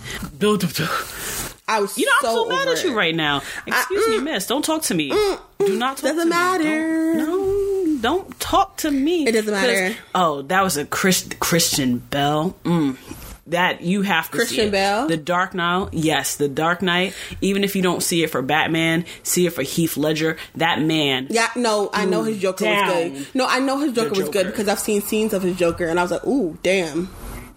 I 1.67 1.81
was. 1.81 1.97
You 1.97 2.05
know, 2.05 2.11
so 2.21 2.29
I'm 2.29 2.35
so 2.35 2.49
mad 2.49 2.67
at 2.67 2.83
you 2.83 2.95
right 2.95 3.15
now. 3.15 3.41
Excuse 3.65 4.07
me, 4.07 4.19
miss. 4.19 4.47
Don't 4.47 4.63
talk 4.63 4.83
to 4.83 4.93
me. 4.93 5.09
Do 5.09 5.77
not 5.77 5.97
talk 5.97 6.11
Doesn't 6.11 6.17
to 6.19 6.25
me. 6.25 6.29
matter. 6.29 7.13
No, 7.15 7.97
don't 7.99 8.39
talk 8.39 8.77
to 8.77 8.91
me. 8.91 9.27
It 9.27 9.33
doesn't 9.33 9.51
matter. 9.53 9.95
Oh, 10.15 10.43
that 10.43 10.63
was 10.63 10.77
a 10.77 10.85
Christ, 10.85 11.39
Christian 11.39 11.97
Bale. 11.99 12.55
Mm. 12.63 12.97
That 13.47 13.79
you 13.81 14.01
have 14.01 14.25
to 14.31 14.31
see 14.31 14.37
Christian 14.39 14.71
Bale, 14.71 15.07
The 15.07 15.15
Dark 15.15 15.53
Knight. 15.53 15.93
Yes, 15.93 16.35
The 16.35 16.49
Dark 16.49 16.81
Knight. 16.81 17.13
Even 17.39 17.63
if 17.63 17.77
you 17.77 17.81
don't 17.81 18.03
see 18.03 18.21
it 18.23 18.29
for 18.29 18.41
Batman, 18.41 19.05
see 19.23 19.45
it 19.45 19.53
for 19.53 19.61
Heath 19.61 19.95
Ledger. 19.95 20.35
That 20.55 20.81
man. 20.81 21.27
Yeah, 21.29 21.49
no, 21.55 21.89
I 21.93 22.03
know 22.03 22.23
his 22.23 22.39
Joker 22.39 22.65
was 22.65 22.93
good. 22.93 23.27
No, 23.33 23.47
I 23.47 23.59
know 23.59 23.79
his 23.79 23.93
Joker 23.93 24.19
was 24.19 24.27
good 24.29 24.47
because 24.47 24.67
I've 24.67 24.79
seen 24.79 25.01
scenes 25.01 25.33
of 25.33 25.43
his 25.43 25.55
Joker, 25.57 25.85
and 25.85 25.97
I 25.97 26.01
was 26.03 26.11
like, 26.11 26.25
ooh, 26.27 26.57
damn, 26.61 27.05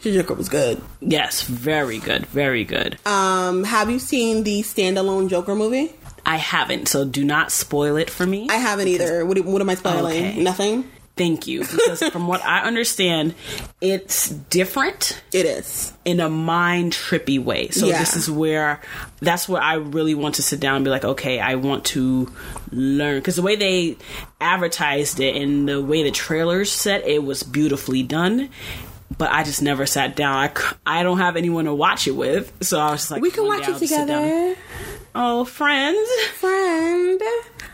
his 0.00 0.14
Joker 0.16 0.34
was 0.34 0.48
good. 0.48 0.80
Yes, 1.00 1.42
very 1.42 1.98
good, 1.98 2.26
very 2.26 2.64
good. 2.64 2.98
Um, 3.06 3.64
have 3.64 3.90
you 3.90 3.98
seen 3.98 4.44
the 4.44 4.62
standalone 4.62 5.28
Joker 5.28 5.54
movie? 5.54 5.92
I 6.26 6.36
haven't, 6.36 6.88
so 6.88 7.04
do 7.04 7.24
not 7.24 7.50
spoil 7.52 7.96
it 7.96 8.10
for 8.10 8.26
me. 8.26 8.46
I 8.50 8.56
haven't 8.56 8.88
either. 8.88 9.24
What, 9.24 9.38
what 9.44 9.60
am 9.62 9.70
I 9.70 9.74
spoiling? 9.74 10.16
Okay. 10.16 10.42
Nothing. 10.42 10.90
Thank 11.16 11.46
you, 11.46 11.60
because 11.60 12.02
from 12.04 12.28
what 12.28 12.42
I 12.44 12.60
understand, 12.62 13.34
it's 13.82 14.30
different. 14.30 15.20
It 15.34 15.44
is. 15.44 15.92
in 16.06 16.18
a 16.18 16.30
mind 16.30 16.92
trippy 16.94 17.38
way. 17.42 17.68
So 17.68 17.88
Yeah. 17.88 17.98
this 17.98 18.16
is 18.16 18.30
where 18.30 18.80
that's 19.20 19.46
where 19.46 19.60
I 19.60 19.74
really 19.74 20.14
want 20.14 20.36
to 20.36 20.42
sit 20.42 20.60
down 20.60 20.76
and 20.76 20.84
be 20.84 20.90
like, 20.90 21.04
okay, 21.04 21.38
I 21.38 21.56
want 21.56 21.84
to 21.86 22.32
learn 22.72 23.18
because 23.18 23.36
the 23.36 23.42
way 23.42 23.56
they 23.56 23.98
advertised 24.40 25.20
it 25.20 25.36
and 25.36 25.68
the 25.68 25.82
way 25.82 26.02
the 26.02 26.10
trailers 26.10 26.70
set 26.72 27.06
it 27.06 27.22
was 27.22 27.42
beautifully 27.42 28.02
done. 28.02 28.48
But 29.20 29.30
I 29.32 29.44
just 29.44 29.60
never 29.60 29.84
sat 29.84 30.16
down. 30.16 30.34
I, 30.34 30.50
I 30.86 31.02
don't 31.02 31.18
have 31.18 31.36
anyone 31.36 31.66
to 31.66 31.74
watch 31.74 32.08
it 32.08 32.12
with, 32.16 32.52
so 32.64 32.80
I 32.80 32.90
was 32.92 33.02
just 33.02 33.10
like, 33.10 33.20
We 33.22 33.30
can 33.30 33.46
watch 33.46 33.60
it 33.62 33.68
I'll 33.68 33.78
just 33.78 33.92
sit 33.92 34.06
down. 34.08 34.22
together, 34.24 34.56
Oh, 35.14 35.44
friends. 35.44 36.08
friend. 36.38 37.20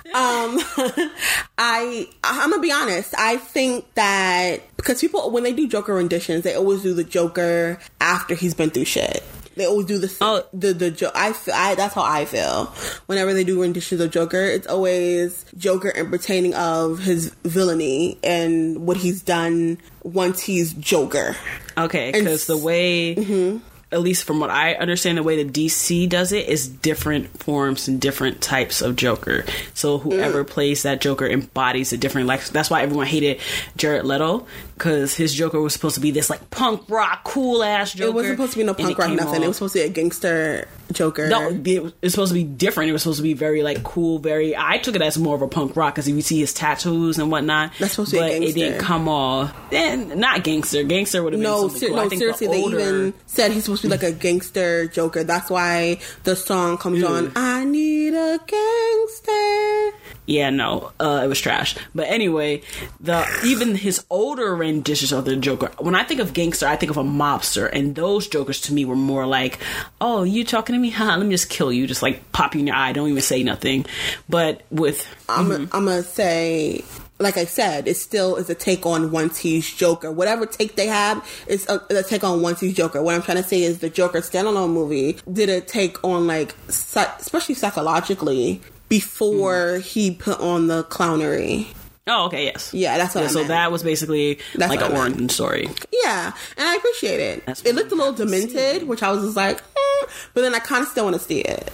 Um, 0.07 0.59
I 1.59 2.09
I'm 2.25 2.51
gonna 2.51 2.61
be 2.63 2.73
honest. 2.73 3.15
I 3.19 3.37
think 3.37 3.93
that 3.95 4.61
because 4.77 5.01
people 5.01 5.31
when 5.31 5.43
they 5.45 5.53
do 5.53 5.69
Joker 5.69 5.95
renditions, 5.95 6.43
they 6.45 6.55
always 6.55 6.83
do 6.83 6.95
the 6.95 7.05
Joker 7.05 7.79
after 8.01 8.35
he's 8.35 8.55
been 8.55 8.71
through 8.71 8.85
shit. 8.87 9.23
They 9.57 9.67
always 9.67 9.87
do 9.87 9.99
the 9.99 10.13
Oh. 10.21 10.45
the 10.53 10.73
the 10.73 10.91
jo- 10.91 11.11
I, 11.15 11.35
I 11.53 11.75
that's 11.75 11.95
how 11.95 12.03
I 12.03 12.25
feel 12.27 12.67
whenever 13.07 13.33
they 13.35 13.43
do 13.43 13.61
renditions 13.63 14.01
of 14.01 14.11
Joker. 14.11 14.41
It's 14.45 14.67
always 14.67 15.45
Joker 15.57 15.93
entertaining 15.97 16.55
of 16.55 16.99
his 17.01 17.35
villainy 17.45 18.19
and 18.23 18.87
what 18.87 18.99
he's 18.99 19.23
done 19.23 19.79
once 20.03 20.43
he's 20.43 20.73
Joker. 20.75 21.37
Okay, 21.79 22.13
because 22.13 22.47
the 22.47 22.57
way, 22.57 23.15
mm-hmm. 23.17 23.59
At 23.97 24.03
least 24.03 24.25
from 24.25 24.39
what 24.39 24.51
I 24.51 24.75
understand, 24.75 25.19
the 25.19 25.23
way 25.23 25.43
the 25.43 25.51
DC 25.51 26.09
does 26.09 26.31
it 26.31 26.49
is 26.49 26.69
different 26.69 27.37
forms 27.43 27.89
and 27.89 28.01
different 28.01 28.41
types 28.41 28.83
of 28.83 28.95
Joker. 28.95 29.45
So 29.75 29.99
whoever 29.99 30.45
Mm. 30.45 30.49
plays 30.49 30.83
that 30.83 31.01
Joker 31.01 31.27
embodies 31.27 31.93
a 31.93 31.97
different. 31.97 32.29
Like 32.29 32.45
that's 32.49 32.71
why 32.71 32.83
everyone 32.83 33.07
hated 33.07 33.41
Jared 33.77 34.05
Leto 34.05 34.47
because 34.77 35.17
his 35.17 35.35
Joker 35.35 35.61
was 35.61 35.73
supposed 35.73 35.95
to 35.97 36.01
be 36.01 36.11
this 36.11 36.29
like 36.31 36.51
punk 36.51 36.83
rock, 36.89 37.25
cool 37.25 37.63
ass 37.65 37.93
Joker. 37.93 38.11
It 38.11 38.15
wasn't 38.15 38.35
supposed 38.37 38.53
to 38.53 38.59
be 38.59 38.65
no 38.65 38.75
punk 38.75 38.99
rock 38.99 39.11
nothing. 39.11 39.43
It 39.43 39.49
was 39.49 39.57
supposed 39.57 39.73
to 39.75 39.81
be 39.81 39.85
a 39.87 39.89
gangster 39.89 40.69
Joker. 40.93 41.29
no, 41.29 41.51
it 41.65 41.83
was 42.03 42.13
supposed 42.13 42.31
to 42.31 42.35
be 42.35 42.45
different. 42.45 42.91
It 42.91 42.93
was 42.93 43.03
supposed 43.03 43.19
to 43.19 43.23
be 43.23 43.35
very 43.35 43.63
like 43.63 43.83
cool, 43.83 44.19
very. 44.19 44.57
I 44.57 44.79
took 44.79 44.95
it 44.95 45.03
as 45.03 45.19
more 45.19 45.35
of 45.35 45.43
a 45.43 45.49
punk 45.49 45.77
rock 45.77 45.95
because 45.95 46.07
if 46.09 46.15
you 46.15 46.23
see 46.23 46.39
his 46.41 46.55
tattoos 46.55 47.19
and 47.19 47.31
whatnot, 47.31 47.73
That's 47.79 47.93
supposed 47.93 48.11
to 48.13 48.17
be 48.17 48.23
a 48.23 48.39
but 48.41 48.49
it 48.49 48.55
didn't 48.55 48.79
come 48.81 49.09
off. 49.09 49.55
And 49.73 50.17
not 50.17 50.45
gangster. 50.45 50.83
Gangster 50.85 51.23
would 51.23 51.33
have 51.33 51.41
been 51.43 51.51
No, 51.51 51.69
ser- 51.69 51.89
cool. 51.89 51.97
No, 51.97 52.09
seriously, 52.09 52.47
the 52.47 52.53
they 52.53 52.63
older, 52.63 52.79
even 52.79 53.15
said 53.27 53.53
he's 53.53 53.65
supposed 53.65 53.83
to 53.83 53.89
be 53.89 53.93
like 53.93 54.03
a 54.03 54.13
gangster 54.13 54.87
Joker. 54.87 55.25
That's 55.25 55.51
why 55.51 55.99
the 56.25 56.37
song 56.37 56.79
comes 56.79 57.03
on. 57.03 57.33
I 57.37 57.65
need 57.65 58.15
a 58.15 58.39
gangster. 58.47 59.97
Yeah, 60.27 60.51
no, 60.51 60.93
uh, 61.01 61.23
it 61.25 61.29
was 61.29 61.41
trash. 61.41 61.77
But 61.95 62.09
anyway, 62.09 62.63
the 63.01 63.27
even 63.45 63.75
his 63.75 64.05
older 64.11 64.55
renditions 64.55 65.13
of 65.13 65.25
the 65.25 65.37
Joker. 65.37 65.71
When 65.79 65.95
I 65.95 66.05
think 66.05 66.21
of 66.21 66.33
gangster, 66.33 66.67
I 66.67 66.77
think 66.77 66.91
of 66.91 66.97
a 66.97 67.05
mobster, 67.05 67.71
and 67.73 67.95
those 67.95 68.29
Jokers 68.29 68.61
to 68.63 68.75
me 68.75 68.85
were 68.85 68.97
more 68.97 69.27
like, 69.27 69.59
"Oh, 70.01 70.23
you 70.25 70.45
talking 70.45 70.75
to 70.75 70.79
me? 70.81 70.91
Huh? 70.97 71.17
Let 71.17 71.27
me 71.27 71.31
just 71.31 71.51
kill 71.51 71.73
you. 71.73 71.87
Just 71.87 72.03
like 72.03 72.33
pop 72.33 72.55
you 72.55 72.61
in 72.61 72.67
your 72.67 72.77
eye. 72.77 72.93
Don't 72.93 73.09
even 73.09 73.23
say 73.23 73.43
nothing." 73.43 73.87
But 74.29 74.63
with 74.71 75.07
I'm 75.29 75.47
Mm-hmm. 75.47 75.77
I'm 75.77 75.85
gonna 75.85 76.03
say, 76.03 76.83
like 77.19 77.37
I 77.37 77.45
said, 77.45 77.89
it 77.89 77.97
still 77.97 78.37
is 78.37 78.51
a 78.51 78.55
take 78.55 78.85
on 78.85 79.11
once 79.11 79.39
he's 79.39 79.73
Joker. 79.73 80.11
Whatever 80.11 80.47
take 80.47 80.77
they 80.77 80.87
have, 80.87 81.27
it's 81.47 81.69
a, 81.69 81.81
a 81.91 82.03
take 82.03 82.25
on 82.25 82.43
once 82.43 82.61
he's 82.61 82.75
Joker. 82.75 83.03
What 83.03 83.15
I'm 83.15 83.23
trying 83.23 83.39
to 83.39 83.43
say 83.49 83.63
is 83.63 83.79
the 83.79 83.91
Joker 83.91 84.21
standalone 84.21 84.73
movie 84.73 85.19
did 85.33 85.49
a 85.49 85.61
take 85.61 86.03
on 86.05 86.27
like, 86.27 86.55
especially 86.69 87.55
psychologically, 87.55 88.61
before 88.89 89.79
he 89.79 90.11
put 90.13 90.39
on 90.41 90.67
the 90.69 90.85
clownery. 90.85 91.67
oh, 92.07 92.27
okay, 92.27 92.45
yes, 92.45 92.73
Yeah, 92.73 92.99
that's 92.99 93.15
what 93.15 93.25
I 93.25 93.27
so 93.29 93.39
meant. 93.41 93.49
that 93.49 93.73
was 93.73 93.83
basically 93.83 94.39
That's 94.55 94.71
like 94.71 94.81
an 94.81 94.97
origin 94.97 95.29
story. 95.29 95.69
Yeah, 96.05 96.33
and 96.57 96.69
I 96.69 96.77
appreciate 96.77 97.21
it. 97.21 97.47
That's 97.47 97.63
it 97.63 97.75
looked 97.75 97.93
a 97.93 97.95
little 97.97 98.13
demented, 98.13 98.85
which 98.87 99.03
I 99.03 99.11
was 99.11 99.25
just 99.25 99.37
like, 99.37 99.59
eh, 99.59 100.07
but 100.35 100.43
then 100.43 100.55
I 100.55 100.59
kind 100.61 100.83
of 100.83 100.89
still 100.89 101.05
want 101.05 101.17
to 101.17 101.21
see 101.23 101.41
it. 101.41 101.69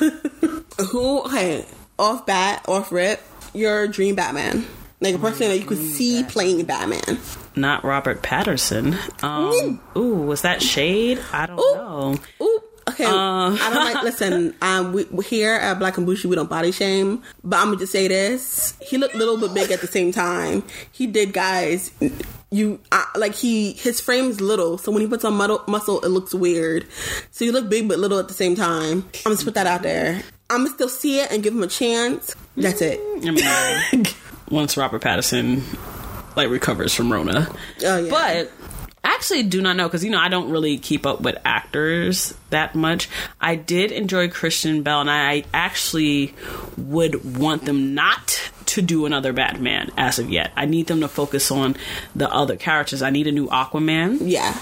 Who? 0.90 1.20
Okay, 1.24 1.64
off 1.98 2.26
bat, 2.26 2.64
off 2.68 2.90
rip, 2.92 3.20
your 3.54 3.86
dream 3.88 4.14
Batman, 4.14 4.66
like 5.00 5.14
a 5.14 5.18
person 5.18 5.48
that 5.48 5.58
you 5.58 5.64
could 5.66 5.78
see 5.78 6.22
playing 6.24 6.64
Batman. 6.64 7.18
Not 7.54 7.84
Robert 7.84 8.22
Pattinson. 8.22 8.96
Um, 9.22 9.80
ooh, 9.96 10.16
was 10.26 10.42
that 10.42 10.62
shade? 10.62 11.18
I 11.32 11.46
don't 11.46 11.56
know. 11.56 12.16
Ooh, 12.42 12.62
okay. 12.88 13.04
I 13.04 13.70
don't 13.72 13.94
like. 13.94 14.02
Listen, 14.02 14.54
um, 14.62 14.92
we, 14.92 15.06
here 15.24 15.54
at 15.54 15.78
Black 15.78 15.96
and 15.96 16.06
Bougie, 16.06 16.28
we 16.28 16.36
don't 16.36 16.50
body 16.50 16.72
shame, 16.72 17.22
but 17.44 17.58
I'm 17.58 17.66
gonna 17.66 17.78
just 17.78 17.92
say 17.92 18.08
this: 18.08 18.74
he 18.80 18.98
looked 18.98 19.14
little 19.14 19.38
but 19.38 19.54
big 19.54 19.70
at 19.70 19.80
the 19.80 19.86
same 19.86 20.12
time. 20.12 20.62
He 20.92 21.06
did, 21.06 21.32
guys. 21.32 21.90
You 22.50 22.80
uh, 22.92 23.04
like 23.16 23.34
he 23.34 23.72
his 23.72 24.00
frame's 24.00 24.40
little, 24.40 24.78
so 24.78 24.92
when 24.92 25.02
he 25.02 25.08
puts 25.08 25.24
on 25.24 25.34
muscle, 25.34 25.62
muscle, 25.66 26.00
it 26.00 26.08
looks 26.08 26.32
weird. 26.32 26.86
So 27.30 27.44
you 27.44 27.52
look 27.52 27.68
big 27.68 27.88
but 27.88 27.98
little 27.98 28.18
at 28.18 28.28
the 28.28 28.34
same 28.34 28.54
time. 28.54 29.04
I'm 29.24 29.32
just 29.32 29.44
put 29.44 29.54
that 29.54 29.66
out 29.66 29.82
there. 29.82 30.22
I'm 30.48 30.64
gonna 30.64 30.70
still 30.70 30.88
see 30.88 31.20
it 31.20 31.32
and 31.32 31.42
give 31.42 31.54
him 31.54 31.62
a 31.62 31.68
chance. 31.68 32.36
That's 32.56 32.80
it. 32.80 33.00
I 33.26 33.30
mean, 33.92 34.06
once 34.50 34.76
Robert 34.76 35.02
Pattinson 35.02 35.62
like 36.36 36.50
recovers 36.50 36.94
from 36.94 37.12
Rona. 37.12 37.48
Oh 37.84 37.98
yeah. 37.98 38.10
But 38.10 38.52
I 39.02 39.14
actually 39.14 39.44
do 39.44 39.62
not 39.62 39.76
know 39.76 39.88
because 39.88 40.04
you 40.04 40.10
know 40.10 40.18
I 40.18 40.28
don't 40.28 40.50
really 40.50 40.78
keep 40.78 41.06
up 41.06 41.20
with 41.22 41.36
actors 41.44 42.34
that 42.56 42.74
much. 42.74 43.08
I 43.38 43.54
did 43.54 43.92
enjoy 43.92 44.30
Christian 44.30 44.82
Bale, 44.82 45.02
and 45.02 45.10
I 45.10 45.44
actually 45.52 46.34
would 46.78 47.36
want 47.36 47.66
them 47.66 47.94
not 47.94 48.50
to 48.66 48.80
do 48.82 49.04
another 49.04 49.34
Batman 49.34 49.90
as 49.96 50.18
of 50.18 50.30
yet. 50.30 50.52
I 50.56 50.64
need 50.64 50.86
them 50.86 51.00
to 51.00 51.08
focus 51.08 51.50
on 51.50 51.76
the 52.14 52.32
other 52.32 52.56
characters. 52.56 53.02
I 53.02 53.10
need 53.10 53.26
a 53.26 53.32
new 53.32 53.46
Aquaman. 53.48 54.18
yeah, 54.22 54.58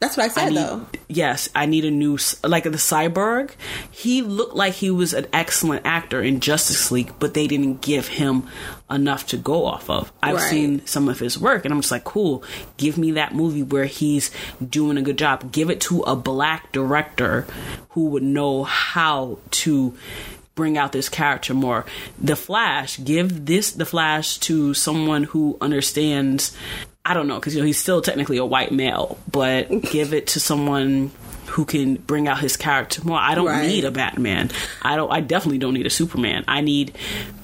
that's 0.00 0.16
what 0.16 0.26
I 0.26 0.28
said 0.28 0.44
I 0.44 0.48
need, 0.50 0.56
though. 0.58 0.86
yes, 1.08 1.48
I 1.54 1.66
need 1.66 1.84
a 1.84 1.90
new 1.90 2.18
like 2.44 2.64
the 2.64 2.70
cyborg. 2.70 3.50
He 3.90 4.22
looked 4.22 4.54
like 4.54 4.74
he 4.74 4.90
was 4.90 5.12
an 5.12 5.26
excellent 5.32 5.84
actor 5.84 6.22
in 6.22 6.40
Justice 6.40 6.90
League, 6.92 7.12
but 7.18 7.34
they 7.34 7.46
didn't 7.46 7.80
give 7.80 8.06
him 8.08 8.44
enough 8.90 9.26
to 9.28 9.36
go 9.36 9.64
off 9.64 9.90
of. 9.90 10.12
I've 10.22 10.36
Right. 10.36 10.50
seen 10.50 10.86
some 10.86 11.08
of 11.08 11.18
his 11.18 11.38
work, 11.38 11.64
and 11.64 11.74
I'm 11.74 11.80
just 11.80 11.90
like, 11.90 12.04
cool. 12.04 12.44
Give 12.76 12.96
me 12.96 13.10
that 13.12 13.34
movie 13.34 13.62
where 13.64 13.86
he's 13.86 14.30
doing 14.66 14.96
a 14.98 15.02
good 15.02 15.18
job. 15.18 15.50
Give 15.52 15.68
it 15.70 15.80
to 15.82 16.02
a 16.02 16.14
black 16.16 16.70
director 16.72 17.46
who 17.90 18.06
would 18.06 18.22
know 18.22 18.64
how 18.64 19.38
to 19.50 19.94
bring 20.54 20.76
out 20.78 20.90
this 20.92 21.08
character 21.08 21.54
more. 21.54 21.84
The 22.20 22.34
Flash, 22.36 22.98
give 23.04 23.46
this 23.46 23.70
the 23.72 23.86
Flash 23.86 24.38
to 24.38 24.74
someone 24.74 25.24
who 25.24 25.56
understands. 25.60 26.56
I 27.08 27.14
don't 27.14 27.26
know 27.26 27.36
because 27.40 27.54
you 27.54 27.60
know 27.60 27.66
he's 27.66 27.78
still 27.78 28.02
technically 28.02 28.36
a 28.36 28.44
white 28.44 28.70
male, 28.72 29.18
but 29.30 29.68
give 29.90 30.12
it 30.12 30.28
to 30.28 30.40
someone 30.40 31.10
who 31.46 31.64
can 31.64 31.94
bring 31.94 32.28
out 32.28 32.38
his 32.38 32.56
character 32.58 33.02
more. 33.04 33.18
I 33.18 33.34
don't 33.34 33.46
Right. 33.46 33.66
need 33.66 33.84
a 33.86 33.90
Batman. 33.90 34.50
I 34.82 34.96
don't. 34.96 35.10
I 35.10 35.20
definitely 35.20 35.58
don't 35.58 35.72
need 35.74 35.86
a 35.86 35.90
Superman. 35.90 36.44
I 36.46 36.60
need 36.60 36.92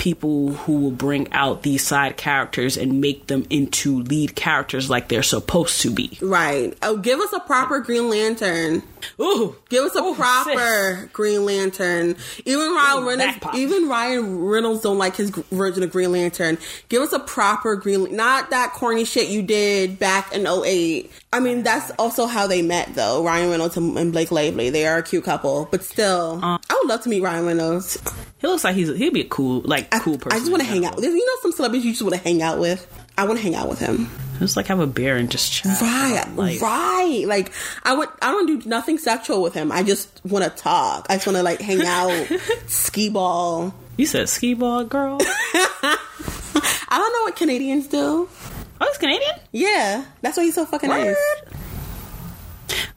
people 0.04 0.52
who 0.52 0.80
will 0.80 0.90
bring 0.90 1.32
out 1.32 1.62
these 1.62 1.82
side 1.82 2.14
characters 2.18 2.76
and 2.76 3.00
make 3.00 3.26
them 3.28 3.46
into 3.48 4.00
lead 4.02 4.36
characters 4.36 4.90
like 4.90 5.08
they're 5.08 5.22
supposed 5.22 5.80
to 5.80 5.90
be. 5.90 6.18
Right. 6.20 6.76
Oh, 6.82 6.98
give 6.98 7.20
us 7.20 7.32
a 7.32 7.40
proper 7.40 7.80
Green 7.80 8.10
Lantern. 8.10 8.82
Ooh, 9.20 9.56
Give 9.70 9.84
us 9.84 9.94
a 9.96 10.02
Ooh, 10.02 10.14
proper 10.14 10.98
sis. 11.02 11.10
Green 11.12 11.44
Lantern. 11.46 12.16
Even 12.44 12.68
Ryan 12.74 13.02
Ooh, 13.02 13.08
Reynolds, 13.08 13.38
even 13.54 13.88
Ryan 13.88 14.38
Reynolds 14.38 14.82
don't 14.82 14.98
like 14.98 15.16
his 15.16 15.30
version 15.30 15.82
of 15.82 15.90
Green 15.90 16.12
Lantern. 16.12 16.58
Give 16.90 17.00
us 17.02 17.12
a 17.14 17.18
proper 17.18 17.74
Green, 17.76 18.14
not 18.14 18.50
that 18.50 18.72
corny 18.74 19.04
shit 19.06 19.28
you 19.28 19.40
did 19.42 19.98
back 19.98 20.34
in 20.34 20.46
08. 20.46 21.10
I 21.32 21.40
mean, 21.40 21.62
that's 21.62 21.90
also 21.98 22.26
how 22.26 22.46
they 22.46 22.60
met 22.62 22.94
though. 22.94 23.24
Ryan 23.24 23.50
Reynolds 23.50 23.76
and 23.78 24.12
Blake 24.12 24.30
Lively. 24.30 24.68
They 24.70 24.86
are 24.86 24.98
a 24.98 25.02
cute 25.02 25.24
couple, 25.24 25.66
but 25.70 25.82
still, 25.82 26.40
Uh. 26.42 26.58
I 26.70 26.74
would 26.82 26.88
love 26.88 27.00
to 27.02 27.08
meet 27.08 27.22
Ryan 27.22 27.46
Reynolds. 27.46 27.98
He 28.38 28.46
looks 28.46 28.62
like 28.64 28.74
he's 28.74 28.94
he'd 28.96 29.12
be 29.14 29.22
a 29.22 29.28
cool 29.28 29.62
like 29.64 29.93
cool 30.00 30.18
person. 30.18 30.36
I 30.36 30.38
just 30.40 30.50
want 30.50 30.62
to 30.62 30.68
hang 30.68 30.84
out. 30.84 30.96
general. 30.96 31.16
You 31.16 31.26
know, 31.26 31.32
some 31.42 31.52
celebrities 31.52 31.84
you 31.84 31.92
just 31.92 32.02
want 32.02 32.14
to 32.14 32.20
hang 32.20 32.42
out 32.42 32.58
with. 32.58 32.86
I 33.16 33.24
want 33.26 33.38
to 33.38 33.42
hang 33.42 33.54
out 33.54 33.68
with 33.68 33.78
him. 33.78 34.08
Just 34.40 34.56
like 34.56 34.66
have 34.66 34.80
a 34.80 34.86
beer 34.86 35.16
and 35.16 35.30
just 35.30 35.52
chat. 35.52 35.80
Right, 35.80 36.60
right. 36.60 37.24
Like 37.26 37.52
I 37.84 37.94
would, 37.94 38.08
I 38.20 38.32
don't 38.32 38.46
do 38.46 38.68
nothing 38.68 38.98
sexual 38.98 39.42
with 39.42 39.54
him. 39.54 39.70
I 39.70 39.82
just 39.84 40.20
want 40.24 40.44
to 40.44 40.50
talk. 40.50 41.06
I 41.08 41.14
just 41.14 41.26
want 41.26 41.36
to 41.36 41.42
like 41.44 41.60
hang 41.60 41.82
out, 41.86 42.26
ski 42.66 43.10
ball. 43.10 43.72
You 43.96 44.06
said 44.06 44.28
skee 44.28 44.54
ball 44.54 44.84
girl. 44.84 45.18
I 45.22 45.98
don't 46.90 47.12
know 47.12 47.22
what 47.22 47.36
Canadians 47.36 47.86
do. 47.86 48.28
Oh, 48.80 48.86
he's 48.88 48.98
Canadian. 48.98 49.32
Yeah, 49.52 50.04
that's 50.20 50.36
why 50.36 50.42
he's 50.44 50.54
so 50.56 50.66
fucking 50.66 50.90
nice. 50.90 51.16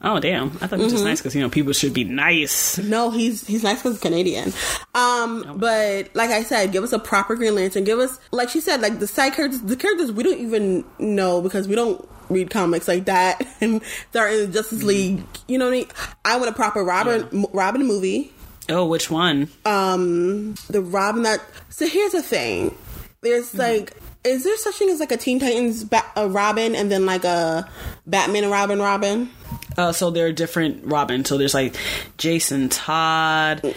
Oh 0.02 0.20
damn! 0.20 0.48
I 0.60 0.66
thought 0.66 0.78
it 0.80 0.82
was 0.82 0.86
Mm-hmm. 0.86 0.90
just 0.94 1.04
nice 1.04 1.20
because 1.20 1.34
you 1.34 1.40
know 1.42 1.48
people 1.50 1.72
should 1.72 1.92
be 1.94 2.04
nice. 2.04 2.78
No, 2.78 3.10
he's 3.10 3.46
he's 3.46 3.62
nice 3.62 3.78
because 3.78 3.92
he's 3.94 4.00
Canadian. 4.02 4.52
Um, 4.94 5.54
but 5.58 6.14
like 6.14 6.30
I 6.30 6.42
said, 6.42 6.72
give 6.72 6.84
us 6.84 6.92
a 6.92 6.98
proper 6.98 7.34
Green 7.36 7.54
Lantern. 7.54 7.84
Give 7.84 7.98
us, 7.98 8.18
like 8.30 8.48
she 8.48 8.60
said, 8.60 8.80
like 8.80 8.98
the 8.98 9.06
side 9.06 9.32
characters, 9.34 9.60
the 9.62 9.76
characters 9.76 10.12
we 10.12 10.22
don't 10.22 10.38
even 10.40 10.84
know 10.98 11.40
because 11.42 11.68
we 11.68 11.74
don't 11.74 12.06
read 12.30 12.50
comics 12.50 12.86
like 12.88 13.06
that, 13.06 13.46
and 13.60 13.80
they're 14.12 14.28
in 14.28 14.46
the 14.50 14.52
Justice 14.58 14.82
League. 14.82 15.22
You 15.46 15.58
know 15.58 15.66
what 15.66 15.74
I 15.74 15.78
mean? 15.78 15.86
I 16.24 16.36
want 16.36 16.50
a 16.50 16.54
proper 16.54 16.82
Robin 16.84 17.28
m- 17.32 17.46
Robin 17.52 17.86
movie. 17.86 18.32
Oh, 18.70 18.86
which 18.86 19.10
one? 19.10 19.48
um 19.64 20.54
the 20.68 20.80
Robin 20.82 21.22
that 21.22 21.40
so 21.70 21.86
here's 21.88 22.12
the 22.12 22.22
thing 22.22 22.74
there's 23.22 23.54
like 23.54 23.94
is 24.24 24.44
there 24.44 24.56
such 24.56 24.74
thing 24.76 24.90
as 24.90 25.00
like 25.00 25.12
a 25.12 25.16
Teen 25.16 25.38
Titans 25.38 25.84
ba- 25.84 26.04
a 26.16 26.28
Robin 26.28 26.74
and 26.74 26.90
then 26.90 27.06
like 27.06 27.24
a 27.24 27.68
Batman 28.06 28.44
and 28.44 28.52
Robin 28.52 28.78
Robin 28.80 29.30
Uh, 29.76 29.92
so 29.92 30.10
there 30.10 30.26
are 30.26 30.32
different 30.32 30.84
Robin. 30.84 31.24
So 31.24 31.38
there's 31.38 31.54
like 31.54 31.76
Jason 32.18 32.68
Todd. 32.68 33.74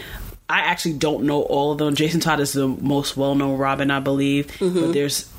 I 0.49 0.59
actually 0.59 0.93
don't 0.95 1.23
know 1.23 1.43
all 1.43 1.71
of 1.71 1.77
them. 1.77 1.95
Jason 1.95 2.19
Todd 2.19 2.39
is 2.39 2.53
the 2.53 2.67
most 2.67 3.15
well 3.15 3.35
known 3.35 3.57
Robin, 3.57 3.91
I 3.91 3.99
believe. 3.99 4.47
Mm-hmm. 4.47 4.79
But 4.79 4.93
there's 4.93 5.29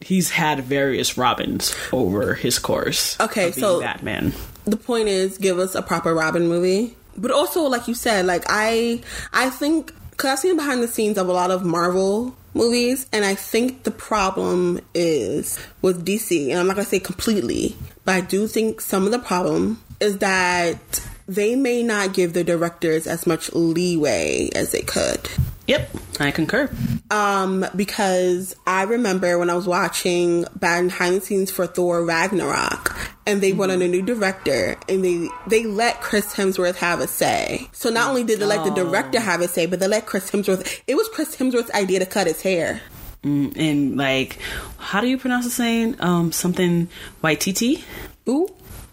he's 0.00 0.30
had 0.30 0.60
various 0.64 1.16
Robins 1.16 1.74
over 1.92 2.34
his 2.34 2.58
course. 2.58 3.18
Okay, 3.20 3.48
of 3.48 3.54
being 3.54 3.62
so- 3.64 3.80
Batman. 3.80 4.32
the 4.64 4.76
point 4.76 5.08
is 5.08 5.38
give 5.38 5.58
us 5.58 5.74
a 5.74 5.82
proper 5.82 6.14
Robin 6.14 6.46
movie 6.48 6.94
but 7.16 7.30
also 7.32 7.62
like 7.62 7.88
you 7.88 7.94
said 7.94 8.26
like 8.26 8.44
I 8.48 9.00
I 9.32 9.50
think 9.50 9.92
because 10.10 10.30
I've 10.30 10.38
seen 10.38 10.54
behind 10.56 10.82
the 10.82 10.88
scenes 10.88 11.16
of 11.18 11.28
a 11.28 11.32
lot 11.32 11.50
of 11.50 11.64
Marvel 11.64 12.36
movies 12.54 13.06
and 13.12 13.24
I 13.24 13.34
think 13.34 13.84
the 13.84 13.90
problem 13.90 14.80
is 14.94 15.58
with 15.82 16.04
DC 16.04 16.50
and 16.50 16.58
I'm 16.58 16.66
not 16.66 16.76
gonna 16.76 16.88
say 16.88 17.00
completely 17.00 17.76
but 18.04 18.14
I 18.14 18.20
do 18.20 18.46
think 18.46 18.80
some 18.80 19.04
of 19.04 19.12
the 19.12 19.18
problem 19.18 19.82
is 20.00 20.18
that 20.18 21.08
they 21.26 21.56
may 21.56 21.82
not 21.82 22.14
give 22.14 22.32
the 22.32 22.44
directors 22.44 23.06
as 23.06 23.26
much 23.26 23.52
leeway 23.52 24.50
as 24.54 24.72
they 24.72 24.82
could 24.82 25.28
Yep, 25.68 25.90
I 26.18 26.30
concur. 26.30 26.70
Um, 27.10 27.64
because 27.74 28.54
I 28.66 28.82
remember 28.82 29.38
when 29.38 29.50
I 29.50 29.54
was 29.54 29.66
watching 29.66 30.44
behind 30.58 30.90
the 31.16 31.20
scenes 31.20 31.50
for 31.50 31.66
Thor 31.66 32.04
Ragnarok, 32.04 32.96
and 33.26 33.40
they 33.40 33.52
brought 33.52 33.70
in 33.70 33.82
a 33.82 33.88
new 33.88 34.02
director, 34.02 34.76
and 34.88 35.04
they 35.04 35.28
they 35.46 35.64
let 35.64 36.00
Chris 36.00 36.34
Hemsworth 36.34 36.76
have 36.76 37.00
a 37.00 37.06
say. 37.06 37.68
So 37.72 37.90
not 37.90 38.08
only 38.10 38.24
did 38.24 38.40
they 38.40 38.46
let 38.46 38.64
the 38.64 38.70
director 38.70 39.20
have 39.20 39.40
a 39.40 39.48
say, 39.48 39.66
but 39.66 39.80
they 39.80 39.88
let 39.88 40.06
Chris 40.06 40.30
Hemsworth. 40.30 40.82
It 40.86 40.94
was 40.96 41.08
Chris 41.08 41.36
Hemsworth's 41.36 41.70
idea 41.72 41.98
to 42.00 42.06
cut 42.06 42.26
his 42.26 42.42
hair. 42.42 42.80
Mm, 43.24 43.56
and 43.56 43.96
like, 43.96 44.38
how 44.76 45.00
do 45.00 45.06
you 45.08 45.18
pronounce 45.18 45.44
the 45.44 45.50
saying? 45.50 45.96
Um, 46.00 46.30
something 46.30 46.88
Waititi, 47.22 47.82
Ooh, 48.28 48.46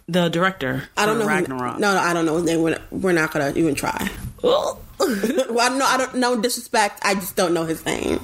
the 0.07 0.30
director. 0.30 0.89
I 0.97 1.05
don't 1.05 1.18
know. 1.20 1.24
who- 1.26 1.30
Ragnarok. 1.30 1.80
no, 1.80 1.93
no, 1.93 1.99
I 1.99 2.13
don't 2.13 2.26
know 2.26 2.36
his 2.38 2.45
name. 2.45 2.61
We're, 2.61 2.80
we're 2.91 3.11
not 3.13 3.32
gonna 3.32 3.53
even 3.55 3.76
try. 3.76 4.09
Oh. 4.43 4.80
well, 5.49 5.78
know. 5.78 5.86
I 5.86 5.97
don't 5.97 6.16
know 6.16 6.39
disrespect. 6.39 6.99
I 7.03 7.16
just 7.16 7.36
don't 7.36 7.53
know 7.53 7.66
his 7.66 7.86
name. 7.86 8.20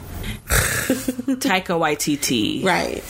Taika 0.48 1.78
Waititi. 1.80 2.64
Right. 2.64 3.04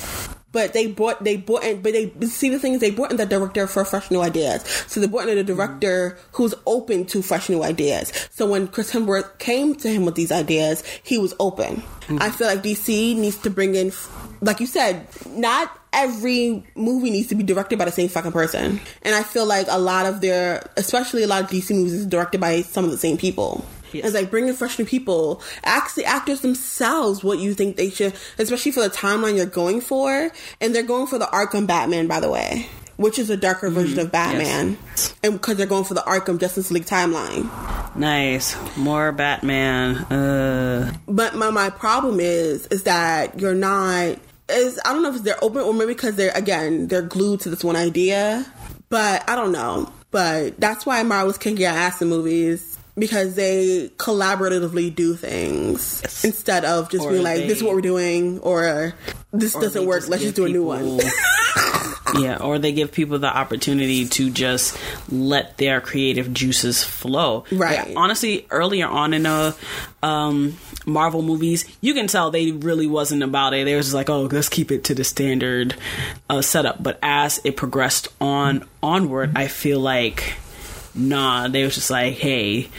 But 0.51 0.73
they 0.73 0.87
brought 0.87 1.23
they 1.23 1.37
brought 1.37 1.63
in 1.63 1.81
but 1.81 1.93
they 1.93 2.11
see 2.27 2.49
the 2.49 2.59
thing 2.59 2.73
is 2.73 2.81
they 2.81 2.91
brought 2.91 3.11
in 3.11 3.17
the 3.17 3.25
director 3.25 3.67
for 3.67 3.85
fresh 3.85 4.11
new 4.11 4.21
ideas. 4.21 4.63
So 4.87 4.99
they 4.99 5.07
brought 5.07 5.29
in 5.29 5.37
a 5.37 5.43
director 5.43 6.17
who's 6.33 6.53
open 6.65 7.05
to 7.07 7.21
fresh 7.21 7.49
new 7.49 7.63
ideas. 7.63 8.11
So 8.31 8.49
when 8.49 8.67
Chris 8.67 8.91
Hemsworth 8.91 9.39
came 9.39 9.75
to 9.75 9.89
him 9.89 10.05
with 10.05 10.15
these 10.15 10.31
ideas, 10.31 10.83
he 11.03 11.17
was 11.17 11.33
open. 11.39 11.77
Hmm. 12.07 12.17
I 12.19 12.31
feel 12.31 12.47
like 12.47 12.63
DC 12.63 13.15
needs 13.15 13.37
to 13.37 13.49
bring 13.49 13.75
in 13.75 13.91
like 14.41 14.59
you 14.59 14.65
said, 14.65 15.07
not 15.27 15.77
every 15.93 16.63
movie 16.75 17.11
needs 17.11 17.27
to 17.27 17.35
be 17.35 17.43
directed 17.43 17.77
by 17.77 17.85
the 17.85 17.91
same 17.91 18.09
fucking 18.09 18.31
person. 18.31 18.79
And 19.03 19.15
I 19.15 19.23
feel 19.23 19.45
like 19.45 19.67
a 19.69 19.79
lot 19.79 20.05
of 20.05 20.21
their 20.21 20.69
especially 20.77 21.23
a 21.23 21.27
lot 21.27 21.43
of 21.43 21.49
DC 21.49 21.71
movies 21.71 21.93
is 21.93 22.05
directed 22.05 22.41
by 22.41 22.61
some 22.61 22.83
of 22.83 22.91
the 22.91 22.97
same 22.97 23.17
people. 23.17 23.63
Yes. 23.93 24.05
It's 24.05 24.15
like 24.15 24.29
bringing 24.31 24.53
fresh 24.53 24.79
new 24.79 24.85
people. 24.85 25.41
Ask 25.63 25.95
the 25.95 26.05
actors 26.05 26.41
themselves 26.41 27.23
what 27.23 27.39
you 27.39 27.53
think 27.53 27.75
they 27.75 27.89
should, 27.89 28.13
especially 28.37 28.71
for 28.71 28.81
the 28.81 28.89
timeline 28.89 29.37
you're 29.37 29.45
going 29.45 29.81
for. 29.81 30.31
And 30.59 30.73
they're 30.75 30.83
going 30.83 31.07
for 31.07 31.17
the 31.17 31.25
Arkham 31.25 31.67
Batman, 31.67 32.07
by 32.07 32.19
the 32.19 32.29
way, 32.29 32.67
which 32.97 33.19
is 33.19 33.29
a 33.29 33.37
darker 33.37 33.69
version 33.69 33.99
of 33.99 34.11
Batman. 34.11 34.77
And 35.23 35.33
because 35.33 35.57
they're 35.57 35.65
going 35.65 35.83
for 35.83 35.93
the 35.93 36.01
Arkham 36.01 36.39
Justice 36.39 36.71
League 36.71 36.85
timeline. 36.85 37.49
Nice. 37.95 38.55
More 38.77 39.11
Batman. 39.11 39.97
Uh, 40.05 40.93
But 41.07 41.35
my, 41.35 41.49
my 41.49 41.69
problem 41.69 42.19
is, 42.19 42.67
is 42.67 42.83
that 42.83 43.39
you're 43.39 43.55
not, 43.55 44.17
is, 44.49 44.79
I 44.85 44.93
don't 44.93 45.03
know 45.03 45.13
if 45.13 45.23
they're 45.23 45.43
open 45.43 45.61
or 45.61 45.73
maybe 45.73 45.93
because 45.93 46.15
they're, 46.15 46.31
again, 46.33 46.87
they're 46.87 47.01
glued 47.01 47.41
to 47.41 47.49
this 47.49 47.63
one 47.63 47.75
idea. 47.75 48.45
But 48.89 49.29
I 49.29 49.35
don't 49.35 49.51
know. 49.51 49.91
But 50.11 50.59
that's 50.59 50.85
why 50.85 51.01
Marvel's 51.03 51.37
kicking 51.37 51.65
our 51.65 51.73
ass 51.73 52.01
in 52.01 52.09
movies. 52.09 52.70
Because 53.01 53.33
they 53.33 53.89
collaboratively 53.97 54.93
do 54.93 55.15
things 55.15 56.01
Yes. 56.03 56.23
instead 56.23 56.65
of 56.65 56.91
just 56.91 57.03
Or 57.03 57.09
being 57.11 57.23
like, 57.23 57.37
they- 57.41 57.47
"This 57.47 57.57
is 57.57 57.63
what 57.63 57.73
we're 57.73 57.81
doing," 57.81 58.37
or 58.39 58.93
"This 59.33 59.55
or 59.55 59.61
doesn't 59.61 59.85
work. 59.87 60.07
Let's 60.07 60.21
just 60.21 60.35
do 60.35 60.45
a 60.45 60.49
new 60.49 60.61
one." 60.63 60.99
yeah, 62.19 62.37
or 62.37 62.59
they 62.59 62.71
give 62.73 62.91
people 62.91 63.17
the 63.17 63.25
opportunity 63.35 64.05
to 64.05 64.29
just 64.29 64.77
let 65.09 65.57
their 65.57 65.81
creative 65.81 66.31
juices 66.31 66.83
flow. 66.83 67.45
Right. 67.51 67.87
Like, 67.87 67.97
honestly, 67.97 68.45
earlier 68.51 68.85
on 68.87 69.13
in 69.15 69.23
the 69.23 69.55
um, 70.03 70.57
Marvel 70.85 71.23
movies, 71.23 71.65
you 71.81 71.93
can 71.95 72.05
tell 72.07 72.29
they 72.29 72.51
really 72.51 72.87
wasn't 72.87 73.23
about 73.23 73.53
it. 73.55 73.65
They 73.65 73.75
was 73.75 73.87
just 73.87 73.95
like, 73.95 74.09
"Oh, 74.11 74.29
let's 74.31 74.49
keep 74.49 74.71
it 74.71 74.83
to 74.85 74.93
the 74.95 75.03
standard 75.03 75.73
uh, 76.29 76.41
setup." 76.43 76.83
But 76.83 76.99
as 77.01 77.39
it 77.43 77.57
progressed 77.57 78.09
on 78.21 78.63
onward, 78.83 79.31
I 79.35 79.47
feel 79.47 79.79
like 79.79 80.35
nah, 80.95 81.47
they 81.47 81.63
was 81.63 81.75
just 81.75 81.89
like, 81.89 82.15
"Hey." 82.15 82.69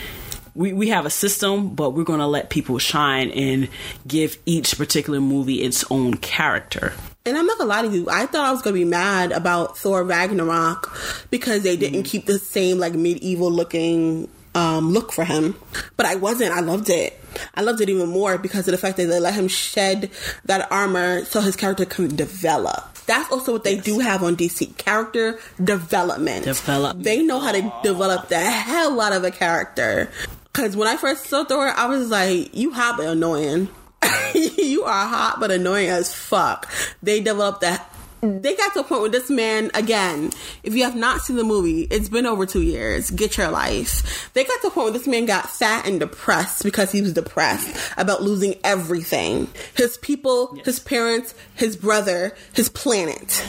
we, 0.54 0.72
we 0.72 0.88
have 0.88 1.06
a 1.06 1.10
system, 1.10 1.74
but 1.74 1.90
we're 1.90 2.04
going 2.04 2.18
to 2.18 2.26
let 2.26 2.50
people 2.50 2.78
shine 2.78 3.30
and 3.30 3.68
give 4.06 4.36
each 4.44 4.76
particular 4.76 5.20
movie 5.20 5.62
its 5.62 5.82
own 5.90 6.14
character. 6.18 6.92
And 7.24 7.38
I'm 7.38 7.46
not 7.46 7.56
gonna 7.56 7.70
lie 7.70 7.82
to 7.82 7.88
you, 7.88 8.08
I 8.10 8.26
thought 8.26 8.44
I 8.44 8.50
was 8.50 8.62
gonna 8.62 8.74
be 8.74 8.84
mad 8.84 9.30
about 9.30 9.78
Thor 9.78 10.02
Ragnarok 10.02 10.92
because 11.30 11.62
they 11.62 11.76
didn't 11.76 12.02
keep 12.02 12.26
the 12.26 12.36
same 12.36 12.78
like 12.78 12.94
medieval 12.94 13.48
looking 13.48 14.28
um, 14.56 14.90
look 14.90 15.12
for 15.12 15.24
him. 15.24 15.54
But 15.96 16.06
I 16.06 16.16
wasn't. 16.16 16.52
I 16.52 16.60
loved 16.60 16.90
it. 16.90 17.18
I 17.54 17.62
loved 17.62 17.80
it 17.80 17.88
even 17.88 18.08
more 18.08 18.38
because 18.38 18.66
of 18.66 18.72
the 18.72 18.78
fact 18.78 18.96
that 18.96 19.06
they 19.06 19.20
let 19.20 19.34
him 19.34 19.46
shed 19.46 20.10
that 20.46 20.70
armor 20.72 21.24
so 21.24 21.40
his 21.40 21.54
character 21.54 21.84
can 21.84 22.14
develop. 22.16 22.91
That's 23.06 23.30
also 23.32 23.52
what 23.52 23.64
they 23.64 23.76
do 23.76 23.98
have 23.98 24.22
on 24.22 24.36
DC 24.36 24.76
character 24.76 25.38
development. 25.62 26.44
Development. 26.44 27.04
They 27.04 27.22
know 27.22 27.40
how 27.40 27.52
to 27.52 27.72
develop 27.82 28.28
the 28.28 28.38
hell 28.38 29.00
out 29.00 29.12
of 29.12 29.24
a 29.24 29.30
character. 29.30 30.10
Because 30.52 30.76
when 30.76 30.88
I 30.88 30.96
first 30.96 31.26
saw 31.26 31.44
Thor, 31.44 31.68
I 31.68 31.86
was 31.86 32.10
like, 32.10 32.54
"You 32.54 32.72
hot 32.72 32.96
but 32.98 33.06
annoying." 33.06 33.68
you 34.34 34.84
are 34.84 35.06
hot 35.06 35.38
but 35.40 35.50
annoying 35.50 35.88
as 35.88 36.14
fuck. 36.14 36.70
They 37.02 37.20
developed 37.20 37.60
that. 37.62 37.91
They 38.22 38.54
got 38.54 38.72
to 38.74 38.80
a 38.80 38.84
point 38.84 39.00
where 39.00 39.10
this 39.10 39.28
man, 39.28 39.72
again, 39.74 40.30
if 40.62 40.76
you 40.76 40.84
have 40.84 40.94
not 40.94 41.22
seen 41.22 41.34
the 41.34 41.42
movie, 41.42 41.88
it's 41.90 42.08
been 42.08 42.24
over 42.24 42.46
two 42.46 42.62
years. 42.62 43.10
Get 43.10 43.36
your 43.36 43.50
life. 43.50 44.30
They 44.32 44.44
got 44.44 44.60
to 44.60 44.68
a 44.68 44.70
point 44.70 44.84
where 44.84 44.92
this 44.92 45.08
man 45.08 45.26
got 45.26 45.50
fat 45.50 45.88
and 45.88 45.98
depressed 45.98 46.62
because 46.62 46.92
he 46.92 47.02
was 47.02 47.14
depressed 47.14 47.76
about 47.96 48.22
losing 48.22 48.54
everything 48.62 49.48
his 49.74 49.96
people, 49.96 50.56
his 50.64 50.78
parents, 50.78 51.34
his 51.56 51.76
brother, 51.76 52.36
his 52.52 52.68
planet. 52.68 53.44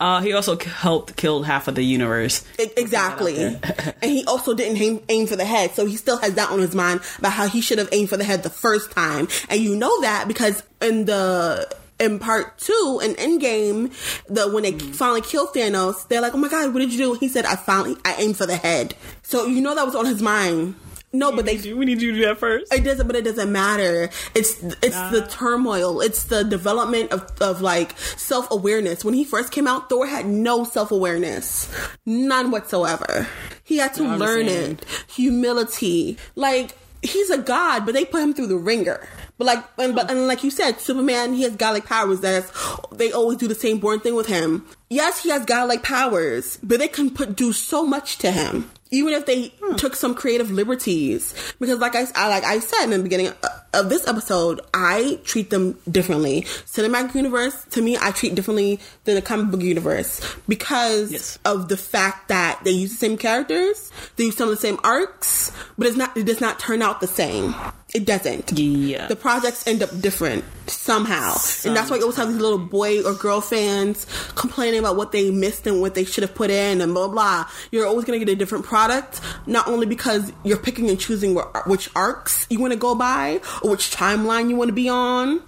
Uh, 0.00 0.22
he 0.22 0.32
also 0.32 0.58
helped 0.58 1.16
kill 1.16 1.42
half 1.42 1.68
of 1.68 1.74
the 1.74 1.84
universe. 1.84 2.46
Exactly. 2.58 3.36
and 3.44 4.10
he 4.10 4.24
also 4.24 4.54
didn't 4.54 4.80
aim, 4.80 5.00
aim 5.10 5.26
for 5.26 5.36
the 5.36 5.44
head, 5.44 5.72
so 5.72 5.84
he 5.84 5.96
still 5.96 6.16
has 6.16 6.32
that 6.34 6.50
on 6.50 6.60
his 6.60 6.74
mind 6.74 7.00
about 7.18 7.32
how 7.32 7.46
he 7.46 7.60
should 7.60 7.76
have 7.78 7.90
aimed 7.92 8.08
for 8.08 8.16
the 8.16 8.24
head 8.24 8.42
the 8.42 8.48
first 8.48 8.90
time. 8.90 9.28
And 9.50 9.60
you 9.60 9.76
know 9.76 10.00
that 10.00 10.26
because 10.28 10.62
in 10.80 11.04
the 11.04 11.70
in 12.04 12.18
part 12.18 12.58
two, 12.58 13.00
in 13.02 13.14
Endgame, 13.14 13.92
the 14.28 14.48
when 14.48 14.62
they 14.62 14.72
mm-hmm. 14.72 14.92
finally 14.92 15.22
kill 15.22 15.48
Thanos, 15.48 16.06
they're 16.08 16.20
like, 16.20 16.34
"Oh 16.34 16.38
my 16.38 16.48
god, 16.48 16.72
what 16.72 16.80
did 16.80 16.92
you 16.92 16.98
do?" 16.98 17.14
He 17.14 17.28
said, 17.28 17.44
"I 17.44 17.56
finally 17.56 17.96
I 18.04 18.14
aimed 18.16 18.36
for 18.36 18.46
the 18.46 18.56
head." 18.56 18.94
So 19.22 19.46
you 19.46 19.60
know 19.60 19.74
that 19.74 19.86
was 19.86 19.94
on 19.94 20.06
his 20.06 20.22
mind. 20.22 20.76
No, 21.14 21.30
but 21.30 21.46
they 21.46 21.56
we 21.72 21.84
need 21.84 22.02
you 22.02 22.10
to 22.10 22.18
do 22.18 22.24
that 22.26 22.38
first. 22.38 22.74
it 22.74 22.82
doesn't, 22.82 23.06
but 23.06 23.14
it 23.14 23.24
doesn't 23.24 23.50
matter. 23.50 24.10
It's 24.34 24.60
it's 24.62 24.96
the 25.10 25.24
ah. 25.24 25.28
turmoil. 25.30 26.00
It's 26.00 26.24
the 26.24 26.42
development 26.42 27.12
of, 27.12 27.30
of 27.40 27.60
like 27.60 27.96
self 27.98 28.50
awareness. 28.50 29.04
When 29.04 29.14
he 29.14 29.24
first 29.24 29.52
came 29.52 29.68
out, 29.68 29.88
Thor 29.88 30.08
had 30.08 30.26
no 30.26 30.64
self 30.64 30.90
awareness, 30.90 31.72
none 32.04 32.50
whatsoever. 32.50 33.28
He 33.62 33.76
had 33.78 33.94
to 33.94 34.04
I 34.04 34.16
learn 34.16 34.46
it. 34.46 34.84
Humility, 35.08 36.18
like 36.34 36.76
he's 37.02 37.30
a 37.30 37.38
god, 37.38 37.86
but 37.86 37.94
they 37.94 38.04
put 38.04 38.20
him 38.20 38.34
through 38.34 38.48
the 38.48 38.56
ringer. 38.56 39.06
But 39.36 39.46
like, 39.46 39.64
and, 39.78 39.94
but 39.94 40.10
oh. 40.10 40.16
and 40.16 40.26
like 40.26 40.44
you 40.44 40.50
said, 40.50 40.80
Superman, 40.80 41.34
he 41.34 41.42
has 41.42 41.56
godlike 41.56 41.86
powers. 41.86 42.20
That's 42.20 42.50
they 42.92 43.12
always 43.12 43.38
do 43.38 43.48
the 43.48 43.54
same 43.54 43.78
boring 43.78 44.00
thing 44.00 44.14
with 44.14 44.26
him. 44.26 44.66
Yes, 44.90 45.22
he 45.22 45.30
has 45.30 45.44
godlike 45.44 45.82
powers, 45.82 46.58
but 46.62 46.78
they 46.78 46.88
can 46.88 47.10
put 47.10 47.34
do 47.34 47.52
so 47.52 47.84
much 47.84 48.18
to 48.18 48.30
him 48.30 48.70
even 48.94 49.12
if 49.12 49.26
they 49.26 49.48
hmm. 49.60 49.74
took 49.76 49.96
some 49.96 50.14
creative 50.14 50.50
liberties 50.50 51.34
because 51.58 51.78
like 51.78 51.96
I, 51.96 52.06
I 52.14 52.28
like 52.28 52.44
i 52.44 52.58
said 52.60 52.84
in 52.84 52.90
the 52.90 53.02
beginning 53.02 53.32
of 53.72 53.88
this 53.88 54.06
episode 54.06 54.60
i 54.72 55.18
treat 55.24 55.50
them 55.50 55.78
differently 55.90 56.42
cinematic 56.42 57.14
universe 57.14 57.64
to 57.70 57.82
me 57.82 57.98
i 58.00 58.12
treat 58.12 58.34
differently 58.34 58.78
than 59.04 59.16
the 59.16 59.22
comic 59.22 59.50
book 59.50 59.62
universe 59.62 60.20
because 60.48 61.12
Yes. 61.12 61.38
of 61.44 61.68
the 61.68 61.76
fact 61.76 62.28
that 62.28 62.60
they 62.64 62.70
use 62.70 62.92
the 62.92 62.96
same 62.96 63.18
characters 63.18 63.90
they 64.16 64.24
use 64.24 64.36
some 64.36 64.48
of 64.48 64.54
the 64.54 64.60
same 64.60 64.78
arcs 64.84 65.50
but 65.76 65.86
it's 65.86 65.96
not 65.96 66.16
it 66.16 66.24
does 66.24 66.40
not 66.40 66.58
turn 66.58 66.82
out 66.82 67.00
the 67.00 67.06
same 67.06 67.54
it 67.94 68.04
doesn't 68.04 68.50
Yeah. 68.58 69.06
the 69.06 69.14
projects 69.16 69.66
end 69.66 69.82
up 69.82 69.90
different 70.00 70.44
somehow 70.66 71.36
and 71.64 71.76
that's 71.76 71.90
why 71.90 71.96
you 71.96 72.02
always 72.02 72.16
have 72.16 72.28
these 72.28 72.40
little 72.40 72.58
boy 72.58 73.02
or 73.04 73.14
girl 73.14 73.40
fans 73.40 74.04
complaining 74.34 74.80
about 74.80 74.96
what 74.96 75.12
they 75.12 75.30
missed 75.30 75.66
and 75.66 75.80
what 75.80 75.94
they 75.94 76.04
should 76.04 76.22
have 76.22 76.34
put 76.34 76.50
in 76.50 76.80
and 76.80 76.92
blah 76.92 77.06
blah 77.08 77.46
you're 77.70 77.86
always 77.86 78.04
going 78.04 78.18
to 78.18 78.24
get 78.24 78.32
a 78.32 78.36
different 78.36 78.64
product 78.64 79.20
not 79.46 79.68
only 79.68 79.86
because 79.86 80.32
you're 80.42 80.56
picking 80.58 80.90
and 80.90 80.98
choosing 80.98 81.36
wh- 81.36 81.66
which 81.68 81.88
arcs 81.94 82.46
you 82.50 82.58
want 82.58 82.72
to 82.72 82.78
go 82.78 82.94
by 82.94 83.40
or 83.62 83.70
which 83.70 83.90
timeline 83.94 84.48
you 84.50 84.56
want 84.56 84.68
to 84.68 84.74
be 84.74 84.88
on 84.88 85.38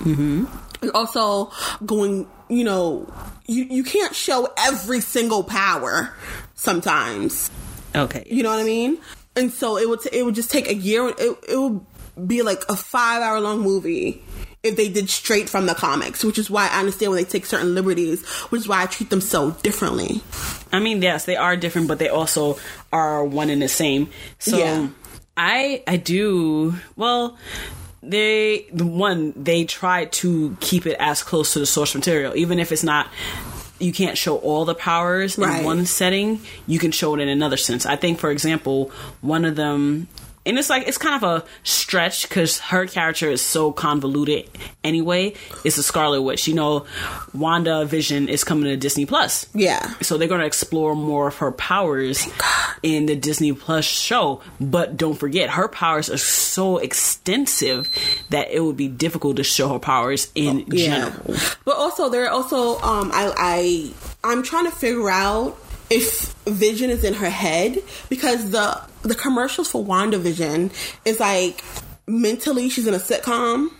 mm-hmm. 0.00 0.44
you're 0.82 0.96
also 0.96 1.50
going 1.86 2.26
you 2.48 2.64
know 2.64 3.06
you, 3.46 3.64
you 3.64 3.84
can't 3.84 4.14
show 4.14 4.48
every 4.58 5.00
single 5.00 5.44
power 5.44 6.12
sometimes 6.54 7.50
Okay. 7.94 8.24
you 8.26 8.42
know 8.42 8.48
what 8.50 8.58
I 8.60 8.64
mean? 8.64 8.98
And 9.36 9.50
so 9.52 9.76
it 9.76 9.86
would 9.88 10.00
t- 10.00 10.10
it 10.12 10.24
would 10.24 10.34
just 10.34 10.50
take 10.50 10.66
a 10.68 10.74
year. 10.74 11.08
It 11.08 11.36
it 11.48 11.56
would 11.58 11.80
be 12.26 12.42
like 12.42 12.62
a 12.68 12.76
five 12.76 13.22
hour 13.22 13.40
long 13.40 13.60
movie 13.60 14.22
if 14.62 14.76
they 14.76 14.88
did 14.88 15.10
straight 15.10 15.48
from 15.48 15.66
the 15.66 15.74
comics, 15.74 16.22
which 16.24 16.38
is 16.38 16.48
why 16.50 16.68
I 16.68 16.78
understand 16.80 17.10
when 17.12 17.22
they 17.22 17.28
take 17.28 17.46
certain 17.46 17.74
liberties, 17.74 18.24
which 18.50 18.60
is 18.60 18.68
why 18.68 18.82
I 18.82 18.86
treat 18.86 19.10
them 19.10 19.20
so 19.20 19.52
differently. 19.62 20.20
I 20.72 20.78
mean, 20.78 21.02
yes, 21.02 21.24
they 21.24 21.36
are 21.36 21.56
different, 21.56 21.88
but 21.88 21.98
they 21.98 22.08
also 22.08 22.58
are 22.92 23.24
one 23.24 23.50
and 23.50 23.60
the 23.62 23.68
same. 23.68 24.08
So 24.38 24.58
Yeah. 24.58 24.88
I 25.36 25.82
I 25.86 25.96
do 25.96 26.74
well. 26.96 27.36
They 28.02 28.66
the 28.72 28.86
one 28.86 29.32
they 29.36 29.64
try 29.64 30.06
to 30.06 30.56
keep 30.60 30.86
it 30.86 30.96
as 30.98 31.22
close 31.22 31.52
to 31.54 31.58
the 31.60 31.66
source 31.66 31.94
material, 31.94 32.36
even 32.36 32.58
if 32.58 32.72
it's 32.72 32.82
not. 32.82 33.08
You 33.78 33.92
can't 33.92 34.16
show 34.16 34.36
all 34.38 34.64
the 34.64 34.74
powers 34.76 35.36
Right. 35.38 35.58
in 35.60 35.64
one 35.64 35.86
setting. 35.86 36.40
You 36.68 36.78
can 36.78 36.92
show 36.92 37.14
it 37.14 37.20
in 37.20 37.28
another 37.28 37.56
sense. 37.56 37.84
I 37.84 37.96
think, 37.96 38.20
for 38.20 38.30
example, 38.30 38.92
one 39.22 39.44
of 39.44 39.56
them, 39.56 40.06
and 40.44 40.58
it's 40.58 40.68
like 40.68 40.88
it's 40.88 40.98
kind 40.98 41.22
of 41.22 41.22
a 41.22 41.46
stretch 41.62 42.28
because 42.28 42.58
her 42.58 42.86
character 42.86 43.30
is 43.30 43.40
so 43.42 43.72
convoluted. 43.72 44.48
Anyway, 44.82 45.34
it's 45.64 45.78
a 45.78 45.82
Scarlet 45.82 46.22
Witch. 46.22 46.48
You 46.48 46.54
know, 46.54 46.80
WandaVision 47.36 48.28
is 48.28 48.42
coming 48.42 48.64
to 48.64 48.76
Disney 48.76 49.06
Plus. 49.06 49.46
Yeah. 49.54 49.80
So 50.00 50.18
they're 50.18 50.28
going 50.28 50.40
to 50.40 50.46
explore 50.46 50.94
more 50.96 51.28
of 51.28 51.36
her 51.36 51.52
powers 51.52 52.26
in 52.82 53.06
the 53.06 53.14
Disney 53.14 53.52
Plus 53.52 53.84
show. 53.84 54.40
But 54.60 54.96
don't 54.96 55.14
forget, 55.14 55.50
her 55.50 55.68
powers 55.68 56.10
are 56.10 56.16
so 56.16 56.78
extensive 56.78 57.88
that 58.30 58.50
it 58.50 58.60
would 58.60 58.76
be 58.76 58.88
difficult 58.88 59.36
to 59.36 59.44
show 59.44 59.68
her 59.72 59.78
powers 59.78 60.30
in 60.34 60.68
general. 60.70 61.36
But 61.64 61.76
also 61.76 62.08
there 62.08 62.24
are 62.24 62.30
also 62.30 62.80
um 62.80 63.10
I 63.12 63.32
I 63.36 63.94
I'm 64.24 64.42
trying 64.42 64.64
to 64.64 64.72
figure 64.72 65.10
out 65.10 65.56
if 65.90 66.32
Vision 66.46 66.90
is 66.90 67.04
in 67.04 67.14
her 67.14 67.30
head 67.30 67.78
because 68.08 68.50
the 68.50 68.80
the 69.02 69.14
commercials 69.14 69.70
for 69.70 69.84
WandaVision 69.84 70.72
is 71.04 71.20
like 71.20 71.62
mentally 72.06 72.68
she's 72.68 72.86
in 72.86 72.94
a 72.94 72.98
sitcom 72.98 73.70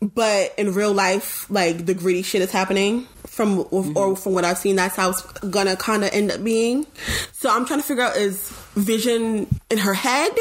but 0.00 0.52
in 0.58 0.74
real 0.74 0.92
life 0.92 1.48
like 1.50 1.86
the 1.86 1.94
gritty 1.94 2.22
shit 2.22 2.42
is 2.42 2.50
happening 2.50 3.06
from 3.26 3.60
or 3.60 3.64
mm-hmm. 3.64 4.14
from 4.14 4.34
what 4.34 4.44
I've 4.44 4.58
seen 4.58 4.76
that's 4.76 4.96
how 4.96 5.10
it's 5.10 5.22
gonna 5.22 5.76
kind 5.76 6.04
of 6.04 6.10
end 6.12 6.30
up 6.30 6.42
being. 6.42 6.86
So 7.32 7.50
I'm 7.50 7.64
trying 7.64 7.80
to 7.80 7.86
figure 7.86 8.02
out 8.02 8.16
is 8.16 8.50
Vision 8.74 9.46
in 9.70 9.78
her 9.78 9.94
head 9.94 10.32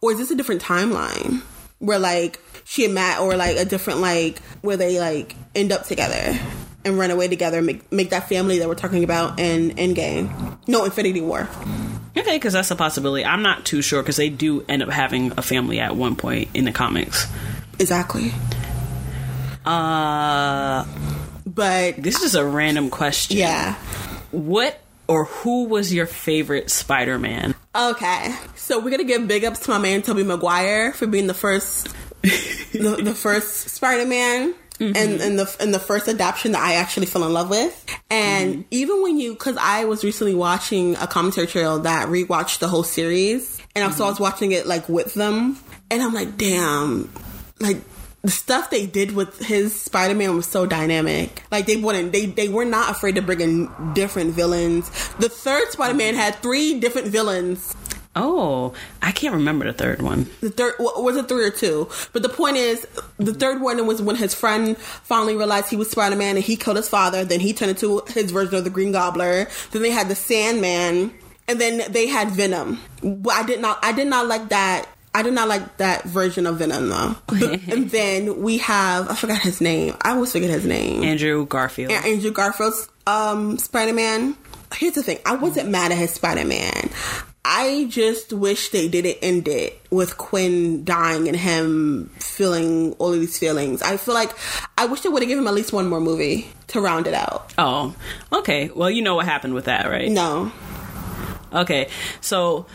or 0.00 0.12
is 0.12 0.18
this 0.18 0.30
a 0.30 0.34
different 0.34 0.62
timeline 0.62 1.42
where 1.78 1.98
like 1.98 2.40
she 2.64 2.84
and 2.84 2.94
Matt 2.94 3.20
or 3.20 3.36
like 3.36 3.56
a 3.56 3.64
different 3.64 4.00
like 4.00 4.40
where 4.62 4.76
they 4.76 4.98
like 4.98 5.36
end 5.54 5.72
up 5.72 5.84
together 5.84 6.38
and 6.84 6.98
run 6.98 7.10
away 7.10 7.28
together 7.28 7.58
and 7.58 7.66
make 7.66 7.90
make 7.92 8.10
that 8.10 8.28
family 8.28 8.58
that 8.58 8.68
we're 8.68 8.74
talking 8.74 9.04
about 9.04 9.38
in 9.40 9.70
Endgame. 9.72 10.58
No, 10.68 10.84
Infinity 10.84 11.20
War. 11.20 11.48
Okay, 12.16 12.36
because 12.36 12.52
that's 12.52 12.70
a 12.70 12.76
possibility. 12.76 13.24
I'm 13.24 13.42
not 13.42 13.64
too 13.64 13.82
sure 13.82 14.02
because 14.02 14.16
they 14.16 14.28
do 14.30 14.64
end 14.68 14.82
up 14.82 14.88
having 14.88 15.32
a 15.36 15.42
family 15.42 15.80
at 15.80 15.96
one 15.96 16.14
point 16.16 16.48
in 16.54 16.64
the 16.64 16.72
comics. 16.72 17.26
Exactly. 17.78 18.32
Uh, 19.64 20.84
But 21.46 21.96
this 22.02 22.22
is 22.22 22.34
a 22.34 22.44
random 22.44 22.90
question. 22.90 23.36
yeah. 23.36 23.74
What 24.30 24.80
or 25.06 25.24
who 25.26 25.64
was 25.64 25.92
your 25.92 26.06
favorite 26.06 26.70
Spider-Man? 26.70 27.54
Okay. 27.74 28.34
So 28.56 28.78
we're 28.80 28.90
gonna 28.90 29.04
give 29.04 29.26
big 29.28 29.44
ups 29.44 29.60
to 29.60 29.70
my 29.70 29.78
man 29.78 30.02
Tobey 30.02 30.22
Maguire 30.22 30.92
for 30.92 31.06
being 31.06 31.26
the 31.26 31.34
first 31.34 31.88
the, 32.22 33.00
the 33.02 33.14
first 33.14 33.68
Spider 33.70 34.06
Man. 34.80 34.96
And, 34.96 34.96
mm-hmm. 34.96 35.22
and 35.22 35.38
the 35.38 35.56
and 35.60 35.72
the 35.72 35.78
first 35.78 36.08
adaptation 36.08 36.52
that 36.52 36.60
I 36.60 36.74
actually 36.74 37.06
fell 37.06 37.22
in 37.24 37.32
love 37.32 37.48
with, 37.48 37.86
and 38.10 38.54
mm-hmm. 38.54 38.62
even 38.72 39.02
when 39.02 39.20
you, 39.20 39.34
because 39.34 39.56
I 39.56 39.84
was 39.84 40.02
recently 40.02 40.34
watching 40.34 40.96
a 40.96 41.06
commentary 41.06 41.46
trail 41.46 41.78
that 41.80 42.08
rewatched 42.08 42.58
the 42.58 42.66
whole 42.66 42.82
series, 42.82 43.60
and 43.76 43.84
so 43.92 43.98
mm-hmm. 43.98 44.02
I 44.02 44.08
was 44.08 44.18
watching 44.18 44.50
it 44.50 44.66
like 44.66 44.88
with 44.88 45.14
them, 45.14 45.58
and 45.92 46.02
I'm 46.02 46.12
like, 46.12 46.36
damn, 46.36 47.08
like 47.60 47.82
the 48.22 48.30
stuff 48.30 48.70
they 48.70 48.86
did 48.86 49.14
with 49.14 49.38
his 49.38 49.78
Spider-Man 49.78 50.34
was 50.34 50.46
so 50.46 50.64
dynamic. 50.66 51.42
Like 51.52 51.66
they 51.66 51.76
wouldn't, 51.76 52.10
they 52.10 52.26
they 52.26 52.48
were 52.48 52.64
not 52.64 52.90
afraid 52.90 53.14
to 53.14 53.22
bring 53.22 53.40
in 53.40 53.70
different 53.92 54.32
villains. 54.32 54.88
The 55.18 55.28
third 55.28 55.70
Spider-Man 55.70 56.14
had 56.14 56.36
three 56.36 56.80
different 56.80 57.08
villains. 57.08 57.76
Oh, 58.16 58.74
I 59.02 59.12
can't 59.12 59.34
remember 59.34 59.64
the 59.64 59.72
third 59.72 60.00
one. 60.00 60.28
The 60.40 60.50
third 60.50 60.74
was 60.78 61.16
it 61.16 61.28
three 61.28 61.44
or 61.44 61.50
two? 61.50 61.88
But 62.12 62.22
the 62.22 62.28
point 62.28 62.56
is, 62.56 62.86
the 63.18 63.34
third 63.34 63.60
one 63.60 63.84
was 63.86 64.00
when 64.00 64.16
his 64.16 64.34
friend 64.34 64.76
finally 64.78 65.36
realized 65.36 65.68
he 65.68 65.76
was 65.76 65.90
Spider 65.90 66.16
Man 66.16 66.36
and 66.36 66.44
he 66.44 66.56
killed 66.56 66.76
his 66.76 66.88
father. 66.88 67.24
Then 67.24 67.40
he 67.40 67.52
turned 67.52 67.70
into 67.70 68.02
his 68.08 68.30
version 68.30 68.54
of 68.54 68.64
the 68.64 68.70
Green 68.70 68.92
Gobbler. 68.92 69.48
Then 69.72 69.82
they 69.82 69.90
had 69.90 70.08
the 70.08 70.14
Sandman, 70.14 71.12
and 71.48 71.60
then 71.60 71.92
they 71.92 72.06
had 72.06 72.30
Venom. 72.30 72.80
But 73.02 73.34
I 73.34 73.42
did 73.44 73.60
not, 73.60 73.78
I 73.82 73.92
did 73.92 74.06
not 74.06 74.26
like 74.26 74.48
that. 74.50 74.88
I 75.16 75.22
did 75.22 75.32
not 75.32 75.48
like 75.48 75.76
that 75.76 76.04
version 76.04 76.46
of 76.46 76.58
Venom 76.58 76.88
though. 76.88 77.16
and 77.28 77.90
then 77.90 78.42
we 78.42 78.58
have 78.58 79.08
I 79.08 79.14
forgot 79.14 79.40
his 79.40 79.60
name. 79.60 79.96
I 80.02 80.10
always 80.10 80.32
forget 80.32 80.50
his 80.50 80.66
name. 80.66 81.02
Andrew 81.04 81.46
Garfield. 81.46 81.92
And 81.92 82.04
Andrew 82.04 82.32
Garfield's 82.32 82.88
um, 83.06 83.58
Spider 83.58 83.92
Man. 83.92 84.36
Here's 84.74 84.94
the 84.94 85.02
thing 85.04 85.18
I 85.24 85.36
wasn't 85.36 85.68
mad 85.68 85.92
at 85.92 85.98
his 85.98 86.12
Spider 86.12 86.44
Man. 86.44 86.90
I 87.44 87.86
just 87.90 88.32
wish 88.32 88.70
they 88.70 88.88
didn't 88.88 89.18
end 89.20 89.48
it 89.48 89.80
with 89.90 90.16
Quinn 90.16 90.84
dying 90.84 91.28
and 91.28 91.36
him 91.36 92.10
feeling 92.18 92.92
all 92.94 93.12
of 93.12 93.20
these 93.20 93.38
feelings. 93.38 93.82
I 93.82 93.98
feel 93.98 94.14
like 94.14 94.30
I 94.78 94.86
wish 94.86 95.02
they 95.02 95.10
would 95.10 95.22
have 95.22 95.28
given 95.28 95.44
him 95.44 95.48
at 95.48 95.54
least 95.54 95.72
one 95.72 95.88
more 95.88 96.00
movie 96.00 96.48
to 96.68 96.80
round 96.80 97.06
it 97.06 97.14
out. 97.14 97.52
Oh, 97.58 97.94
okay. 98.32 98.70
Well, 98.74 98.90
you 98.90 99.02
know 99.02 99.14
what 99.14 99.26
happened 99.26 99.54
with 99.54 99.66
that, 99.66 99.86
right? 99.90 100.10
No. 100.10 100.52
Okay. 101.52 101.88
So 102.20 102.66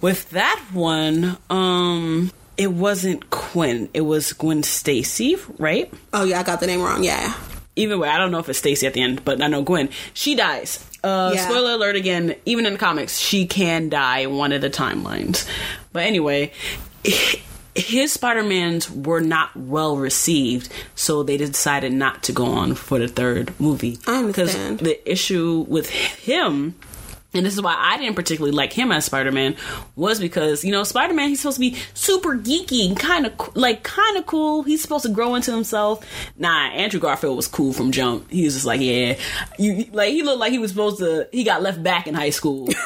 with 0.00 0.28
that 0.30 0.62
one, 0.72 1.38
um 1.48 2.30
it 2.56 2.72
wasn't 2.72 3.30
Quinn. 3.30 3.88
It 3.94 4.02
was 4.02 4.32
Gwen 4.32 4.62
Stacy, 4.62 5.36
right? 5.58 5.92
Oh, 6.12 6.24
yeah, 6.24 6.38
I 6.38 6.42
got 6.44 6.60
the 6.60 6.66
name 6.68 6.82
wrong. 6.82 7.02
Yeah. 7.02 7.34
Either 7.76 7.98
way, 7.98 8.08
I 8.08 8.18
don't 8.18 8.30
know 8.30 8.38
if 8.38 8.48
it's 8.48 8.58
Stacy 8.58 8.86
at 8.86 8.94
the 8.94 9.00
end, 9.02 9.24
but 9.24 9.42
I 9.42 9.48
know 9.48 9.62
Gwen. 9.62 9.88
She 10.12 10.34
dies. 10.34 10.84
Uh, 11.02 11.32
Yeah. 11.34 11.44
Spoiler 11.48 11.72
alert 11.72 11.96
again. 11.96 12.34
Even 12.44 12.66
in 12.66 12.74
the 12.74 12.78
comics, 12.78 13.18
she 13.18 13.46
can 13.46 13.88
die 13.88 14.26
one 14.26 14.52
of 14.52 14.60
the 14.60 14.70
timelines. 14.70 15.46
But 15.92 16.04
anyway, 16.04 16.52
his 17.74 18.12
Spider-Mans 18.12 18.90
were 18.90 19.20
not 19.20 19.56
well 19.56 19.96
received, 19.96 20.72
so 20.94 21.22
they 21.22 21.36
decided 21.36 21.92
not 21.92 22.22
to 22.24 22.32
go 22.32 22.46
on 22.46 22.74
for 22.74 22.98
the 23.00 23.08
third 23.08 23.52
movie. 23.58 23.98
I 24.06 24.18
understand. 24.18 24.78
the 24.78 25.10
issue 25.10 25.66
with 25.68 25.90
him 25.90 26.76
and 27.34 27.44
this 27.44 27.54
is 27.54 27.60
why 27.62 27.74
I 27.76 27.96
didn't 27.98 28.14
particularly 28.16 28.56
like 28.56 28.72
him 28.72 28.90
as 28.92 29.04
Spider 29.06 29.32
Man 29.32 29.56
was 29.96 30.20
because 30.20 30.64
you 30.64 30.72
know 30.72 30.84
Spider 30.84 31.14
Man 31.14 31.28
he's 31.28 31.40
supposed 31.40 31.56
to 31.56 31.60
be 31.60 31.76
super 31.94 32.36
geeky 32.36 32.86
and 32.86 32.98
kind 32.98 33.26
of 33.26 33.32
like 33.56 33.82
kind 33.82 34.16
of 34.16 34.26
cool. 34.26 34.62
He's 34.62 34.80
supposed 34.82 35.04
to 35.04 35.10
grow 35.12 35.34
into 35.34 35.52
himself. 35.52 36.04
Nah, 36.38 36.68
Andrew 36.70 37.00
Garfield 37.00 37.36
was 37.36 37.48
cool 37.48 37.72
from 37.72 37.92
jump. 37.92 38.30
He 38.30 38.44
was 38.44 38.54
just 38.54 38.66
like 38.66 38.80
yeah, 38.80 39.18
you 39.58 39.86
like 39.92 40.10
he 40.10 40.22
looked 40.22 40.40
like 40.40 40.52
he 40.52 40.58
was 40.58 40.70
supposed 40.70 40.98
to. 40.98 41.28
He 41.32 41.44
got 41.44 41.62
left 41.62 41.82
back 41.82 42.06
in 42.06 42.14
high 42.14 42.30
school. 42.30 42.68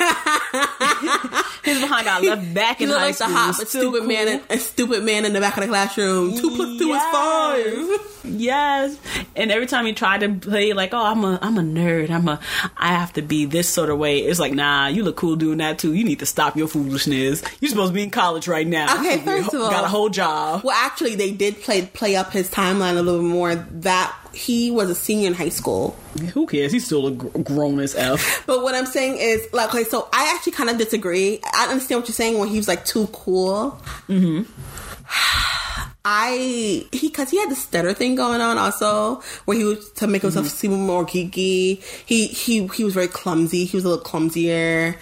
His 1.64 1.80
behind 1.80 2.04
got 2.06 2.22
left 2.22 2.54
back 2.54 2.78
He 2.78 2.84
in 2.84 2.90
high 2.90 2.96
like 3.06 3.18
the 3.18 3.24
school. 3.24 3.36
hot 3.36 3.54
Still 3.54 3.64
but 3.64 3.68
stupid 3.70 3.98
cool. 4.00 4.08
man, 4.08 4.28
in, 4.28 4.42
a 4.50 4.58
stupid 4.58 5.04
man 5.04 5.24
in 5.26 5.32
the 5.34 5.40
back 5.40 5.56
of 5.56 5.62
the 5.62 5.68
classroom. 5.68 6.36
Two 6.38 6.50
plus 6.56 6.78
two 6.78 6.88
Yes. 6.88 7.04
is 7.04 8.00
five. 8.00 8.14
Yes, 8.24 8.98
and 9.36 9.50
every 9.50 9.66
time 9.66 9.86
he 9.86 9.92
tried 9.92 10.20
to 10.20 10.34
play 10.34 10.72
like, 10.72 10.92
"Oh, 10.92 11.02
I'm 11.04 11.24
a, 11.24 11.38
I'm 11.40 11.56
a 11.58 11.62
nerd. 11.62 12.10
I'm 12.10 12.28
a, 12.28 12.40
I 12.76 12.88
have 12.88 13.12
to 13.14 13.22
be 13.22 13.44
this 13.46 13.68
sort 13.68 13.90
of 13.90 13.98
way." 13.98 14.18
It's 14.18 14.37
like, 14.40 14.52
nah, 14.52 14.86
you 14.88 15.02
look 15.04 15.16
cool 15.16 15.36
doing 15.36 15.58
that 15.58 15.78
too. 15.78 15.94
You 15.94 16.04
need 16.04 16.18
to 16.20 16.26
stop 16.26 16.56
your 16.56 16.68
foolishness. 16.68 17.42
You're 17.60 17.68
supposed 17.70 17.90
to 17.90 17.94
be 17.94 18.02
in 18.02 18.10
college 18.10 18.48
right 18.48 18.66
now. 18.66 18.94
Okay, 19.00 19.14
You 19.14 19.18
supposed 19.18 19.24
to 19.24 19.30
be- 19.36 19.42
first 19.42 19.54
of 19.54 19.60
all- 19.62 19.70
got 19.70 19.84
a 19.84 19.88
whole 19.88 20.08
job. 20.08 20.62
Well, 20.64 20.76
actually, 20.76 21.14
they 21.16 21.30
did 21.30 21.62
play 21.62 21.82
play 21.86 22.16
up 22.16 22.32
his 22.32 22.48
timeline 22.50 22.96
a 22.96 23.02
little 23.02 23.20
bit 23.22 23.28
more. 23.28 23.54
That 23.56 24.14
he 24.32 24.70
was 24.70 24.90
a 24.90 24.94
senior 24.94 25.26
in 25.28 25.34
high 25.34 25.48
school. 25.48 25.96
Who 26.34 26.46
cares? 26.46 26.70
He's 26.72 26.84
still 26.84 27.06
a 27.08 27.10
gr- 27.12 27.38
grown 27.40 27.80
as 27.80 27.94
f. 27.94 28.42
But 28.46 28.62
what 28.62 28.74
I'm 28.74 28.86
saying 28.86 29.16
is, 29.18 29.46
like, 29.52 29.68
okay, 29.74 29.84
so 29.84 30.08
I 30.12 30.32
actually 30.34 30.52
kind 30.52 30.70
of 30.70 30.78
disagree. 30.78 31.40
I 31.54 31.66
understand 31.68 32.00
what 32.02 32.08
you're 32.08 32.14
saying 32.14 32.38
when 32.38 32.48
he 32.48 32.56
was 32.56 32.68
like 32.68 32.84
too 32.84 33.08
cool. 33.12 33.80
Mm-hmm. 34.08 34.42
I 36.10 36.86
he 36.90 37.10
because 37.10 37.28
he 37.30 37.38
had 37.38 37.50
the 37.50 37.54
stutter 37.54 37.92
thing 37.92 38.14
going 38.14 38.40
on 38.40 38.56
also, 38.56 39.16
where 39.44 39.58
he 39.58 39.64
was 39.64 39.90
to 39.92 40.06
make 40.06 40.22
himself 40.22 40.46
mm-hmm. 40.46 40.56
seem 40.56 40.86
more 40.86 41.04
geeky. 41.04 41.82
He 42.06 42.28
he 42.28 42.66
he 42.68 42.82
was 42.82 42.94
very 42.94 43.08
clumsy. 43.08 43.66
He 43.66 43.76
was 43.76 43.84
a 43.84 43.90
little 43.90 44.02
clumsier. 44.02 44.96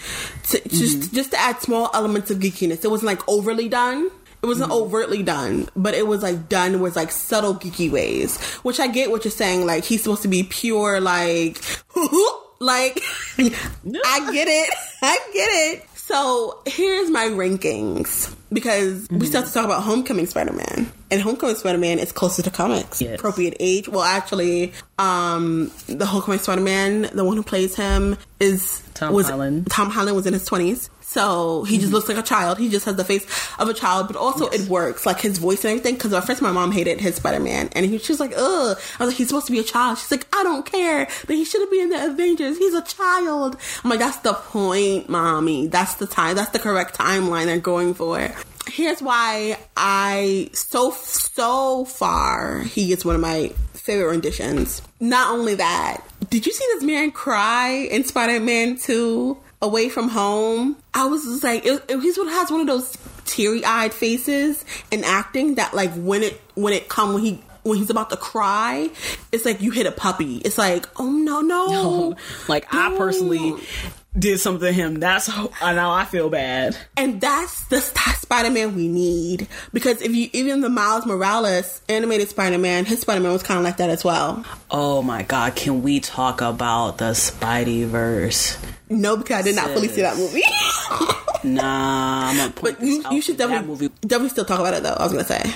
To, 0.48 0.68
Just 0.68 0.98
mm-hmm. 0.98 1.14
just 1.14 1.30
to 1.30 1.38
add 1.38 1.60
small 1.60 1.90
elements 1.94 2.32
of 2.32 2.38
geekiness. 2.38 2.84
It 2.84 2.90
wasn't 2.90 3.06
like 3.06 3.20
overly 3.28 3.68
done. 3.68 4.10
It 4.42 4.46
wasn't 4.46 4.72
mm-hmm. 4.72 4.82
overtly 4.82 5.22
done, 5.22 5.68
but 5.76 5.94
it 5.94 6.08
was 6.08 6.24
like 6.24 6.48
done 6.48 6.80
with 6.80 6.96
like 6.96 7.12
subtle 7.12 7.54
geeky 7.54 7.88
ways. 7.88 8.42
Which 8.64 8.80
I 8.80 8.88
get 8.88 9.12
what 9.12 9.24
you're 9.24 9.30
saying. 9.30 9.64
Like 9.64 9.84
he's 9.84 10.02
supposed 10.02 10.22
to 10.22 10.28
be 10.28 10.42
pure, 10.42 11.00
like 11.00 11.62
like 12.58 13.00
I 13.38 14.32
get 14.32 14.48
it. 14.48 14.74
I 15.02 15.18
get 15.32 15.48
it. 15.70 15.86
So 16.06 16.62
here's 16.66 17.10
my 17.10 17.24
rankings 17.24 18.32
because 18.52 19.08
we 19.10 19.26
still 19.26 19.40
have 19.40 19.48
to 19.48 19.54
talk 19.54 19.64
about 19.64 19.82
Homecoming 19.82 20.26
Spider-Man, 20.26 20.92
and 21.10 21.20
Homecoming 21.20 21.56
Spider-Man 21.56 21.98
is 21.98 22.12
closer 22.12 22.42
to 22.42 22.50
comics, 22.50 23.02
Yes. 23.02 23.18
appropriate 23.18 23.56
age. 23.58 23.88
Well, 23.88 24.02
actually, 24.04 24.72
um, 25.00 25.72
the 25.88 26.06
Homecoming 26.06 26.38
Spider-Man, 26.38 27.10
the 27.12 27.24
one 27.24 27.36
who 27.36 27.42
plays 27.42 27.74
him, 27.74 28.16
is 28.38 28.84
Tom 28.94 29.14
was 29.14 29.28
Holland. 29.28 29.68
Tom 29.68 29.90
Holland 29.90 30.14
was 30.14 30.26
in 30.28 30.32
his 30.32 30.44
twenties. 30.44 30.90
So 31.16 31.64
he 31.64 31.76
just 31.76 31.86
mm-hmm. 31.86 31.94
looks 31.94 32.08
like 32.10 32.18
a 32.18 32.22
child. 32.22 32.58
He 32.58 32.68
just 32.68 32.84
has 32.84 32.96
the 32.96 33.04
face 33.04 33.24
of 33.58 33.70
a 33.70 33.72
child, 33.72 34.06
but 34.06 34.16
also 34.16 34.48
it 34.48 34.68
works, 34.68 35.06
like 35.06 35.18
his 35.18 35.38
voice 35.38 35.64
and 35.64 35.70
everything. 35.70 35.94
Because 35.94 36.12
at 36.12 36.26
first 36.26 36.42
my 36.42 36.52
mom 36.52 36.72
hated 36.72 37.00
his 37.00 37.14
Spider 37.14 37.40
Man, 37.40 37.70
and 37.72 37.86
he, 37.86 37.96
she 37.96 38.12
was 38.12 38.20
like, 38.20 38.34
"Ugh." 38.36 38.76
I 38.76 39.02
was 39.02 39.08
like, 39.08 39.16
"He's 39.16 39.28
supposed 39.28 39.46
to 39.46 39.52
be 39.52 39.58
a 39.58 39.64
child." 39.64 39.96
She's 39.96 40.10
like, 40.10 40.26
"I 40.36 40.42
don't 40.42 40.66
care, 40.66 41.08
but 41.26 41.34
he 41.34 41.46
shouldn't 41.46 41.70
be 41.70 41.80
in 41.80 41.88
the 41.88 42.04
Avengers. 42.04 42.58
He's 42.58 42.74
a 42.74 42.82
child." 42.82 43.56
I'm 43.82 43.88
like, 43.88 43.98
"That's 43.98 44.18
the 44.18 44.34
point, 44.34 45.08
mommy. 45.08 45.68
That's 45.68 45.94
the 45.94 46.06
time. 46.06 46.36
That's 46.36 46.50
the 46.50 46.58
correct 46.58 46.98
timeline 46.98 47.46
they're 47.46 47.60
going 47.60 47.94
for." 47.94 48.30
Here's 48.68 49.00
why 49.00 49.56
I 49.74 50.50
so 50.52 50.90
so 50.90 51.86
far 51.86 52.60
he 52.60 52.88
gets 52.88 53.06
one 53.06 53.14
of 53.14 53.22
my 53.22 53.54
favorite 53.72 54.10
renditions. 54.10 54.82
Not 55.00 55.32
only 55.32 55.54
that, 55.54 56.04
did 56.28 56.44
you 56.44 56.52
see 56.52 56.66
this 56.74 56.82
man 56.82 57.10
cry 57.10 57.88
in 57.90 58.04
Spider 58.04 58.38
Man 58.38 58.76
Two? 58.76 59.38
Away 59.62 59.88
from 59.88 60.08
home, 60.08 60.76
I 60.94 61.06
was 61.06 61.24
just 61.24 61.42
like, 61.44 61.64
it, 61.64 61.84
it, 61.88 62.00
he's 62.00 62.18
one 62.18 62.28
has 62.28 62.50
one 62.50 62.60
of 62.60 62.66
those 62.66 62.96
teary 63.24 63.64
eyed 63.64 63.92
faces 63.92 64.64
in 64.90 65.04
acting 65.04 65.56
that 65.56 65.74
like 65.74 65.92
when 65.94 66.22
it 66.22 66.40
when 66.54 66.72
it 66.72 66.88
come 66.88 67.14
when 67.14 67.22
he 67.22 67.42
when 67.62 67.78
he's 67.78 67.90
about 67.90 68.10
to 68.10 68.16
cry, 68.16 68.88
it's 69.32 69.44
like 69.44 69.60
you 69.60 69.72
hit 69.72 69.86
a 69.86 69.92
puppy. 69.92 70.36
It's 70.36 70.56
like, 70.56 70.86
oh 71.00 71.10
no 71.10 71.40
no, 71.40 72.16
Like 72.48 72.72
I 72.72 72.96
personally 72.96 73.54
did 74.18 74.40
something 74.40 74.66
to 74.66 74.72
him. 74.72 75.00
That's 75.00 75.26
how 75.26 75.50
I 75.60 75.74
know 75.74 75.90
I 75.90 76.04
feel 76.04 76.28
bad. 76.30 76.76
and 76.96 77.20
that's 77.20 77.64
the 77.66 77.80
Spider 77.80 78.50
Man 78.50 78.74
we 78.74 78.88
need 78.88 79.46
because 79.72 80.02
if 80.02 80.14
you 80.14 80.28
even 80.32 80.60
the 80.60 80.68
Miles 80.68 81.06
Morales 81.06 81.80
animated 81.88 82.28
Spider 82.28 82.58
Man, 82.58 82.84
his 82.84 83.00
Spider 83.00 83.20
Man 83.20 83.32
was 83.32 83.42
kind 83.42 83.58
of 83.58 83.64
like 83.64 83.76
that 83.76 83.90
as 83.90 84.04
well. 84.04 84.44
Oh 84.70 85.02
my 85.02 85.22
god, 85.22 85.54
can 85.54 85.82
we 85.82 86.00
talk 86.00 86.40
about 86.40 86.98
the 86.98 87.12
Spidey 87.12 87.86
verse? 87.86 88.58
No, 88.88 89.16
because 89.16 89.38
I 89.40 89.42
did 89.42 89.56
not 89.56 89.70
fully 89.70 89.88
see 89.88 90.02
that 90.02 90.16
movie. 90.16 90.42
Nah, 91.44 92.30
I'm 92.30 92.36
gonna 92.36 92.50
point 92.50 92.78
but 92.78 92.86
you, 92.86 93.02
out 93.04 93.12
you 93.12 93.20
should 93.20 93.36
definitely 93.36 93.66
movie. 93.68 93.88
definitely 94.00 94.30
still 94.30 94.44
talk 94.44 94.58
about 94.58 94.74
it 94.74 94.82
though. 94.82 94.94
I 94.98 95.02
was 95.04 95.12
gonna 95.12 95.24
say. 95.24 95.52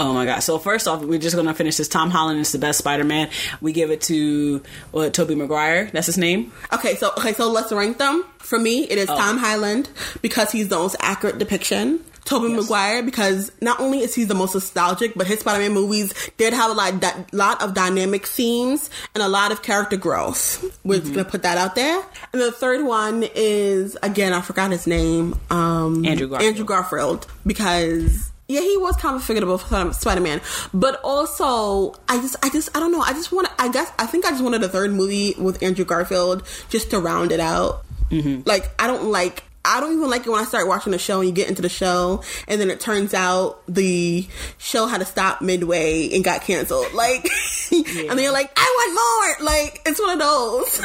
Oh 0.00 0.14
my 0.14 0.24
god! 0.24 0.40
So 0.40 0.58
first 0.58 0.88
off, 0.88 1.02
we're 1.04 1.18
just 1.18 1.36
gonna 1.36 1.54
finish 1.54 1.76
this. 1.76 1.88
Tom 1.88 2.10
Holland 2.10 2.40
is 2.40 2.52
the 2.52 2.58
best 2.58 2.78
Spider-Man. 2.78 3.28
We 3.60 3.72
give 3.72 3.90
it 3.90 4.00
to 4.02 4.62
what 4.92 5.12
Tobey 5.12 5.34
Maguire. 5.34 5.90
That's 5.92 6.06
his 6.06 6.16
name. 6.16 6.52
Okay, 6.72 6.96
so 6.96 7.12
okay, 7.18 7.34
so 7.34 7.50
let's 7.50 7.70
rank 7.70 7.98
them. 7.98 8.24
For 8.38 8.58
me, 8.58 8.84
it 8.84 8.96
is 8.96 9.08
Tom 9.08 9.36
Highland 9.36 9.90
because 10.22 10.50
he's 10.50 10.68
the 10.68 10.76
most 10.76 10.96
accurate 11.00 11.38
depiction. 11.38 12.02
Toby 12.24 12.52
Maguire 12.52 13.02
because 13.02 13.50
not 13.60 13.80
only 13.80 14.00
is 14.00 14.14
he 14.14 14.24
the 14.24 14.34
most 14.34 14.54
nostalgic, 14.54 15.14
but 15.16 15.26
his 15.26 15.40
Spider-Man 15.40 15.72
movies 15.72 16.12
did 16.36 16.52
have 16.52 16.70
a 16.70 16.74
lot, 16.74 17.00
di- 17.00 17.24
lot 17.32 17.60
of 17.60 17.74
dynamic 17.74 18.26
scenes 18.26 18.88
and 19.14 19.22
a 19.22 19.28
lot 19.28 19.50
of 19.52 19.62
character 19.62 19.96
growth. 19.96 20.64
We're 20.84 21.00
gonna 21.00 21.24
put 21.24 21.42
that 21.42 21.58
out 21.58 21.74
there. 21.74 22.00
And 22.32 22.40
the 22.40 22.52
third 22.52 22.84
one 22.84 23.24
is 23.34 23.96
again, 24.02 24.32
I 24.32 24.42
forgot 24.42 24.70
his 24.70 24.86
name. 24.86 25.34
Um, 25.50 26.06
Andrew 26.06 26.28
Garfield. 26.28 26.48
Andrew 26.48 26.64
Garfield 26.64 27.26
because 27.44 28.29
yeah, 28.50 28.60
he 28.60 28.76
was 28.76 28.96
kind 28.96 29.14
of 29.14 29.22
forgettable 29.22 29.58
for 29.58 29.92
Spider 29.92 30.20
Man, 30.20 30.40
but 30.74 31.00
also 31.04 31.94
I 32.08 32.20
just, 32.20 32.36
I 32.44 32.50
just, 32.50 32.76
I 32.76 32.80
don't 32.80 32.90
know. 32.90 33.00
I 33.00 33.12
just 33.12 33.30
want, 33.30 33.48
I 33.58 33.68
guess, 33.68 33.92
I 33.98 34.06
think 34.06 34.26
I 34.26 34.30
just 34.30 34.42
wanted 34.42 34.62
a 34.64 34.68
third 34.68 34.92
movie 34.92 35.34
with 35.38 35.62
Andrew 35.62 35.84
Garfield 35.84 36.42
just 36.68 36.90
to 36.90 36.98
round 36.98 37.30
it 37.30 37.38
out. 37.38 37.84
Mm-hmm. 38.10 38.42
Like 38.46 38.70
I 38.78 38.86
don't 38.88 39.04
like. 39.04 39.44
I 39.62 39.78
don't 39.78 39.92
even 39.92 40.08
like 40.08 40.26
it 40.26 40.30
when 40.30 40.40
I 40.40 40.44
start 40.44 40.66
watching 40.66 40.92
the 40.92 40.98
show 40.98 41.20
and 41.20 41.28
you 41.28 41.34
get 41.34 41.50
into 41.50 41.60
the 41.60 41.68
show 41.68 42.24
and 42.48 42.58
then 42.58 42.70
it 42.70 42.80
turns 42.80 43.12
out 43.12 43.62
the 43.68 44.26
show 44.56 44.86
had 44.86 45.00
to 45.00 45.04
stop 45.04 45.42
midway 45.42 46.08
and 46.14 46.24
got 46.24 46.40
canceled. 46.42 46.86
Like, 46.94 47.28
and 47.70 47.84
then 47.84 48.18
you're 48.18 48.32
like, 48.32 48.50
I 48.56 49.36
want 49.36 49.38
more. 49.38 49.46
Like, 49.46 49.82
it's 49.84 50.00
one 50.00 50.12
of 50.12 50.18
those. 50.18 50.80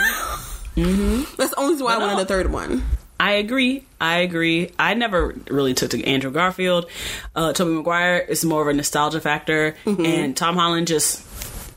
mm-hmm. 0.76 1.36
That's 1.38 1.51
the 1.51 1.55
only 1.57 1.72
reason 1.72 1.86
why 1.86 1.95
I 1.95 1.97
wanted 1.99 2.16
no. 2.16 2.22
a 2.24 2.26
third 2.26 2.51
one. 2.51 2.84
I 3.20 3.34
agree. 3.34 3.84
I 4.01 4.18
agree. 4.20 4.72
I 4.78 4.93
never 4.93 5.36
really 5.49 5.74
took 5.74 5.91
to 5.91 6.03
Andrew 6.03 6.32
Garfield. 6.32 6.89
Uh, 7.36 7.53
Tobey 7.53 7.72
Maguire 7.74 8.18
is 8.20 8.43
more 8.43 8.61
of 8.61 8.68
a 8.68 8.74
nostalgia 8.74 9.22
factor, 9.22 9.76
Mm-hmm. 9.86 10.05
and 10.05 10.38
Tom 10.38 10.55
Holland 10.55 10.88
just 10.88 11.24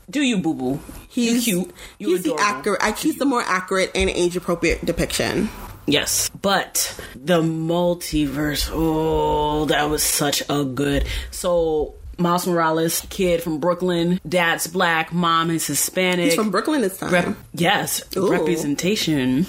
do 0.09 0.21
you 0.21 0.39
boo 0.39 0.53
boo. 0.53 0.79
You 1.13 1.33
He's 1.33 1.43
cute. 1.45 1.71
You 1.97 2.09
he's 2.09 2.23
the 2.23 2.35
accurate. 2.39 2.81
I 2.83 2.91
he's 2.91 3.17
the 3.17 3.25
more 3.25 3.41
accurate 3.41 3.91
and 3.95 4.09
age 4.09 4.35
appropriate 4.37 4.85
depiction. 4.85 5.49
Yes, 5.87 6.29
but 6.41 6.99
the 7.15 7.41
multiverse. 7.41 8.69
Oh, 8.71 9.65
that 9.65 9.89
was 9.89 10.03
such 10.03 10.43
a 10.49 10.63
good. 10.63 11.07
So 11.31 11.95
Miles 12.19 12.45
Morales, 12.45 13.05
kid 13.09 13.41
from 13.41 13.59
Brooklyn, 13.59 14.19
dad's 14.27 14.67
black, 14.67 15.11
mom 15.13 15.49
is 15.49 15.65
Hispanic. 15.65 16.25
He's 16.25 16.35
from 16.35 16.51
Brooklyn 16.51 16.81
this 16.81 16.97
time. 16.99 17.11
Rep- 17.11 17.37
yes, 17.53 18.03
Ooh. 18.17 18.29
representation. 18.29 19.47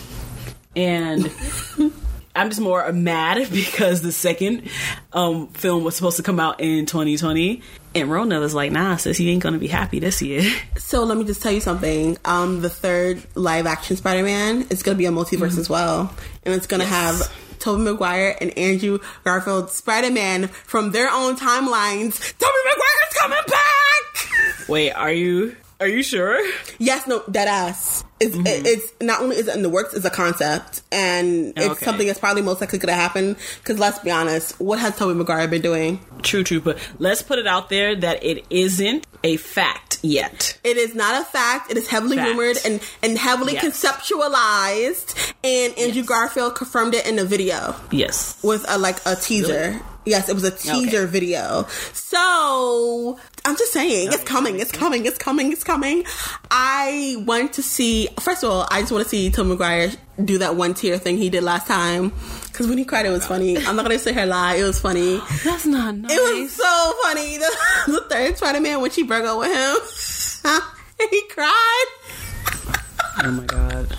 And 0.77 1.31
I'm 2.35 2.49
just 2.49 2.61
more 2.61 2.91
mad 2.93 3.49
because 3.53 4.03
the 4.03 4.13
second 4.13 4.69
um, 5.13 5.49
film 5.49 5.85
was 5.85 5.97
supposed 5.97 6.17
to 6.19 6.23
come 6.23 6.39
out 6.41 6.61
in 6.61 6.87
2020. 6.87 7.63
And 7.93 8.09
Rona 8.11 8.39
was 8.39 8.55
like, 8.55 8.71
nah, 8.71 8.97
sis, 8.97 9.19
you 9.19 9.31
ain't 9.31 9.43
gonna 9.43 9.59
be 9.59 9.67
happy 9.67 9.99
this 9.99 10.23
year. 10.23 10.43
So 10.77 11.05
let 11.05 11.17
me 11.19 11.25
just 11.25 11.41
tell 11.41 11.53
you 11.53 11.61
something. 11.61 12.19
Um, 12.25 12.63
the 12.63 12.69
third 12.71 13.23
live 13.37 13.67
action 13.67 13.97
Spider 13.97 14.25
Man 14.25 14.63
is 14.71 14.83
to 14.83 14.99
be 14.99 15.07
a 15.07 15.11
multiverse 15.11 15.57
as 15.57 15.69
well, 15.71 16.13
and 16.45 16.53
it's 16.53 16.67
to 16.67 16.79
Yes. 16.79 16.89
have 16.89 17.59
Tobey 17.61 17.83
Maguire 17.83 18.37
and 18.41 18.57
Andrew 18.59 18.99
Garfield 19.23 19.71
Spider 19.71 20.11
Man 20.11 20.49
from 20.49 20.91
their 20.91 21.09
own 21.11 21.37
timelines. 21.37 22.19
Tobey 22.39 22.53
Maguire's 22.65 23.15
coming 23.21 23.39
back. 23.47 24.69
Wait, 24.69 24.91
are 24.91 25.13
you 25.13 25.55
are 25.81 25.89
you 25.89 26.03
sure? 26.03 26.39
yes, 26.79 27.07
no, 27.07 27.23
dead 27.31 27.49
ass. 27.49 28.05
It's, 28.21 28.37
Mm-hmm. 28.37 28.67
it's 28.67 28.93
not 29.01 29.23
only 29.23 29.37
is 29.37 29.49
it 29.49 29.57
in 29.57 29.63
the 29.63 29.71
works, 29.71 29.95
it's 29.95 30.05
a 30.05 30.11
concept, 30.11 30.83
and 30.93 31.55
it's 31.57 31.67
Okay. 31.67 31.85
something 31.87 32.07
that's 32.07 32.19
probably 32.19 32.43
most 32.43 32.61
likely 32.61 32.79
going 32.79 32.89
to 32.95 33.01
happen. 33.01 33.35
Because 33.61 33.79
let's 33.79 33.99
be 34.01 34.11
honest, 34.11 34.61
what 34.61 34.79
has 34.79 34.95
Tobey 34.99 35.15
Maguire 35.15 35.49
been 35.49 35.63
doing? 35.63 36.01
True, 36.23 36.45
true, 36.45 36.61
but 36.61 36.79
let's 36.99 37.23
put 37.23 37.39
it 37.39 37.47
out 37.47 37.71
there 37.71 37.97
that 37.97 38.23
it 38.23 38.45
isn't 38.51 39.07
a 39.25 39.37
fact 39.39 40.01
yet. 40.03 40.59
It 40.65 40.77
is 40.77 40.95
not 40.95 41.23
a 41.23 41.25
fact. 41.25 41.71
It 41.71 41.79
is 41.79 41.87
heavily 41.89 42.17
Fact. 42.19 42.29
rumored 42.29 42.59
and, 42.67 42.81
and 43.03 43.17
heavily 43.19 43.55
Yes. 43.55 43.65
conceptualized. 43.65 45.33
And 45.43 45.73
Andrew 45.79 46.01
Yes. 46.03 46.07
Garfield 46.07 46.55
confirmed 46.57 46.95
it 46.95 47.07
in 47.07 47.19
a 47.19 47.25
video 47.25 47.75
Yes. 47.91 48.37
with 48.43 48.65
a 48.69 48.77
like 48.77 48.99
a 49.07 49.17
teaser. 49.17 49.81
Yes, 50.07 50.29
it 50.31 50.35
was 50.35 50.45
a 50.45 50.51
teaser 50.51 51.03
Okay. 51.03 51.07
video. 51.11 51.67
So 51.93 53.19
I'm 53.45 53.57
just 53.57 53.73
saying, 53.73 54.09
it's 54.13 54.25
coming, 54.25 54.61
it's 54.61 54.73
coming, 54.73 55.07
it's 55.07 55.19
coming, 55.19 55.53
it's 55.53 55.65
coming. 55.65 56.05
I 56.51 57.17
want 57.27 57.55
to 57.55 57.63
see. 57.63 58.09
First 58.21 58.45
of 58.45 58.51
all, 58.51 58.69
I 58.71 58.81
just 58.81 58.93
want 58.93 59.05
to 59.05 59.09
see 59.09 59.31
Tom 59.31 59.49
McGuire 59.49 59.97
do 60.23 60.39
that 60.39 60.57
one 60.57 60.75
tear 60.75 60.99
thing 60.99 61.17
he 61.17 61.31
did 61.31 61.43
last 61.43 61.67
time. 61.67 62.13
Because 62.47 62.69
when 62.69 62.77
he 62.77 62.85
cried, 62.85 63.07
it 63.07 63.11
was 63.11 63.27
funny. 63.27 63.57
I'm 63.57 63.77
not 63.77 63.83
gonna 63.83 63.99
say 63.99 64.13
her 64.13 64.27
lie. 64.27 64.57
It 64.57 64.65
was 64.65 64.79
funny. 64.81 65.21
That's 65.45 65.67
not 65.67 65.95
nice. 65.97 66.11
It 66.13 66.41
was 66.43 66.53
so 66.53 66.93
funny. 67.03 67.39
The, 67.39 67.57
the 67.93 68.01
third 68.11 68.37
Spider 68.37 68.61
Man 68.61 68.81
when 68.81 68.91
she 68.91 69.05
broke 69.05 69.25
up 69.25 69.39
with 69.39 69.53
him, 69.53 70.61
and 71.01 71.11
he 71.11 71.23
cried. 71.29 71.87
oh 73.25 73.31
my 73.31 73.45
god. 73.45 73.97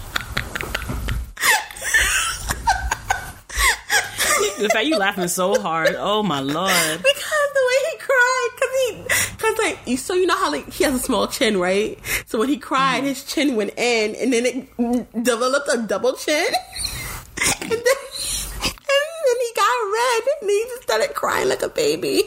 The 4.57 4.69
fact 4.71 4.85
you 4.85 4.97
laughing 4.97 5.27
so 5.27 5.59
hard. 5.59 5.95
Oh 5.97 6.23
my 6.23 6.39
lord. 6.39 6.97
Because 6.97 7.49
the 7.53 7.63
way 7.67 7.77
he 7.91 7.97
cried, 7.97 8.49
because 8.55 8.73
he, 8.75 9.03
because 9.37 9.57
like, 9.59 9.79
you, 9.85 9.97
so 9.97 10.13
you 10.13 10.25
know 10.25 10.37
how 10.37 10.51
like 10.51 10.71
he 10.71 10.83
has 10.83 10.93
a 10.95 10.99
small 10.99 11.27
chin, 11.27 11.57
right? 11.59 11.99
So 12.25 12.39
when 12.39 12.49
he 12.49 12.57
cried, 12.57 13.03
his 13.03 13.23
chin 13.23 13.55
went 13.55 13.77
in, 13.77 14.15
and 14.15 14.33
then 14.33 14.45
it 14.45 15.23
developed 15.23 15.69
a 15.73 15.81
double 15.83 16.13
chin, 16.13 16.45
and 17.61 17.71
then, 17.71 17.71
and 17.71 17.81
then 17.81 19.37
he 19.39 19.51
got 19.55 19.91
red, 19.93 20.21
and 20.41 20.49
then 20.49 20.49
he 20.49 20.63
just 20.69 20.83
started 20.83 21.13
crying 21.13 21.49
like 21.49 21.61
a 21.63 21.69
baby. 21.69 22.23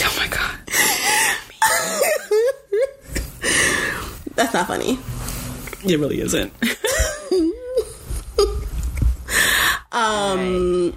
Oh 0.00 0.14
my 0.16 0.28
god. 0.28 0.58
That's 4.34 4.54
not 4.54 4.68
funny. 4.68 4.98
It 5.84 5.98
really 5.98 6.20
isn't. 6.20 6.52
Um. 9.90 10.94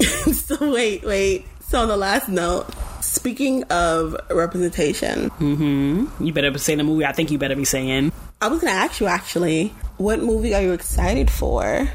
so 0.32 0.72
wait, 0.72 1.04
wait. 1.04 1.46
So 1.68 1.80
on 1.80 1.88
the 1.88 1.96
last 1.96 2.28
note, 2.28 2.66
speaking 3.00 3.64
of 3.64 4.16
representation, 4.30 5.30
mm-hmm. 5.30 6.24
You 6.24 6.32
better 6.32 6.50
be 6.50 6.58
saying 6.58 6.78
the 6.78 6.84
movie. 6.84 7.04
I 7.04 7.12
think 7.12 7.30
you 7.30 7.38
better 7.38 7.56
be 7.56 7.64
saying. 7.64 8.12
I 8.40 8.48
was 8.48 8.60
gonna 8.60 8.72
ask 8.72 9.00
you 9.00 9.06
actually, 9.06 9.68
what 9.96 10.20
movie 10.20 10.54
are 10.54 10.62
you 10.62 10.72
excited 10.72 11.30
for? 11.30 11.88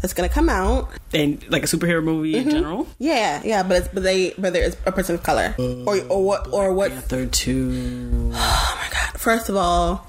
That's 0.00 0.14
gonna 0.14 0.28
come 0.28 0.48
out. 0.48 0.90
And 1.14 1.44
like 1.50 1.62
a 1.62 1.66
superhero 1.66 2.02
movie 2.02 2.36
in 2.36 2.50
general. 2.50 2.86
Yeah, 2.98 3.40
yeah, 3.44 3.62
but 3.62 3.78
it's, 3.78 3.88
but 3.88 4.02
they 4.02 4.30
but 4.36 4.52
there 4.52 4.64
is 4.64 4.76
a 4.84 4.92
person 4.92 5.14
of 5.14 5.22
color, 5.22 5.54
or 5.58 6.00
or 6.08 6.24
what 6.24 6.52
or 6.52 6.72
what? 6.72 6.90
Panther 6.90 7.26
two. 7.26 8.32
Oh 8.34 8.78
my 8.80 8.88
god! 8.92 9.20
First 9.20 9.48
of 9.48 9.56
all, 9.56 10.06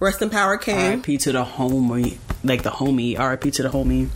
rest 0.00 0.22
in 0.22 0.30
power, 0.30 0.56
King. 0.56 0.76
R.I.P. 0.76 1.18
to 1.18 1.32
the 1.32 1.44
homie, 1.44 2.18
like 2.42 2.62
the 2.62 2.70
homie. 2.70 3.18
R.I.P. 3.18 3.50
to 3.52 3.62
the 3.62 3.68
homie. 3.68 4.08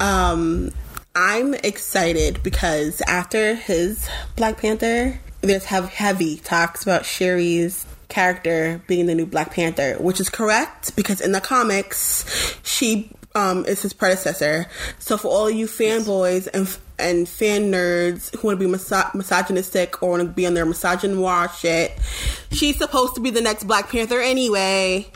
Um, 0.00 0.72
I'm 1.14 1.52
excited 1.54 2.42
because 2.42 3.02
after 3.02 3.54
his 3.54 4.08
Black 4.34 4.58
Panther, 4.58 5.20
there's 5.42 5.66
have 5.66 5.90
heavy 5.90 6.38
talks 6.38 6.82
about 6.82 7.02
Shuri's 7.02 7.84
character 8.08 8.80
being 8.86 9.06
the 9.06 9.14
new 9.14 9.26
Black 9.26 9.52
Panther, 9.52 9.96
which 10.00 10.20
is 10.20 10.30
correct 10.30 10.96
because 10.96 11.20
in 11.20 11.32
the 11.32 11.40
comics, 11.40 12.56
she 12.62 13.10
um 13.34 13.66
is 13.66 13.82
his 13.82 13.92
predecessor. 13.92 14.66
So 14.98 15.18
for 15.18 15.28
all 15.28 15.50
you 15.50 15.66
fanboys 15.66 16.48
and 16.52 16.66
and 16.98 17.28
fan 17.28 17.70
nerds 17.70 18.34
who 18.34 18.48
want 18.48 18.60
to 18.60 18.66
be 18.66 18.72
miso- 18.72 19.14
misogynistic 19.14 20.02
or 20.02 20.10
want 20.10 20.22
to 20.22 20.28
be 20.28 20.46
on 20.46 20.54
their 20.54 20.66
misogynoir 20.66 21.52
shit, 21.52 21.92
she's 22.52 22.78
supposed 22.78 23.16
to 23.16 23.20
be 23.20 23.28
the 23.28 23.42
next 23.42 23.64
Black 23.64 23.90
Panther 23.90 24.20
anyway. 24.20 25.06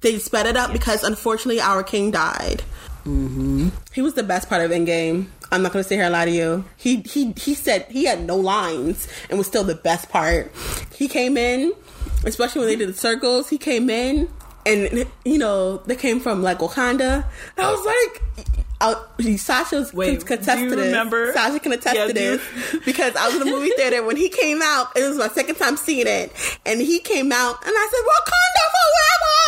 They 0.00 0.18
sped 0.18 0.46
it 0.46 0.56
up 0.56 0.72
because 0.72 1.02
unfortunately 1.02 1.60
our 1.60 1.82
king 1.82 2.12
died. 2.12 2.62
Mm-hmm. 3.08 3.68
He 3.92 4.02
was 4.02 4.14
the 4.14 4.22
best 4.22 4.48
part 4.48 4.62
of 4.62 4.70
Endgame. 4.70 5.26
I'm 5.50 5.62
not 5.62 5.72
gonna 5.72 5.82
sit 5.84 5.94
here 5.96 6.04
and 6.04 6.12
lie 6.12 6.26
to 6.26 6.30
you. 6.30 6.64
He 6.76 6.96
he 7.02 7.32
he 7.32 7.54
said 7.54 7.86
he 7.90 8.04
had 8.04 8.20
no 8.26 8.36
lines 8.36 9.08
and 9.30 9.38
was 9.38 9.46
still 9.46 9.64
the 9.64 9.74
best 9.74 10.10
part. 10.10 10.52
He 10.94 11.08
came 11.08 11.36
in, 11.38 11.72
especially 12.24 12.60
when 12.60 12.68
they 12.68 12.76
did 12.76 12.88
the 12.90 12.92
circles. 12.98 13.48
He 13.48 13.56
came 13.56 13.88
in, 13.88 14.28
and 14.66 15.06
you 15.24 15.38
know 15.38 15.78
they 15.78 15.96
came 15.96 16.20
from 16.20 16.42
like 16.42 16.58
Wakanda. 16.58 17.24
I 17.56 17.70
was 17.72 17.84
like. 17.86 18.22
I, 18.80 18.94
Sasha's 19.38 19.92
Wait, 19.92 20.24
can 20.24 20.38
attest 20.38 20.58
do 20.58 20.62
you 20.62 20.70
to 20.70 20.76
this. 20.76 20.86
remember? 20.86 21.32
Sasha 21.32 21.58
can 21.58 21.72
attest 21.72 21.96
Yeah, 21.96 22.06
to 22.06 22.12
this 22.12 22.40
because 22.84 23.16
I 23.16 23.26
was 23.26 23.34
in 23.34 23.40
the 23.40 23.50
movie 23.50 23.70
theater 23.70 24.04
when 24.04 24.16
he 24.16 24.28
came 24.28 24.60
out. 24.62 24.96
It 24.96 25.02
was 25.02 25.16
my 25.18 25.26
second 25.26 25.56
time 25.56 25.76
seeing 25.76 26.06
it, 26.06 26.30
and 26.64 26.80
he 26.80 27.00
came 27.00 27.32
out, 27.32 27.56
and 27.66 27.72
I 27.76 27.88
said, 27.90 28.04
"Wakanda 28.06 28.64
forever." 28.78 29.47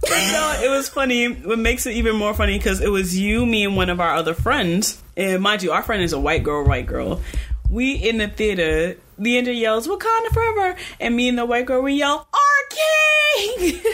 no, 0.10 0.60
it 0.62 0.70
was 0.70 0.88
funny. 0.88 1.26
What 1.26 1.58
makes 1.58 1.86
it 1.86 1.94
even 1.94 2.16
more 2.16 2.32
funny 2.32 2.56
because 2.56 2.80
it 2.80 2.88
was 2.88 3.18
you, 3.18 3.44
me, 3.44 3.64
and 3.64 3.76
one 3.76 3.90
of 3.90 4.00
our 4.00 4.14
other 4.14 4.34
friends. 4.34 5.02
And 5.16 5.42
mind 5.42 5.62
you, 5.62 5.72
our 5.72 5.82
friend 5.82 6.02
is 6.02 6.12
a 6.12 6.20
white 6.20 6.44
girl, 6.44 6.64
white 6.64 6.86
girl. 6.86 7.20
We 7.68 7.94
in 7.94 8.18
the 8.18 8.28
theater. 8.28 8.96
Leander 9.18 9.52
yells 9.52 9.88
"Wakanda 9.88 10.28
forever," 10.32 10.76
and 11.00 11.16
me 11.16 11.28
and 11.28 11.38
the 11.38 11.46
white 11.46 11.66
girl 11.66 11.82
we 11.82 11.94
yell 11.94 12.28
"Our 12.32 12.68
King." 12.70 13.80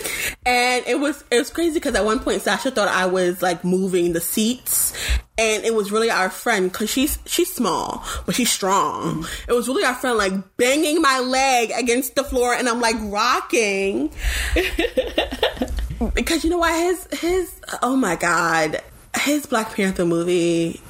And 0.47 0.87
it 0.87 1.01
was 1.01 1.25
it 1.31 1.39
was 1.39 1.49
crazy 1.49 1.75
because 1.75 1.95
at 1.95 2.05
one 2.05 2.21
point 2.21 2.43
Sasha 2.43 2.71
thought 2.71 2.89
I 2.89 3.07
was 3.07 3.41
like 3.41 3.65
moving 3.65 4.13
the 4.13 4.21
seats, 4.21 4.93
and 5.39 5.65
it 5.65 5.75
was 5.75 5.91
really 5.91 6.11
our 6.11 6.29
friend 6.29 6.71
because 6.71 6.91
she's 6.91 7.19
she's 7.25 7.51
small 7.51 8.05
but 8.27 8.35
she's 8.35 8.51
strong. 8.51 9.23
Mm-hmm. 9.23 9.51
It 9.51 9.55
was 9.55 9.69
really 9.69 9.85
our 9.85 9.95
friend 9.95 10.19
like 10.19 10.35
banging 10.59 11.01
my 11.01 11.21
leg 11.21 11.73
against 11.75 12.15
the 12.15 12.25
floor, 12.25 12.53
and 12.53 12.69
I'm 12.69 12.81
like 12.81 12.97
rocking. 13.01 14.11
Because 16.13 16.45
you 16.45 16.51
know 16.51 16.59
why 16.59 16.77
his 16.79 17.09
his 17.19 17.61
oh 17.83 17.97
my 17.97 18.17
god. 18.17 18.83
His 19.21 19.47
Black 19.47 19.75
Panther 19.75 20.05
movie 20.05 20.83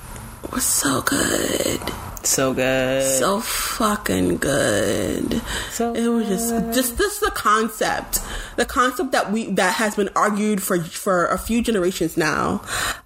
was 0.51 0.64
so 0.64 1.03
good 1.03 1.80
so 2.27 2.55
good. 2.55 3.03
so 3.03 3.41
fucking 3.41 4.39
good. 4.39 5.41
So 5.70 5.95
it 5.95 6.09
was 6.09 6.27
just 6.29 6.51
just 6.75 6.99
this 6.99 7.18
the 7.18 7.31
concept, 7.31 8.20
the 8.57 8.64
concept 8.64 9.12
that 9.12 9.33
we 9.33 9.47
that 9.53 9.75
has 9.75 9.97
been 9.97 10.11
argued 10.16 10.62
for 10.62 10.83
for 10.83 11.27
a 11.27 11.39
few 11.39 11.62
generations 11.62 12.16
now 12.16 12.62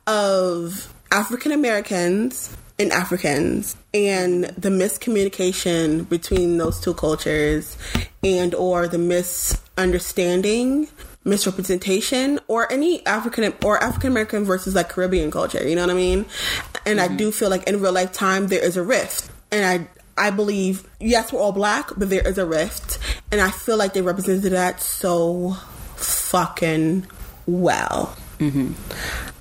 of 0.07 0.93
African 1.11 1.53
Americans 1.53 2.57
and 2.79 2.93
Africans 2.93 3.77
and 3.93 4.45
the 4.45 4.69
miscommunication 4.69 6.09
between 6.09 6.59
those 6.59 6.81
two 6.81 6.95
cultures 6.95 7.77
and 8.23 8.55
or 8.55 8.87
the 8.87 8.99
misunderstanding 8.99 10.89
misrepresentation 11.25 12.41
or 12.49 12.71
any 12.73 13.05
African 13.07 13.53
or 13.65 13.83
African 13.83 14.11
American 14.11 14.45
versus 14.45 14.75
like 14.75 14.89
Caribbean 14.89 15.31
culture, 15.31 15.67
you 15.67 15.77
know 15.77 15.83
what 15.83 15.91
I 15.91 15.95
mean? 15.95 16.25
And 16.91 17.01
I 17.01 17.09
do 17.09 17.31
feel 17.31 17.51
like 17.51 17.65
in 17.65 17.81
real 17.81 17.93
life 17.93 18.13
time 18.13 18.49
there 18.49 18.63
is 18.63 18.77
a 18.77 18.83
rift. 18.83 19.31
And 19.51 19.65
I 19.65 19.89
I 20.27 20.31
believe 20.31 20.89
yes 21.01 21.33
we're 21.33 21.41
all 21.41 21.53
black, 21.53 21.91
but 21.97 22.11
there 22.11 22.27
is 22.27 22.39
a 22.39 22.47
rift. 22.47 22.99
And 23.31 23.41
I 23.41 23.51
feel 23.51 23.77
like 23.77 23.93
they 23.93 24.03
represented 24.03 24.53
that 24.53 24.81
so 24.81 25.57
fucking 25.97 27.07
well. 27.47 28.17
Mm-hmm. 28.39 28.73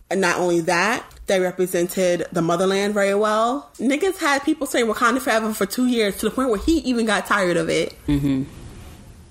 And 0.09 0.21
not 0.21 0.37
only 0.37 0.61
that, 0.61 1.05
they 1.27 1.39
represented 1.39 2.25
the 2.31 2.41
motherland 2.41 2.93
very 2.93 3.13
well. 3.13 3.69
Niggas 3.79 4.17
had 4.17 4.43
people 4.43 4.65
saying 4.65 4.87
Wakanda 4.87 5.19
forever 5.19 5.53
for 5.53 5.65
two 5.65 5.87
years 5.87 6.17
to 6.17 6.29
the 6.29 6.31
point 6.31 6.49
where 6.49 6.59
he 6.59 6.77
even 6.79 7.05
got 7.05 7.25
tired 7.25 7.57
of 7.57 7.69
it. 7.69 7.93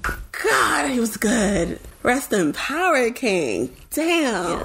God, 0.03 0.91
he 0.91 1.01
was 1.01 1.17
good. 1.17 1.81
Rest 2.03 2.33
in 2.33 2.53
power, 2.53 3.11
King. 3.11 3.75
Damn. 3.91 4.65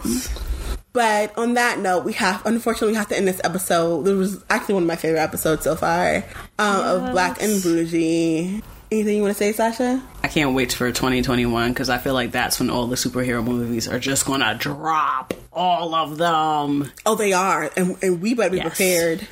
But 0.94 1.38
on 1.38 1.54
that 1.54 1.80
note, 1.80 2.04
we 2.04 2.14
have 2.14 2.46
unfortunately 2.46 2.90
we 2.90 2.98
have 2.98 3.08
to 3.10 3.18
end 3.18 3.28
this 3.28 3.40
episode. 3.44 4.04
This 4.04 4.16
was 4.16 4.44
actually 4.50 4.76
one 4.76 4.84
of 4.84 4.88
my 4.88 4.98
favorite 4.98 5.22
episodes 5.22 5.64
so 5.64 5.76
far 5.76 6.18
um, 6.60 6.86
of 6.86 7.12
Black 7.12 7.42
and 7.42 7.62
Bougie. 7.64 8.62
Anything 8.92 9.18
you 9.18 9.22
want 9.22 9.34
to 9.34 9.38
say, 9.38 9.54
Sasha? 9.54 10.04
I 10.24 10.28
can't 10.28 10.54
wait 10.54 10.72
for 10.72 10.92
2021 10.92 11.72
because 11.74 11.90
I 11.90 11.98
feel 11.98 12.14
like 12.14 12.32
that's 12.32 12.60
when 12.60 12.70
all 12.70 12.88
the 12.88 12.96
superhero 12.96 13.44
movies 13.44 13.88
are 13.88 14.00
just 14.00 14.26
gonna 14.26 14.56
drop. 14.56 15.34
All 15.52 15.94
of 15.96 16.18
them. 16.18 16.90
Oh, 17.06 17.16
they 17.16 17.34
are, 17.34 17.70
and, 17.76 17.98
and 18.02 18.22
we 18.22 18.34
better 18.36 18.52
be 18.52 18.58
Yes. 18.58 18.68
prepared. 18.68 19.28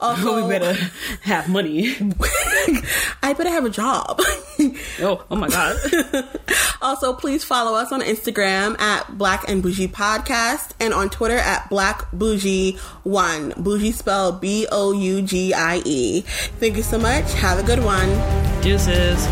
Also, 0.00 0.42
we 0.42 0.48
better 0.58 0.72
have 1.22 1.48
money. 1.48 1.94
I 3.22 3.34
better 3.36 3.50
have 3.50 3.64
a 3.64 3.70
job. 3.70 4.20
Oh, 5.00 5.24
oh 5.30 5.36
my 5.36 5.48
god. 5.48 5.78
also, 6.82 7.14
please 7.14 7.42
follow 7.42 7.74
us 7.78 7.92
on 7.92 8.02
Instagram 8.02 8.78
at 8.78 9.16
Black 9.16 9.48
and 9.48 9.62
Bougie 9.62 9.88
Podcast 9.88 10.72
and 10.78 10.92
on 10.92 11.08
Twitter 11.08 11.38
at 11.38 11.70
Black 11.70 12.10
Bougie 12.12 12.76
One. 13.02 13.54
Bougie 13.56 13.92
spelled 13.92 14.42
B 14.42 14.66
O 14.70 14.92
U 14.92 15.22
G 15.22 15.54
I 15.54 15.80
E. 15.86 16.20
Thank 16.60 16.76
you 16.76 16.82
so 16.82 16.98
much. 16.98 17.32
Have 17.32 17.58
a 17.58 17.62
good 17.62 17.82
one. 17.82 18.08
Deuces. 18.60 19.26